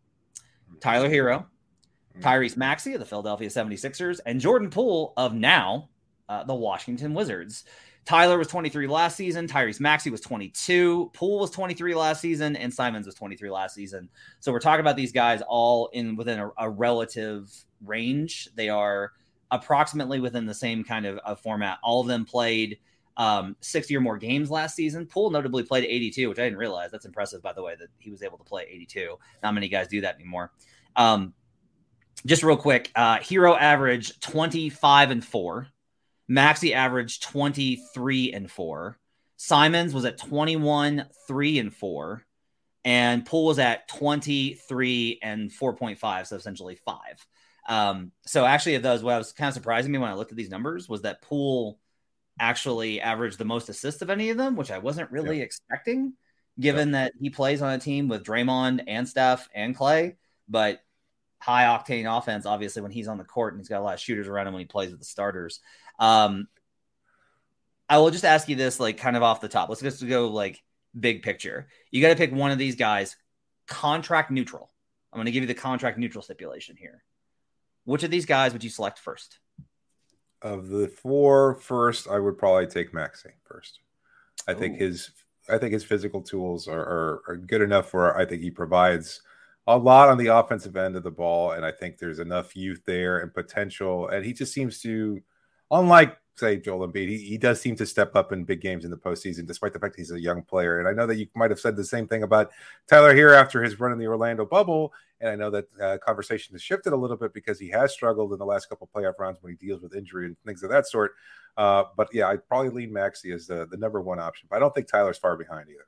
Tyler 0.81 1.09
Herro, 1.09 1.47
Tyrese 2.21 2.57
Maxey 2.57 2.95
of 2.95 3.01
the 3.01 3.07
Philadelphia 3.07 3.49
76ers, 3.49 4.21
and 4.27 4.41
Jordan 4.41 4.71
Poole 4.71 5.13
of 5.17 5.35
now 5.35 5.89
uh, 6.29 6.45
the 6.45 6.55
Washington 6.55 7.15
Wizards. 7.15 7.65
Tyler 8.09 8.39
was 8.39 8.49
23 8.49 8.87
last 8.87 9.19
season. 9.19 9.47
Tyrese 9.47 9.81
Maxey 9.81 10.09
was 10.09 10.23
22. 10.23 11.11
Poole 11.13 11.41
was 11.41 11.51
23 11.51 11.95
last 11.95 12.23
season, 12.23 12.57
and 12.57 12.73
Simons 12.73 13.05
was 13.05 13.15
23 13.15 13.51
last 13.51 13.75
season. 13.75 14.09
So 14.41 14.51
we're 14.51 14.61
talking 14.61 14.81
about 14.81 14.97
these 14.97 15.13
guys 15.13 15.43
all 15.47 15.89
in 15.89 16.17
within 16.17 16.39
a, 16.39 16.51
a 16.57 16.71
relative 16.71 17.53
range. 17.85 18.49
They 18.55 18.71
are 18.71 19.13
approximately 19.51 20.21
within 20.21 20.47
the 20.47 20.55
same 20.55 20.85
kind 20.85 21.05
of, 21.05 21.19
of 21.19 21.39
format. 21.41 21.81
All 21.83 22.01
of 22.01 22.07
them 22.07 22.25
played 22.25 22.79
um, 23.19 23.57
60 23.61 23.95
or 23.95 24.01
more 24.01 24.17
games 24.17 24.51
last 24.51 24.75
season. 24.75 25.05
Poole 25.05 25.29
notably 25.29 25.63
played 25.63 25.85
82, 25.85 26.31
which 26.31 26.39
I 26.39 26.45
didn't 26.45 26.59
realize. 26.59 26.91
That's 26.91 27.05
impressive, 27.05 27.43
by 27.43 27.53
the 27.53 27.63
way, 27.63 27.75
that 27.79 27.89
he 27.99 28.11
was 28.11 28.23
able 28.23 28.39
to 28.39 28.45
play 28.45 28.65
82. 28.71 29.19
Not 29.43 29.53
many 29.53 29.69
guys 29.69 29.87
do 29.87 30.01
that 30.01 30.15
anymore. 30.15 30.51
Um, 30.97 31.35
just 32.25 32.43
real 32.43 32.57
quick, 32.57 32.91
uh, 32.97 33.19
Herro 33.19 33.55
average 33.61 34.19
25 34.21 35.11
and 35.11 35.23
four. 35.23 35.69
Maxey 36.29 36.75
averaged 36.75 37.23
23 37.23 38.33
and 38.33 38.51
4. 38.51 38.99
Simons 39.37 39.95
was 39.95 40.05
at 40.05 40.19
21, 40.19 41.07
3 41.27 41.59
and 41.59 41.75
4. 41.75 42.23
And 42.85 43.27
Poole 43.27 43.47
was 43.47 43.59
at 43.59 43.89
23 43.89 45.19
and 45.23 45.51
4.5, 45.51 46.27
so 46.27 46.37
essentially 46.37 46.77
5. 46.77 46.99
Um, 47.69 48.13
so 48.27 48.45
actually 48.45 48.77
of 48.77 48.83
those, 48.83 49.03
what 49.03 49.19
was 49.19 49.33
kind 49.33 49.49
of 49.49 49.55
surprising 49.55 49.93
me 49.93 49.99
when 49.99 50.11
I 50.11 50.15
looked 50.15 50.31
at 50.31 50.37
these 50.37 50.51
numbers 50.51 50.89
was 50.89 51.03
that 51.03 51.23
Poole 51.23 51.79
actually 52.41 53.01
averaged 53.01 53.39
the 53.39 53.45
most 53.45 53.69
assists 53.69 54.01
of 54.01 54.11
any 54.11 54.31
of 54.31 54.37
them, 54.37 54.57
which 54.57 54.71
I 54.71 54.79
wasn't 54.79 55.11
really 55.11 55.41
expecting, 55.43 56.15
given 56.59 56.93
that 56.93 57.13
he 57.21 57.31
plays 57.31 57.61
on 57.61 57.73
a 57.73 57.79
team 57.79 58.09
with 58.09 58.25
Draymond 58.25 58.85
and 58.87 59.09
Steph 59.09 59.49
and 59.55 59.77
Clay. 59.77 60.17
But 60.49 60.81
high 61.41 61.65
octane 61.65 62.07
offense, 62.07 62.47
obviously, 62.47 62.83
when 62.83 62.91
he's 62.91 63.09
on 63.09 63.19
the 63.19 63.25
court 63.25 63.53
and 63.53 63.61
he's 63.61 63.69
got 63.69 63.81
a 63.81 63.85
lot 63.85 63.95
of 63.95 64.01
shooters 64.01 64.29
around 64.29 64.47
him 64.47 64.55
when 64.55 64.63
he 64.63 64.67
plays 64.67 64.91
with 64.91 65.01
the 65.01 65.07
starters. 65.07 65.61
Um, 65.99 66.49
I 67.89 67.99
will 67.99 68.11
just 68.11 68.25
ask 68.25 68.49
you 68.49 68.57
this, 68.57 68.79
like, 68.79 68.99
kind 68.99 69.17
of 69.17 69.23
off 69.23 69.41
the 69.41 69.49
top. 69.49 69.69
Let's 69.69 69.81
just 69.81 70.07
go 70.07 70.29
like 70.29 70.63
big 70.99 71.23
picture. 71.23 71.69
You 71.91 72.03
got 72.03 72.09
to 72.09 72.17
pick 72.17 72.33
one 72.33 72.51
of 72.51 72.59
these 72.59 72.77
guys, 72.77 73.17
contract 73.67 74.31
neutral. 74.31 74.71
I'm 75.13 75.17
going 75.17 75.27
to 75.27 75.33
give 75.33 75.43
you 75.43 75.49
the 75.49 75.55
contract 75.55 75.99
neutral 75.99 76.23
stipulation 76.23 76.77
here. 76.77 77.03
Which 77.85 78.03
of 78.03 78.11
these 78.11 78.27
guys 78.27 78.53
would 78.53 78.63
you 78.63 78.71
select 78.71 78.99
first? 78.99 79.39
Of 80.43 80.69
the 80.69 80.89
four 80.89 81.55
first, 81.57 82.09
I 82.09 82.19
would 82.19 82.39
probably 82.39 82.67
take 82.67 82.93
Maxey 82.93 83.31
first. 83.45 83.81
I 84.47 84.53
Ooh. 84.53 84.55
think 84.55 84.79
his 84.79 85.11
I 85.51 85.57
think 85.57 85.73
his 85.73 85.85
physical 85.85 86.21
tools 86.21 86.69
are, 86.69 86.79
are, 86.79 87.23
are 87.27 87.37
good 87.37 87.63
enough 87.63 87.95
where 87.95 88.15
I 88.17 88.27
think 88.27 88.43
he 88.43 88.51
provides 88.51 89.23
a 89.67 89.79
lot 89.79 90.11
on 90.11 90.19
the 90.19 90.27
offensive 90.27 90.77
end 90.77 90.97
of 90.97 91.03
the 91.03 91.11
ball, 91.11 91.53
and 91.53 91.65
I 91.65 91.73
think 91.73 91.97
there's 91.97 92.19
enough 92.19 92.55
youth 92.55 92.83
there 92.85 93.19
and 93.19 93.33
potential. 93.33 94.09
And 94.09 94.25
he 94.25 94.35
just 94.35 94.53
seems 94.53 94.81
to 94.83 95.23
unlike 95.71 96.17
say 96.39 96.57
Joel 96.57 96.87
Embiid, 96.87 97.09
he, 97.09 97.19
he 97.19 97.39
does 97.39 97.61
seem 97.61 97.77
to 97.77 97.87
step 97.87 98.15
up 98.15 98.33
in 98.33 98.45
big 98.45 98.61
games 98.61 98.85
in 98.85 98.91
the 98.91 98.97
postseason, 98.97 99.47
despite 99.47 99.73
the 99.73 99.79
fact 99.79 99.97
he's 99.97 100.13
a 100.13 100.21
young 100.21 100.43
player. 100.43 100.79
And 100.79 100.89
I 100.89 100.93
know 100.93 101.07
that 101.07 101.17
you 101.17 101.27
might 101.35 101.51
have 101.51 101.61
said 101.61 101.77
the 101.77 101.85
same 101.85 102.07
thing 102.07 102.23
about 102.23 102.53
Tyler 102.87 103.15
Herro 103.15 103.37
after 103.37 103.63
his 103.63 103.79
run 103.81 103.93
in 103.93 103.99
the 103.99 104.07
Orlando 104.07 104.47
bubble. 104.47 104.93
And 105.21 105.31
I 105.31 105.35
know 105.35 105.51
that 105.51 105.67
uh, 105.83 105.99
conversation 105.99 106.55
has 106.55 106.63
shifted 106.63 106.93
a 106.93 106.97
little 106.97 107.17
bit 107.17 107.35
because 107.35 107.59
he 107.59 107.69
has 107.71 107.93
struggled 107.93 108.33
in 108.33 108.39
the 108.39 108.47
last 108.47 108.69
couple 108.69 108.89
playoff 108.95 109.19
rounds 109.19 109.39
when 109.41 109.53
he 109.53 109.67
deals 109.67 109.83
with 109.83 109.97
injury 109.97 110.27
and 110.27 110.37
things 110.47 110.63
of 110.63 110.71
that 110.71 110.87
sort. 110.87 111.15
Uh, 111.57 111.85
but 111.97 112.09
yeah, 112.13 112.29
I'd 112.29 112.47
probably 112.47 112.71
lean 112.71 112.93
Maxey 112.93 113.33
as 113.33 113.49
the, 113.49 113.67
the 113.67 113.77
number 113.77 114.01
one 114.01 114.21
option. 114.21 114.47
But 114.49 114.57
I 114.57 114.59
don't 114.61 114.73
think 114.73 114.87
Tyler's 114.87 115.19
far 115.19 115.37
behind 115.37 115.69
either. 115.69 115.87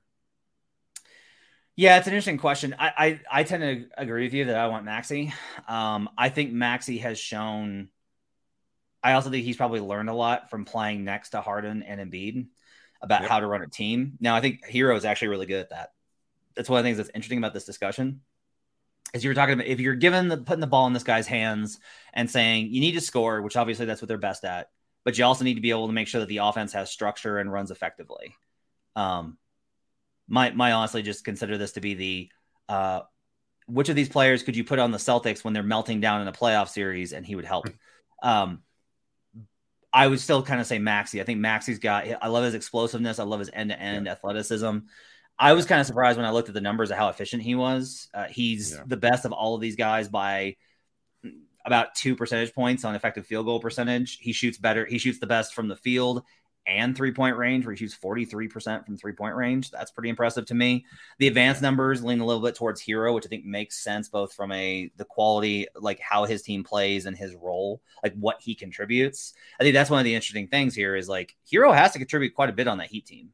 Yeah, 1.77 1.99
it's 1.99 2.09
an 2.09 2.13
interesting 2.13 2.39
question. 2.39 2.75
I, 2.77 2.93
I, 2.99 3.21
I 3.31 3.43
tend 3.45 3.63
to 3.63 3.89
agree 3.97 4.25
with 4.25 4.35
you 4.35 4.47
that 4.47 4.57
I 4.57 4.67
want 4.67 4.85
Maxey. 4.85 5.33
Um, 5.69 6.11
I 6.19 6.29
think 6.29 6.53
Maxey 6.53 6.99
has 6.99 7.19
shown– 7.21 7.91
I 9.03 9.13
also 9.13 9.31
think 9.31 9.45
he's 9.45 9.57
probably 9.57 9.81
learned 9.81 10.11
a 10.11 10.15
lot 10.15 10.51
from 10.51 10.65
playing 10.65 11.05
next 11.05 11.31
to 11.31 11.41
Harden 11.41 11.83
and 11.83 12.01
Embiid 12.01 12.47
about 13.03 13.23
yep. 13.23 13.31
how 13.31 13.41
to 13.41 13.47
run 13.47 13.63
a 13.63 13.67
team. 13.67 14.19
Now, 14.21 14.37
I 14.37 14.41
think 14.41 14.67
Herro 14.67 14.97
is 14.97 15.05
actually 15.05 15.29
really 15.29 15.47
good 15.47 15.61
at 15.61 15.71
that. 15.71 15.93
That's 16.55 16.69
one 16.69 16.79
of 16.79 16.85
the 16.85 16.89
things 16.89 16.99
that's 16.99 17.11
interesting 17.15 17.39
about 17.39 17.55
this 17.55 17.65
discussion. 17.65 18.21
Is 19.15 19.25
you 19.25 19.31
were 19.31 19.35
talking 19.35 19.55
about 19.55 19.67
if 19.67 19.81
you're 19.81 19.95
given 19.95 20.29
the 20.29 20.37
putting 20.37 20.61
the 20.61 20.67
ball 20.67 20.87
in 20.87 20.93
this 20.93 21.03
guy's 21.03 21.27
hands 21.27 21.81
and 22.13 22.31
saying 22.31 22.69
you 22.71 22.81
need 22.81 22.93
to 22.93 23.01
score, 23.01 23.43
which 23.43 23.57
obviously 23.57 23.87
that's 23.87 24.01
what 24.01 24.09
they're 24.09 24.19
best 24.19 24.45
at, 24.45 24.69
but 25.05 25.19
you 25.19 25.25
also 25.25 25.45
need 25.45 25.55
to 25.55 25.61
be 25.61 25.71
able 25.71 25.89
to 25.89 25.93
make 25.93 26.07
sure 26.07 26.21
that 26.21 26.29
the 26.29 26.39
offense 26.39 26.73
has 26.75 26.91
structure 26.91 27.39
and 27.39 27.51
runs 27.51 27.71
effectively. 27.71 28.37
Um, 28.95 29.39
my 30.29 30.51
my 30.51 30.73
honestly 30.73 31.03
just 31.03 31.25
consider 31.25 31.59
this 31.59 31.73
to 31.73 31.81
be 31.81 31.95
the 31.95 32.29
uh, 32.69 33.01
which 33.67 33.89
of 33.89 33.97
these 33.97 34.09
players 34.09 34.43
could 34.43 34.57
you 34.57 34.65
put 34.65 34.79
on 34.79 34.93
the 34.93 34.99
Celtics 34.99 35.43
when 35.43 35.55
they're 35.55 35.63
melting 35.63 36.01
down 36.01 36.21
in 36.21 36.29
a 36.29 36.33
playoff 36.33 36.69
series 36.69 37.13
and 37.13 37.27
he 37.27 37.35
would 37.35 37.45
help. 37.45 37.67
Um, 38.23 38.63
I 39.93 40.07
would 40.07 40.21
still 40.21 40.43
kind 40.43 40.61
of 40.61 40.67
say 40.67 40.79
Maxey. 40.79 41.21
I 41.21 41.25
think 41.25 41.41
Maxey's 41.41 41.79
got. 41.79 42.07
I 42.23 42.29
love 42.29 42.45
his 42.45 42.55
explosiveness. 42.55 43.19
I 43.19 43.25
love 43.25 43.41
his 43.41 43.51
end 43.53 43.71
to 43.71 43.81
end 43.81 44.09
athleticism. 44.09 44.79
I 45.39 45.53
was 45.55 45.67
kind 45.67 45.81
of 45.81 45.87
surprised 45.87 46.19
when 46.19 46.27
I 46.27 46.31
looked 46.31 46.49
at 46.49 46.55
the 46.55 46.61
numbers 46.61 46.91
of 46.91 46.99
how 46.99 47.09
efficient 47.09 47.43
he 47.43 47.55
was. 47.55 48.09
Uh, 48.13 48.27
he's 48.27 48.73
yeah. 48.73 48.83
the 48.87 48.97
best 48.97 49.25
of 49.25 49.33
all 49.33 49.55
of 49.55 49.61
these 49.61 49.77
guys 49.77 50.09
by 50.09 50.57
about 51.65 51.95
two 51.95 52.15
percentage 52.15 52.55
points 52.55 52.85
on 52.85 52.95
effective 52.95 53.27
field 53.27 53.47
goal 53.47 53.61
percentage. 53.61 54.19
He 54.19 54.33
shoots 54.33 54.59
better. 54.59 54.85
He 54.85 54.99
shoots 54.99 55.19
the 55.19 55.27
best 55.27 55.55
from 55.55 55.69
the 55.69 55.77
field 55.77 56.23
and 56.67 56.97
three 56.97 57.13
point 57.13 57.37
range, 57.37 57.65
where 57.65 57.75
he 57.75 57.79
shoots 57.79 57.97
43% 57.97 58.85
from 58.85 58.97
three 58.97 59.13
point 59.13 59.35
range. 59.35 59.71
That's 59.71 59.91
pretty 59.91 60.09
impressive 60.09 60.47
to 60.47 60.55
me. 60.55 60.87
The 61.19 61.29
advanced 61.29 61.63
numbers 61.63 62.05
lean 62.05 62.21
a 62.21 62.27
little 62.27 62.43
bit 62.43 62.55
towards 62.55 62.83
Herro, 62.83 63.15
which 63.15 63.27
I 63.27 63.29
think 63.29 63.45
makes 63.45 63.83
sense 63.83 64.09
both 64.09 64.33
from 64.33 64.53
a 64.53 64.91
the 64.97 65.05
quality, 65.05 65.67
like 65.75 66.01
how 66.01 66.25
his 66.25 66.43
team 66.43 66.65
plays 66.65 67.07
and 67.07 67.17
his 67.17 67.35
role, 67.35 67.81
like 68.03 68.15
what 68.15 68.41
he 68.41 68.55
contributes. 68.55 69.35
I 69.59 69.65
think 69.65 69.75
that's 69.75 69.91
one 69.91 69.99
of 69.99 70.05
the 70.05 70.15
interesting 70.15 70.49
things 70.49 70.75
here 70.75 70.97
is 70.97 71.09
like 71.09 71.37
Herro 71.51 71.75
has 71.75 71.93
to 71.93 71.99
contribute 71.99 72.35
quite 72.35 72.51
a 72.51 72.55
bit 72.55 72.69
on 72.69 72.79
that 72.79 72.91
Heat 72.91 73.07
team, 73.07 73.31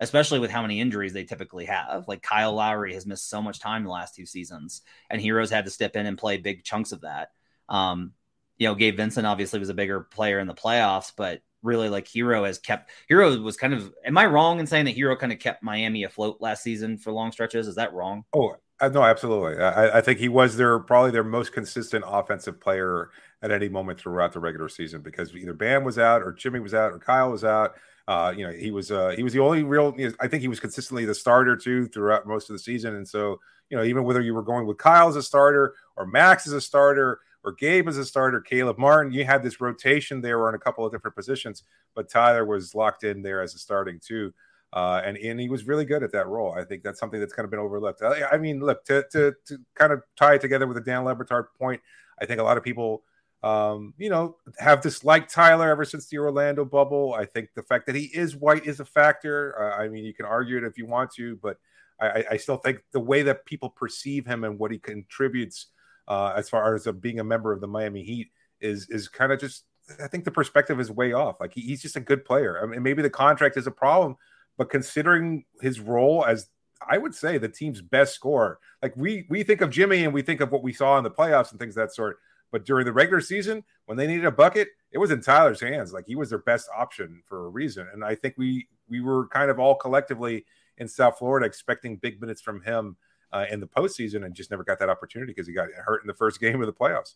especially 0.00 0.38
with 0.38 0.50
how 0.50 0.62
many 0.62 0.80
injuries 0.80 1.12
they 1.12 1.24
typically 1.24 1.66
have. 1.66 2.06
Like 2.08 2.22
Kyle 2.22 2.54
Lowry 2.54 2.94
has 2.94 3.06
missed 3.06 3.28
so 3.28 3.40
much 3.42 3.60
time 3.60 3.84
the 3.84 3.90
last 3.90 4.14
two 4.14 4.26
seasons, 4.26 4.82
and 5.10 5.20
Herro's 5.20 5.50
had 5.50 5.64
to 5.64 5.70
step 5.70 5.96
in 5.96 6.06
and 6.06 6.18
play 6.18 6.36
big 6.36 6.64
chunks 6.64 6.92
of 6.92 7.00
that. 7.02 7.30
Um, 7.68 8.12
you 8.58 8.68
know, 8.68 8.74
Gabe 8.74 8.96
Vincent 8.96 9.26
obviously 9.26 9.58
was 9.58 9.68
a 9.68 9.74
bigger 9.74 10.00
player 10.00 10.38
in 10.38 10.46
the 10.46 10.54
playoffs, 10.54 11.12
but 11.14 11.42
really 11.66 11.88
like 11.88 12.06
Herro 12.06 12.46
has 12.46 12.58
kept 12.58 12.90
Herro 13.10 13.42
was 13.42 13.56
kind 13.56 13.74
of 13.74 13.92
am 14.04 14.16
I 14.16 14.26
wrong 14.26 14.60
in 14.60 14.66
saying 14.66 14.86
that 14.86 14.96
Herro 14.96 15.18
kind 15.18 15.32
of 15.32 15.38
kept 15.38 15.62
Miami 15.62 16.04
afloat 16.04 16.38
last 16.40 16.62
season 16.62 16.96
for 16.96 17.12
long 17.12 17.32
stretches? 17.32 17.68
Is 17.68 17.74
that 17.74 17.92
wrong? 17.92 18.24
Oh 18.32 18.56
uh, 18.78 18.88
no, 18.88 19.02
absolutely. 19.02 19.62
I, 19.62 19.98
I, 19.98 20.00
think 20.02 20.18
he 20.18 20.28
was 20.28 20.56
their 20.56 20.78
probably 20.78 21.10
their 21.10 21.24
most 21.24 21.52
consistent 21.52 22.04
offensive 22.06 22.60
player 22.60 23.08
at 23.40 23.50
any 23.50 23.70
moment 23.70 23.98
throughout 23.98 24.34
the 24.34 24.40
regular 24.40 24.68
season 24.68 25.00
because 25.00 25.34
either 25.34 25.54
Bam 25.54 25.82
was 25.82 25.98
out 25.98 26.22
or 26.22 26.32
Jimmy 26.32 26.60
was 26.60 26.74
out 26.74 26.92
or 26.92 26.98
Kyle 26.98 27.30
was 27.30 27.42
out. 27.42 27.74
Uh, 28.06 28.34
you 28.36 28.46
know, 28.46 28.52
he 28.52 28.70
was 28.70 28.90
uh, 28.90 29.14
he 29.16 29.22
was 29.22 29.32
the 29.32 29.40
only 29.40 29.62
real. 29.62 29.94
I 30.20 30.28
think 30.28 30.42
he 30.42 30.48
was 30.48 30.60
consistently 30.60 31.06
the 31.06 31.14
starter 31.14 31.56
too 31.56 31.88
throughout 31.88 32.26
most 32.26 32.50
of 32.50 32.54
the 32.54 32.58
season, 32.58 32.94
and 32.96 33.08
so 33.08 33.40
you 33.70 33.76
know, 33.76 33.82
even 33.82 34.04
whether 34.04 34.20
you 34.20 34.34
were 34.34 34.42
going 34.42 34.66
with 34.66 34.78
Kyle 34.78 35.08
as 35.08 35.16
a 35.16 35.22
starter 35.22 35.74
or 35.96 36.06
Max 36.06 36.46
as 36.46 36.52
a 36.52 36.60
starter 36.60 37.18
or 37.46 37.52
Gabe 37.52 37.86
as 37.86 37.96
a 37.96 38.04
starter, 38.04 38.40
Caleb 38.40 38.76
Martin. 38.76 39.12
You 39.12 39.24
had 39.24 39.42
this 39.42 39.60
rotation 39.60 40.20
there 40.20 40.48
on 40.48 40.54
a 40.54 40.58
couple 40.58 40.84
of 40.84 40.90
different 40.90 41.14
positions, 41.14 41.62
but 41.94 42.10
Tyler 42.10 42.44
was 42.44 42.74
locked 42.74 43.04
in 43.04 43.22
there 43.22 43.40
as 43.40 43.54
a 43.54 43.58
starting 43.58 44.00
too. 44.04 44.34
Uh, 44.72 45.00
and, 45.04 45.16
and 45.16 45.38
he 45.38 45.48
was 45.48 45.64
really 45.64 45.84
good 45.84 46.02
at 46.02 46.10
that 46.10 46.26
role. 46.26 46.52
I 46.58 46.64
think 46.64 46.82
that's 46.82 46.98
something 46.98 47.20
that's 47.20 47.32
kind 47.32 47.44
of 47.44 47.50
been 47.52 47.60
overlooked. 47.60 48.02
I, 48.02 48.24
I 48.32 48.36
mean, 48.36 48.60
look, 48.60 48.84
to, 48.86 49.04
to, 49.12 49.32
to 49.46 49.58
kind 49.76 49.92
of 49.92 50.02
tie 50.16 50.34
it 50.34 50.40
together 50.40 50.66
with 50.66 50.76
the 50.76 50.82
Dan 50.82 51.04
Le 51.04 51.14
Batard 51.14 51.46
point, 51.56 51.80
I 52.20 52.26
think 52.26 52.40
a 52.40 52.42
lot 52.42 52.56
of 52.56 52.64
people, 52.64 53.04
um, 53.44 53.94
you 53.96 54.10
know, 54.10 54.36
have 54.58 54.80
disliked 54.80 55.32
Tyler 55.32 55.70
ever 55.70 55.84
since 55.84 56.08
the 56.08 56.18
Orlando 56.18 56.64
bubble. 56.64 57.14
I 57.14 57.26
think 57.26 57.50
the 57.54 57.62
fact 57.62 57.86
that 57.86 57.94
he 57.94 58.06
is 58.06 58.34
white 58.34 58.66
is 58.66 58.80
a 58.80 58.84
factor. 58.84 59.54
Uh, 59.56 59.80
I 59.80 59.88
mean, 59.88 60.04
you 60.04 60.12
can 60.12 60.26
argue 60.26 60.56
it 60.56 60.64
if 60.64 60.76
you 60.76 60.86
want 60.86 61.12
to, 61.12 61.36
but 61.36 61.58
I, 62.00 62.24
I, 62.32 62.36
still 62.36 62.58
think 62.58 62.80
the 62.92 63.00
way 63.00 63.22
that 63.22 63.46
people 63.46 63.70
perceive 63.70 64.26
him 64.26 64.44
and 64.44 64.58
what 64.58 64.70
he 64.70 64.78
contributes 64.78 65.68
uh, 66.08 66.32
as 66.36 66.48
far 66.48 66.74
as 66.74 66.86
being 67.00 67.20
a 67.20 67.24
member 67.24 67.52
of 67.52 67.60
the 67.60 67.66
Miami 67.66 68.02
Heat 68.02 68.28
is 68.60 68.88
is 68.88 69.08
kind 69.08 69.32
of 69.32 69.40
just 69.40 69.64
I 70.02 70.08
think 70.08 70.24
the 70.24 70.30
perspective 70.30 70.80
is 70.80 70.90
way 70.90 71.12
off. 71.12 71.40
Like 71.40 71.54
he, 71.54 71.60
he's 71.60 71.82
just 71.82 71.96
a 71.96 72.00
good 72.00 72.24
player. 72.24 72.60
I 72.62 72.66
mean, 72.66 72.82
maybe 72.82 73.02
the 73.02 73.10
contract 73.10 73.56
is 73.56 73.66
a 73.66 73.72
problem, 73.72 74.16
but 74.56 74.70
considering 74.70 75.44
his 75.60 75.80
role 75.80 76.24
as 76.24 76.48
I 76.86 76.98
would 76.98 77.14
say 77.14 77.38
the 77.38 77.48
team's 77.48 77.80
best 77.80 78.14
scorer, 78.14 78.58
like 78.82 78.96
we 78.96 79.26
we 79.30 79.42
think 79.42 79.60
of 79.60 79.70
Jimmy 79.70 80.04
and 80.04 80.12
we 80.12 80.22
think 80.22 80.40
of 80.40 80.52
what 80.52 80.62
we 80.62 80.72
saw 80.72 80.98
in 80.98 81.04
the 81.04 81.10
playoffs 81.10 81.50
and 81.50 81.60
things 81.60 81.74
that 81.74 81.94
sort. 81.94 82.18
But 82.52 82.64
during 82.64 82.84
the 82.84 82.92
regular 82.92 83.20
season, 83.20 83.64
when 83.86 83.98
they 83.98 84.06
needed 84.06 84.24
a 84.24 84.30
bucket, 84.30 84.68
it 84.92 84.98
was 84.98 85.10
in 85.10 85.20
Tyler's 85.20 85.60
hands. 85.60 85.92
Like 85.92 86.06
he 86.06 86.14
was 86.14 86.30
their 86.30 86.38
best 86.38 86.68
option 86.74 87.22
for 87.26 87.46
a 87.46 87.48
reason. 87.48 87.88
And 87.92 88.04
I 88.04 88.14
think 88.14 88.34
we 88.38 88.68
we 88.88 89.00
were 89.00 89.26
kind 89.28 89.50
of 89.50 89.58
all 89.58 89.74
collectively 89.74 90.44
in 90.78 90.88
South 90.88 91.18
Florida 91.18 91.46
expecting 91.46 91.96
big 91.96 92.20
minutes 92.20 92.40
from 92.40 92.62
him 92.62 92.96
uh, 93.32 93.46
in 93.50 93.60
the 93.60 93.66
postseason 93.66 94.24
and 94.24 94.34
just 94.34 94.50
never 94.50 94.64
got 94.64 94.78
that 94.78 94.88
opportunity 94.88 95.32
because 95.32 95.46
he 95.46 95.52
got 95.52 95.68
hurt 95.72 96.02
in 96.02 96.06
the 96.06 96.14
first 96.14 96.40
game 96.40 96.60
of 96.60 96.66
the 96.66 96.72
playoffs. 96.72 97.14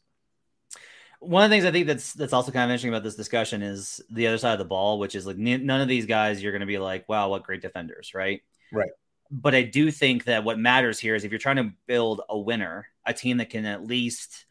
One 1.21 1.45
of 1.45 1.51
the 1.51 1.55
things 1.55 1.67
I 1.67 1.71
think 1.71 1.87
that's 1.87 2.15
that's 2.15 2.33
also 2.33 2.51
kind 2.51 2.65
of 2.65 2.71
interesting 2.71 2.91
about 2.91 3.03
this 3.03 3.15
discussion 3.15 3.63
is 3.63 4.01
the 4.11 4.27
other 4.27 4.39
side 4.39 4.55
of 4.55 4.59
the 4.59 4.65
ball, 4.65 4.99
which 4.99 5.15
is 5.15 5.27
like 5.27 5.37
none 5.37 5.81
of 5.81 5.89
these 5.89 6.07
guys 6.07 6.43
you're 6.43 6.53
going 6.53 6.61
to 6.61 6.67
be 6.67 6.79
like, 6.79 7.07
wow, 7.11 7.29
what 7.29 7.43
great 7.43 7.61
defenders, 7.61 8.13
right? 8.15 8.41
Right. 8.73 8.91
But 9.31 9.55
I 9.55 9.63
do 9.63 9.91
think 9.91 10.25
that 10.25 10.45
what 10.45 10.59
matters 10.59 10.99
here 10.99 11.15
is 11.15 11.25
if 11.25 11.31
you're 11.31 11.39
trying 11.39 11.57
to 11.57 11.73
build 11.87 12.23
a 12.29 12.39
winner, 12.39 12.87
a 13.05 13.13
team 13.13 13.37
that 13.37 13.51
can 13.51 13.67
at 13.67 13.87
least 13.87 14.47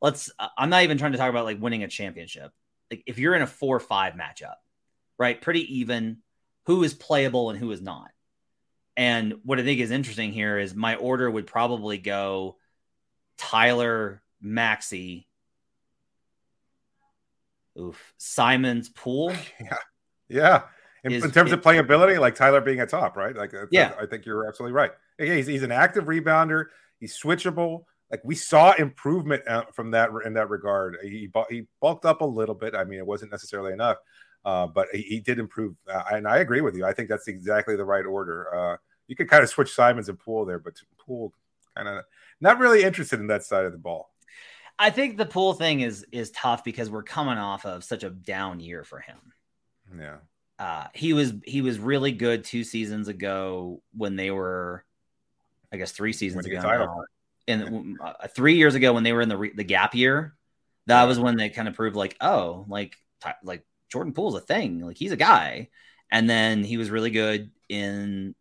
let's 0.00 0.30
I'm 0.56 0.70
not 0.70 0.82
even 0.82 0.96
trying 0.96 1.12
to 1.12 1.18
talk 1.18 1.30
about 1.30 1.44
like 1.44 1.60
winning 1.60 1.82
a 1.82 1.88
championship. 1.88 2.52
Like 2.90 3.02
if 3.06 3.18
you're 3.18 3.34
in 3.34 3.42
a 3.42 3.46
4-5 3.46 4.16
matchup, 4.16 4.56
right? 5.18 5.40
Pretty 5.40 5.78
even 5.78 6.18
who 6.66 6.84
is 6.84 6.94
playable 6.94 7.50
and 7.50 7.58
who 7.58 7.70
is 7.70 7.82
not. 7.82 8.10
And 8.96 9.34
what 9.44 9.58
I 9.58 9.64
think 9.64 9.80
is 9.80 9.90
interesting 9.90 10.32
here 10.32 10.58
is 10.58 10.74
my 10.74 10.94
order 10.96 11.30
would 11.30 11.46
probably 11.46 11.98
go 11.98 12.56
Tyler, 13.38 14.22
Maxey, 14.40 15.26
oof, 17.78 18.14
Simons, 18.18 18.88
Poole. 18.88 19.32
Yeah. 19.60 19.76
Yeah. 20.28 20.62
In, 21.04 21.12
is, 21.12 21.24
in 21.24 21.32
terms 21.32 21.52
it, 21.52 21.58
of 21.58 21.64
playability, 21.64 22.18
like 22.18 22.34
Tyler 22.34 22.60
being 22.60 22.80
a 22.80 22.86
top, 22.86 23.16
right? 23.16 23.36
Like, 23.36 23.52
yeah, 23.70 23.92
I 24.00 24.06
think 24.06 24.24
you're 24.24 24.48
absolutely 24.48 24.72
right. 24.72 24.90
He's, 25.18 25.46
he's 25.46 25.62
an 25.62 25.70
active 25.70 26.04
rebounder. 26.04 26.66
He's 26.98 27.20
switchable. 27.20 27.84
Like 28.10 28.22
we 28.24 28.34
saw 28.34 28.72
improvement 28.72 29.46
uh, 29.46 29.64
from 29.72 29.90
that 29.90 30.10
in 30.24 30.34
that 30.34 30.48
regard. 30.48 30.96
He 31.02 31.30
he 31.50 31.66
bulked 31.80 32.06
up 32.06 32.20
a 32.20 32.24
little 32.24 32.54
bit. 32.54 32.74
I 32.74 32.84
mean, 32.84 32.98
it 33.00 33.06
wasn't 33.06 33.32
necessarily 33.32 33.72
enough, 33.72 33.98
uh, 34.44 34.66
but 34.66 34.88
he, 34.92 35.02
he, 35.02 35.20
did 35.20 35.38
improve. 35.38 35.74
Uh, 35.90 36.02
and 36.12 36.28
I 36.28 36.38
agree 36.38 36.60
with 36.60 36.76
you. 36.76 36.84
I 36.84 36.92
think 36.92 37.08
that's 37.08 37.28
exactly 37.28 37.76
the 37.76 37.84
right 37.84 38.04
order. 38.04 38.54
Uh, 38.54 38.76
you 39.08 39.16
could 39.16 39.28
kind 39.28 39.42
of 39.42 39.48
switch 39.48 39.74
Simons 39.74 40.08
and 40.08 40.18
Poole 40.18 40.44
there, 40.44 40.58
but 40.58 40.74
Poole 40.98 41.32
kind 41.76 41.88
of 41.88 42.04
not 42.40 42.58
really 42.58 42.82
interested 42.82 43.20
in 43.20 43.26
that 43.28 43.44
side 43.44 43.64
of 43.64 43.72
the 43.72 43.78
ball. 43.78 44.10
I 44.78 44.90
think 44.90 45.16
the 45.16 45.26
Poole 45.26 45.54
thing 45.54 45.80
is 45.80 46.04
is 46.10 46.30
tough 46.32 46.64
because 46.64 46.90
we're 46.90 47.04
coming 47.04 47.38
off 47.38 47.64
of 47.64 47.84
such 47.84 48.02
a 48.02 48.10
down 48.10 48.60
year 48.60 48.84
for 48.84 48.98
him. 48.98 49.18
Yeah. 49.98 50.16
Uh, 50.58 50.86
he 50.94 51.12
was 51.12 51.32
he 51.44 51.62
was 51.62 51.78
really 51.78 52.12
good 52.12 52.44
two 52.44 52.64
seasons 52.64 53.08
ago 53.08 53.82
when 53.96 54.16
they 54.16 54.30
were, 54.30 54.84
I 55.72 55.76
guess 55.76 55.92
three 55.92 56.12
seasons 56.12 56.46
ago. 56.46 56.60
Now, 56.60 57.04
and 57.46 57.98
uh, 58.00 58.28
three 58.28 58.56
years 58.56 58.74
ago 58.74 58.92
when 58.92 59.02
they 59.02 59.12
were 59.12 59.20
in 59.20 59.28
the 59.28 59.36
re- 59.36 59.52
the 59.54 59.64
gap 59.64 59.94
year, 59.94 60.34
that 60.86 61.04
was 61.04 61.18
when 61.18 61.36
they 61.36 61.50
kind 61.50 61.68
of 61.68 61.74
proved 61.74 61.96
like, 61.96 62.16
oh, 62.20 62.64
like 62.68 62.96
like 63.42 63.64
Jordan 63.94 64.12
Poole's 64.12 64.34
a 64.34 64.40
thing. 64.40 64.80
Like 64.80 64.98
he's 64.98 65.12
a 65.12 65.16
guy. 65.16 65.68
And 66.10 66.28
then 66.28 66.64
he 66.64 66.76
was 66.76 66.90
really 66.90 67.10
good 67.10 67.52
in 67.68 68.34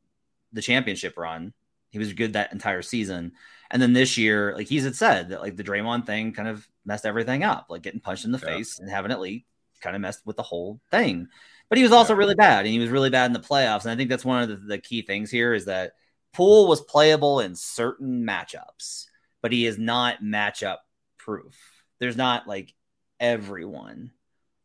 the 0.51 0.63
championship 0.63 1.15
run. 1.15 1.53
He 1.91 1.99
was 1.99 2.11
good 2.13 2.33
that 2.33 2.51
entire 2.51 2.81
season. 2.81 3.33
And 3.69 3.79
then 3.79 3.93
this 3.93 4.17
year, 4.17 4.55
like 4.55 4.67
he's 4.67 4.83
had 4.83 4.95
said 4.95 5.29
that 5.29 5.41
like 5.41 5.55
the 5.55 5.63
Draymond 5.63 6.07
thing 6.07 6.33
kind 6.33 6.47
of 6.47 6.67
messed 6.85 7.05
everything 7.05 7.43
up, 7.43 7.67
like 7.69 7.83
getting 7.83 7.99
punched 7.99 8.25
in 8.25 8.31
the 8.31 8.39
yeah. 8.39 8.55
face 8.55 8.79
and 8.79 8.89
having 8.89 9.11
it 9.11 9.19
leak 9.19 9.45
kind 9.79 9.95
of 9.95 10.01
messed 10.01 10.25
with 10.25 10.37
the 10.37 10.41
whole 10.43 10.81
thing. 10.89 11.27
But 11.69 11.77
he 11.77 11.83
was 11.83 11.91
also 11.91 12.13
yeah. 12.13 12.19
really 12.19 12.35
bad, 12.35 12.65
and 12.65 12.73
he 12.73 12.79
was 12.79 12.89
really 12.89 13.11
bad 13.11 13.27
in 13.27 13.33
the 13.33 13.39
playoffs. 13.39 13.83
And 13.83 13.91
I 13.91 13.95
think 13.95 14.09
that's 14.09 14.25
one 14.25 14.41
of 14.41 14.49
the, 14.49 14.55
the 14.55 14.77
key 14.79 15.03
things 15.03 15.29
here 15.29 15.53
is 15.53 15.65
that 15.65 15.93
Poole 16.33 16.67
was 16.67 16.81
playable 16.81 17.41
in 17.41 17.53
certain 17.53 18.25
matchups, 18.25 19.05
but 19.43 19.51
he 19.51 19.67
is 19.67 19.77
not 19.77 20.23
matchup 20.23 20.77
proof. 21.19 21.55
There's 21.99 22.17
not 22.17 22.47
like 22.47 22.73
everyone 23.19 24.11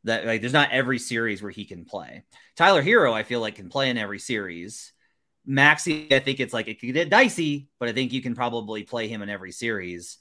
that 0.05 0.25
like 0.27 0.41
there's 0.41 0.53
not 0.53 0.71
every 0.71 0.99
series 0.99 1.43
where 1.43 1.51
he 1.51 1.65
can 1.65 1.85
play. 1.85 2.25
Tyler 2.57 2.83
Herro, 2.83 3.13
I 3.13 3.23
feel 3.23 3.41
like 3.41 3.57
can 3.57 3.69
play 3.69 3.91
in 3.91 3.99
every 3.99 4.19
series. 4.19 4.93
Maxey, 5.47 6.15
I 6.15 6.19
think 6.19 6.41
it's 6.41 6.53
like 6.53 6.69
it 6.69 6.81
could 6.81 6.93
get 6.93 7.09
dicey, 7.09 7.69
but 7.81 7.89
I 7.89 7.93
think 7.93 8.13
you 8.13 8.21
can 8.21 8.35
probably 8.35 8.83
play 8.85 9.09
him 9.09 9.23
in 9.23 9.31
every 9.31 9.53
series. 9.53 10.19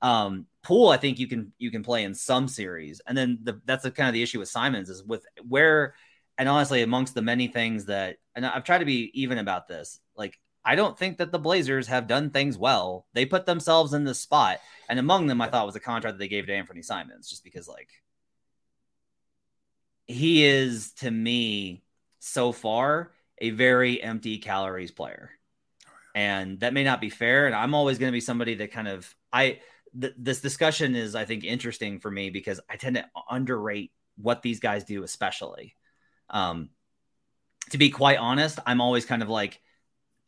Um, 0.00 0.46
Poole, 0.62 0.90
I 0.90 0.96
think 0.96 1.18
you 1.18 1.26
can 1.26 1.52
you 1.58 1.70
can 1.70 1.82
play 1.82 2.04
in 2.04 2.14
some 2.14 2.46
series, 2.46 3.00
and 3.06 3.18
then 3.18 3.38
the, 3.42 3.60
that's 3.64 3.82
the 3.82 3.90
kind 3.90 4.08
of 4.08 4.14
the 4.14 4.22
issue 4.22 4.38
with 4.38 4.48
Simons 4.48 4.88
is 4.88 5.02
with 5.02 5.24
where, 5.46 5.94
and 6.36 6.48
honestly, 6.48 6.82
amongst 6.82 7.14
the 7.14 7.22
many 7.22 7.48
things 7.48 7.86
that, 7.86 8.18
and 8.36 8.46
I've 8.46 8.64
tried 8.64 8.78
to 8.78 8.84
be 8.84 9.10
even 9.14 9.38
about 9.38 9.66
this. 9.66 9.98
Like, 10.16 10.38
I 10.64 10.76
don't 10.76 10.96
think 10.96 11.18
that 11.18 11.32
the 11.32 11.38
Blazers 11.40 11.88
have 11.88 12.06
done 12.06 12.30
things 12.30 12.56
well. 12.56 13.06
They 13.14 13.26
put 13.26 13.46
themselves 13.46 13.92
in 13.92 14.04
this 14.04 14.20
spot, 14.20 14.60
and 14.88 15.00
among 15.00 15.26
them, 15.26 15.40
I 15.40 15.48
thought 15.48 15.66
was 15.66 15.74
a 15.74 15.80
contract 15.80 16.14
that 16.16 16.22
they 16.22 16.28
gave 16.28 16.46
to 16.46 16.54
Anthony 16.54 16.82
Simons, 16.82 17.28
just 17.28 17.42
because 17.42 17.66
like 17.66 17.88
he 20.08 20.44
is 20.44 20.92
to 20.94 21.10
me 21.10 21.82
so 22.18 22.50
far 22.50 23.12
a 23.40 23.50
very 23.50 24.02
empty 24.02 24.38
calories 24.38 24.90
player. 24.90 25.30
And 26.14 26.58
that 26.60 26.72
may 26.72 26.82
not 26.82 27.00
be 27.00 27.10
fair. 27.10 27.46
And 27.46 27.54
I'm 27.54 27.74
always 27.74 27.98
going 27.98 28.10
to 28.10 28.16
be 28.16 28.20
somebody 28.20 28.56
that 28.56 28.72
kind 28.72 28.88
of, 28.88 29.14
I, 29.32 29.60
th- 29.98 30.14
this 30.18 30.40
discussion 30.40 30.96
is, 30.96 31.14
I 31.14 31.26
think, 31.26 31.44
interesting 31.44 32.00
for 32.00 32.10
me 32.10 32.30
because 32.30 32.58
I 32.68 32.76
tend 32.76 32.96
to 32.96 33.06
underrate 33.30 33.92
what 34.16 34.42
these 34.42 34.58
guys 34.58 34.84
do, 34.84 35.04
especially. 35.04 35.76
Um, 36.30 36.70
to 37.70 37.78
be 37.78 37.90
quite 37.90 38.18
honest, 38.18 38.58
I'm 38.66 38.80
always 38.80 39.04
kind 39.04 39.22
of 39.22 39.28
like, 39.28 39.60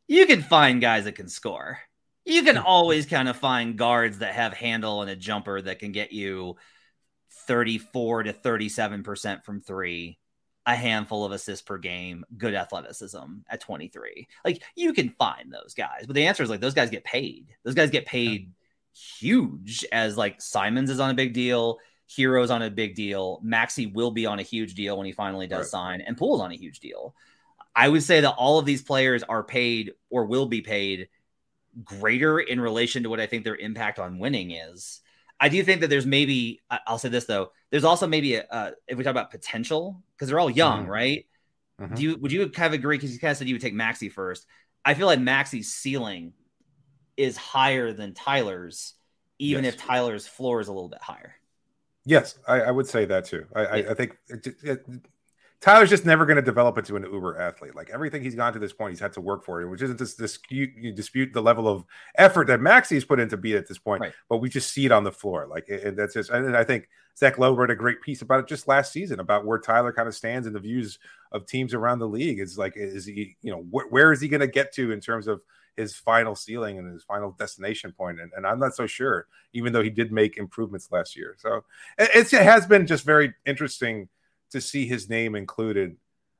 you 0.06 0.26
can 0.26 0.42
find 0.42 0.80
guys 0.80 1.04
that 1.04 1.14
can 1.14 1.28
score. 1.28 1.78
You 2.24 2.42
can 2.42 2.58
always 2.58 3.06
kind 3.06 3.28
of 3.28 3.36
find 3.36 3.76
guards 3.78 4.18
that 4.18 4.34
have 4.34 4.52
handle 4.52 5.02
and 5.02 5.10
a 5.10 5.16
jumper 5.16 5.60
that 5.60 5.78
can 5.78 5.90
get 5.90 6.12
you 6.12 6.56
34 7.30 8.24
to 8.24 8.32
37% 8.32 9.44
from 9.44 9.60
three, 9.60 10.18
a 10.66 10.74
handful 10.74 11.24
of 11.24 11.32
assists 11.32 11.64
per 11.64 11.78
game, 11.78 12.24
good 12.36 12.54
athleticism 12.54 13.24
at 13.48 13.60
23. 13.60 14.28
Like 14.44 14.62
you 14.74 14.92
can 14.92 15.10
find 15.10 15.52
those 15.52 15.74
guys, 15.74 16.04
but 16.06 16.14
the 16.14 16.26
answer 16.26 16.42
is 16.42 16.50
like 16.50 16.60
those 16.60 16.74
guys 16.74 16.90
get 16.90 17.04
paid. 17.04 17.48
Those 17.64 17.74
guys 17.74 17.90
get 17.90 18.06
paid 18.06 18.52
huge 18.92 19.84
as 19.92 20.16
like 20.16 20.40
Simons 20.40 20.90
is 20.90 21.00
on 21.00 21.10
a 21.10 21.14
big 21.14 21.32
deal. 21.32 21.78
Herro's 22.16 22.50
on 22.50 22.62
a 22.62 22.70
big 22.70 22.94
deal. 22.94 23.40
Maxey 23.42 23.86
will 23.86 24.10
be 24.10 24.26
on 24.26 24.38
a 24.40 24.42
huge 24.42 24.74
deal 24.74 24.96
when 24.96 25.06
he 25.06 25.12
finally 25.12 25.46
does 25.46 25.66
right. 25.66 25.66
sign, 25.66 26.00
and 26.00 26.16
Poole's 26.16 26.40
on 26.40 26.50
a 26.50 26.56
huge 26.56 26.80
deal. 26.80 27.14
I 27.74 27.88
would 27.88 28.02
say 28.02 28.20
that 28.20 28.34
all 28.34 28.58
of 28.58 28.66
these 28.66 28.82
players 28.82 29.22
are 29.22 29.44
paid 29.44 29.92
or 30.10 30.24
will 30.24 30.46
be 30.46 30.60
paid 30.60 31.08
greater 31.84 32.40
in 32.40 32.60
relation 32.60 33.04
to 33.04 33.08
what 33.08 33.20
I 33.20 33.26
think 33.26 33.44
their 33.44 33.56
impact 33.56 33.98
on 34.00 34.18
winning 34.18 34.50
is. 34.50 35.00
I 35.40 35.48
do 35.48 35.62
think 35.64 35.80
that 35.80 35.88
there's 35.88 36.06
maybe 36.06 36.60
I'll 36.86 36.98
say 36.98 37.08
this 37.08 37.24
though. 37.24 37.52
There's 37.70 37.84
also 37.84 38.06
maybe 38.06 38.34
a, 38.34 38.44
uh, 38.50 38.70
if 38.86 38.98
we 38.98 39.04
talk 39.04 39.12
about 39.12 39.30
potential 39.30 40.02
because 40.14 40.28
they're 40.28 40.38
all 40.38 40.50
young, 40.50 40.82
mm-hmm. 40.82 40.90
right? 40.90 41.26
Mm-hmm. 41.80 41.94
Do 41.94 42.02
you 42.02 42.16
would 42.18 42.30
you 42.30 42.48
kind 42.50 42.66
of 42.66 42.78
agree? 42.78 42.96
Because 42.98 43.12
you 43.12 43.18
kind 43.18 43.32
of 43.32 43.38
said 43.38 43.48
you 43.48 43.54
would 43.54 43.62
take 43.62 43.74
Maxey 43.74 44.10
first. 44.10 44.46
I 44.84 44.94
feel 44.94 45.06
like 45.06 45.20
Maxey's 45.20 45.72
ceiling 45.72 46.34
is 47.16 47.36
higher 47.36 47.92
than 47.92 48.14
Tyler's, 48.14 48.94
even 49.38 49.64
yes. 49.64 49.74
if 49.74 49.80
Tyler's 49.80 50.26
floor 50.26 50.60
is 50.60 50.68
a 50.68 50.72
little 50.72 50.88
bit 50.88 51.02
higher. 51.02 51.34
Yes, 52.04 52.38
I, 52.46 52.62
I 52.62 52.70
would 52.70 52.86
say 52.86 53.04
that 53.06 53.26
too. 53.26 53.46
I, 53.54 53.60
I, 53.60 53.76
I 53.90 53.94
think 53.94 54.16
it, 54.28 54.46
it, 54.62 54.86
Tyler's 55.60 55.90
just 55.90 56.06
never 56.06 56.24
going 56.24 56.36
to 56.36 56.42
develop 56.42 56.78
into 56.78 56.96
an 56.96 57.02
uber 57.02 57.38
athlete. 57.38 57.74
Like 57.74 57.90
everything 57.90 58.22
he's 58.22 58.34
gone 58.34 58.54
to 58.54 58.58
this 58.58 58.72
point, 58.72 58.92
he's 58.92 59.00
had 59.00 59.12
to 59.12 59.20
work 59.20 59.44
for 59.44 59.60
it, 59.60 59.68
which 59.68 59.82
isn't 59.82 59.98
to 59.98 60.16
dispute, 60.16 60.70
you 60.74 60.92
dispute 60.92 61.34
the 61.34 61.42
level 61.42 61.68
of 61.68 61.84
effort 62.16 62.46
that 62.46 62.60
Maxey's 62.60 63.04
put 63.04 63.20
into 63.20 63.36
be 63.36 63.54
at 63.54 63.68
this 63.68 63.78
point, 63.78 64.00
right. 64.00 64.12
but 64.30 64.38
we 64.38 64.48
just 64.48 64.72
see 64.72 64.86
it 64.86 64.92
on 64.92 65.04
the 65.04 65.12
floor. 65.12 65.46
Like, 65.46 65.68
and 65.68 65.98
that's 65.98 66.14
just, 66.14 66.30
and 66.30 66.56
I 66.56 66.64
think 66.64 66.88
Zach 67.18 67.36
Lowe 67.36 67.54
wrote 67.54 67.70
a 67.70 67.74
great 67.74 68.00
piece 68.00 68.22
about 68.22 68.40
it 68.40 68.46
just 68.46 68.68
last 68.68 68.90
season 68.90 69.20
about 69.20 69.44
where 69.44 69.58
Tyler 69.58 69.92
kind 69.92 70.08
of 70.08 70.14
stands 70.14 70.46
and 70.46 70.56
the 70.56 70.60
views 70.60 70.98
of 71.30 71.44
teams 71.44 71.74
around 71.74 71.98
the 71.98 72.08
league. 72.08 72.40
Is 72.40 72.56
like, 72.56 72.72
is 72.76 73.04
he, 73.04 73.36
you 73.42 73.50
know, 73.52 73.62
wh- 73.64 73.92
where 73.92 74.12
is 74.12 74.20
he 74.22 74.28
going 74.28 74.40
to 74.40 74.46
get 74.46 74.72
to 74.74 74.92
in 74.92 75.00
terms 75.00 75.26
of 75.26 75.42
his 75.76 75.94
final 75.94 76.34
ceiling 76.34 76.78
and 76.78 76.90
his 76.90 77.02
final 77.02 77.32
destination 77.32 77.92
point? 77.92 78.18
And, 78.18 78.32
and 78.34 78.46
I'm 78.46 78.58
not 78.58 78.74
so 78.74 78.86
sure, 78.86 79.26
even 79.52 79.74
though 79.74 79.82
he 79.82 79.90
did 79.90 80.10
make 80.10 80.38
improvements 80.38 80.88
last 80.90 81.16
year. 81.16 81.36
So 81.38 81.64
it, 81.98 82.32
it 82.32 82.42
has 82.42 82.66
been 82.66 82.86
just 82.86 83.04
very 83.04 83.34
interesting 83.44 84.08
to 84.50 84.60
see 84.60 84.86
his 84.86 85.08
name 85.08 85.34
included. 85.34 85.96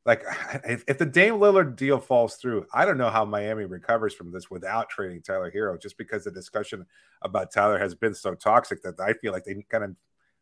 Like, 0.07 0.23
if, 0.65 0.85
if 0.87 0.99
the 0.99 1.07
Dame 1.07 1.35
Lillard 1.35 1.77
deal 1.77 1.99
falls 1.99 2.37
through, 2.37 2.67
I 2.73 2.85
don't 2.85 2.99
know 2.99 3.11
how 3.11 3.25
Miami 3.25 3.65
recovers 3.65 4.15
from 4.15 4.33
this 4.33 4.51
without 4.51 4.89
trading 4.89 5.23
Tyler 5.23 5.51
Herro, 5.51 5.81
just 5.81 5.99
because 5.99 6.25
the 6.25 6.31
discussion 6.31 6.87
about 7.23 7.53
Tyler 7.53 7.79
has 7.79 7.95
been 7.95 8.15
so 8.15 8.35
toxic 8.35 8.83
that 8.83 9.01
I 9.01 9.15
feel 9.15 9.33
like 9.33 9.45
they 9.45 9.65
kind 9.69 9.85
of 9.85 9.97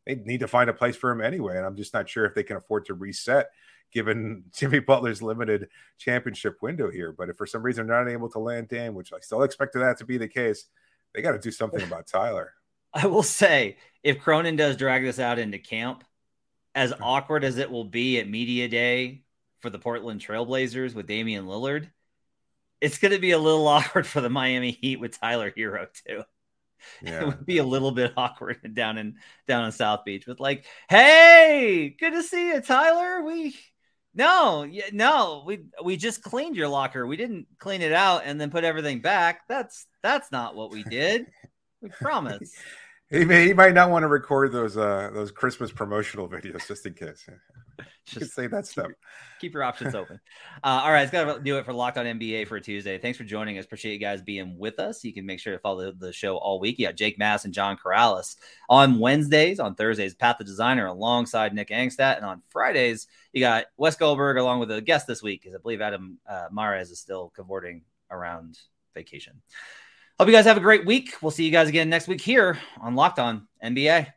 they 0.07 0.15
need 0.15 0.41
to 0.41 0.49
find 0.49 0.71
a 0.71 0.75
place 0.75 0.97
for 0.97 1.11
him 1.11 1.21
anyway. 1.21 1.59
And 1.59 1.67
I'm 1.67 1.77
just 1.77 1.93
not 1.93 2.09
sure 2.09 2.25
if 2.25 2.35
they 2.35 2.43
can 2.43 2.57
afford 2.57 2.87
to 2.87 2.95
reset 2.95 3.51
given 3.93 4.45
Jimmy 4.55 4.81
Butler's 4.81 5.23
limited 5.23 5.69
championship 5.99 6.57
window 6.63 6.91
here. 6.91 7.13
But 7.13 7.29
if 7.29 7.37
for 7.37 7.47
some 7.47 7.63
reason 7.63 7.87
they're 7.87 8.05
not 8.05 8.11
able 8.11 8.31
to 8.31 8.39
land 8.39 8.69
Dame, 8.69 8.95
which 8.95 9.13
I 9.13 9.21
still 9.21 9.43
expect 9.43 9.75
that 9.75 9.99
to 9.99 10.05
be 10.05 10.19
the 10.19 10.29
case, 10.29 10.65
they 11.15 11.23
got 11.23 11.33
to 11.33 11.39
do 11.39 11.51
something 11.51 11.83
about 11.83 12.07
Tyler. 12.07 12.55
I 12.95 13.07
will 13.07 13.23
say, 13.23 13.77
if 14.03 14.19
Cronin 14.19 14.57
does 14.57 14.77
drag 14.77 15.03
this 15.03 15.19
out 15.19 15.39
into 15.39 15.59
camp, 15.59 16.05
as 16.79 16.95
awkward 17.03 17.43
as 17.43 17.59
it 17.59 17.73
will 17.73 17.85
be 17.85 18.21
at 18.21 18.29
media 18.29 18.69
day 18.69 19.25
for 19.59 19.69
the 19.69 19.81
Portland 19.81 20.21
Trailblazers 20.21 20.95
with 20.95 21.09
Damian 21.09 21.47
Lillard, 21.47 21.91
it's 22.81 22.99
going 22.99 23.13
to 23.13 23.19
be 23.19 23.33
a 23.33 23.39
little 23.39 23.67
awkward 23.69 24.07
for 24.07 24.21
the 24.21 24.31
Miami 24.31 24.71
Heat 24.71 25.01
with 25.01 25.19
Tyler 25.19 25.51
Herro 25.51 25.89
too. 26.07 26.23
Yeah. 27.03 27.23
It 27.23 27.27
would 27.27 27.45
be 27.45 27.59
a 27.59 27.65
little 27.65 27.91
bit 27.91 28.13
awkward 28.17 28.73
down 28.73 28.99
in 28.99 29.17
down 29.49 29.65
in 29.65 29.73
South 29.73 30.05
Beach 30.05 30.29
with 30.29 30.39
like, 30.39 30.65
"Hey, 30.89 31.97
good 31.99 32.13
to 32.13 32.23
see 32.23 32.51
you, 32.51 32.61
Tyler. 32.61 33.21
We 33.25 33.59
no, 34.15 34.63
yeah, 34.63 34.85
no, 34.93 35.43
we 35.45 35.65
we 35.83 35.97
just 35.97 36.23
cleaned 36.23 36.55
your 36.55 36.69
locker. 36.69 37.05
We 37.05 37.17
didn't 37.17 37.49
clean 37.59 37.83
it 37.83 37.93
out 37.93 38.23
and 38.25 38.41
then 38.41 38.53
put 38.53 38.63
everything 38.63 39.01
back. 39.01 39.41
That's 39.49 39.89
that's 40.05 40.31
not 40.31 40.55
what 40.55 40.71
we 40.71 40.85
did. 40.85 41.27
We 41.83 41.89
promise." 41.89 42.55
He 43.11 43.25
may 43.25 43.47
he 43.47 43.53
might 43.55 43.75
not 43.75 43.91
want 43.91 44.03
to 44.03 44.09
record 44.09 44.53
those 44.53 44.77
uh 44.77 45.11
those 45.13 45.31
Christmas 45.31 45.73
promotional 45.73 46.29
videos 46.29 46.67
just 46.67 46.85
in 46.87 46.95
case. 46.95 47.29
Just 48.05 48.35
say 48.35 48.47
that 48.47 48.67
stuff. 48.67 48.89
Keep 49.41 49.53
your 49.53 49.63
options 49.63 49.95
open. 49.95 50.19
Uh, 50.65 50.81
all 50.83 50.91
right, 50.91 51.03
it's 51.03 51.13
got 51.13 51.33
to 51.33 51.41
do 51.41 51.57
it 51.59 51.65
for 51.65 51.73
Locked 51.73 51.99
On 51.99 52.05
NBA 52.05 52.49
for 52.49 52.59
Tuesday. 52.59 52.99
Thanks 52.99 53.17
for 53.17 53.23
joining 53.23 53.59
us. 53.59 53.65
Appreciate 53.65 53.93
you 53.93 54.01
guys 54.01 54.21
being 54.21 54.59
with 54.59 54.81
us. 54.81 55.05
You 55.05 55.13
can 55.13 55.25
make 55.25 55.39
sure 55.39 55.53
to 55.53 55.59
follow 55.61 55.93
the, 55.93 56.13
show 56.13 56.37
all 56.37 56.59
week. 56.59 56.81
You 56.81 56.87
got 56.87 56.97
Jake 56.97 57.17
Mass 57.17 57.45
and 57.45 57.55
John 57.55 57.77
Corrales 57.77 58.35
on 58.69 58.99
Wednesdays. 58.99 59.61
On 59.61 59.77
Thursdays, 59.77 60.15
Pat 60.15 60.37
the 60.37 60.43
Designer 60.43 60.87
alongside 60.87 61.55
Nick 61.55 61.69
Angstadt, 61.69 62.17
and 62.17 62.27
on 62.27 62.43
Fridays 62.49 63.07
you 63.33 63.41
got 63.41 63.67
Wes 63.77 63.95
Goldberg 63.95 64.37
along 64.37 64.59
with 64.59 64.73
a 64.73 64.81
guest 64.81 65.07
this 65.07 65.23
week 65.23 65.43
because 65.43 65.55
I 65.55 65.59
believe 65.63 65.81
Adam 65.81 66.19
uh, 66.29 66.49
Mares 66.51 66.91
is 66.91 66.99
still 66.99 67.33
cavorting 67.37 67.83
around 68.11 68.59
vacation. 68.95 69.43
Hope 70.19 70.27
you 70.27 70.35
guys 70.35 70.47
have 70.47 70.57
a 70.57 70.61
great 70.61 70.85
week. 70.85 71.15
We'll 71.23 71.31
see 71.31 71.45
you 71.45 71.53
guys 71.53 71.69
again 71.69 71.89
next 71.89 72.09
week 72.09 72.21
here 72.21 72.59
on 72.81 72.97
Locked 72.97 73.21
On 73.21 73.47
NBA. 73.63 74.13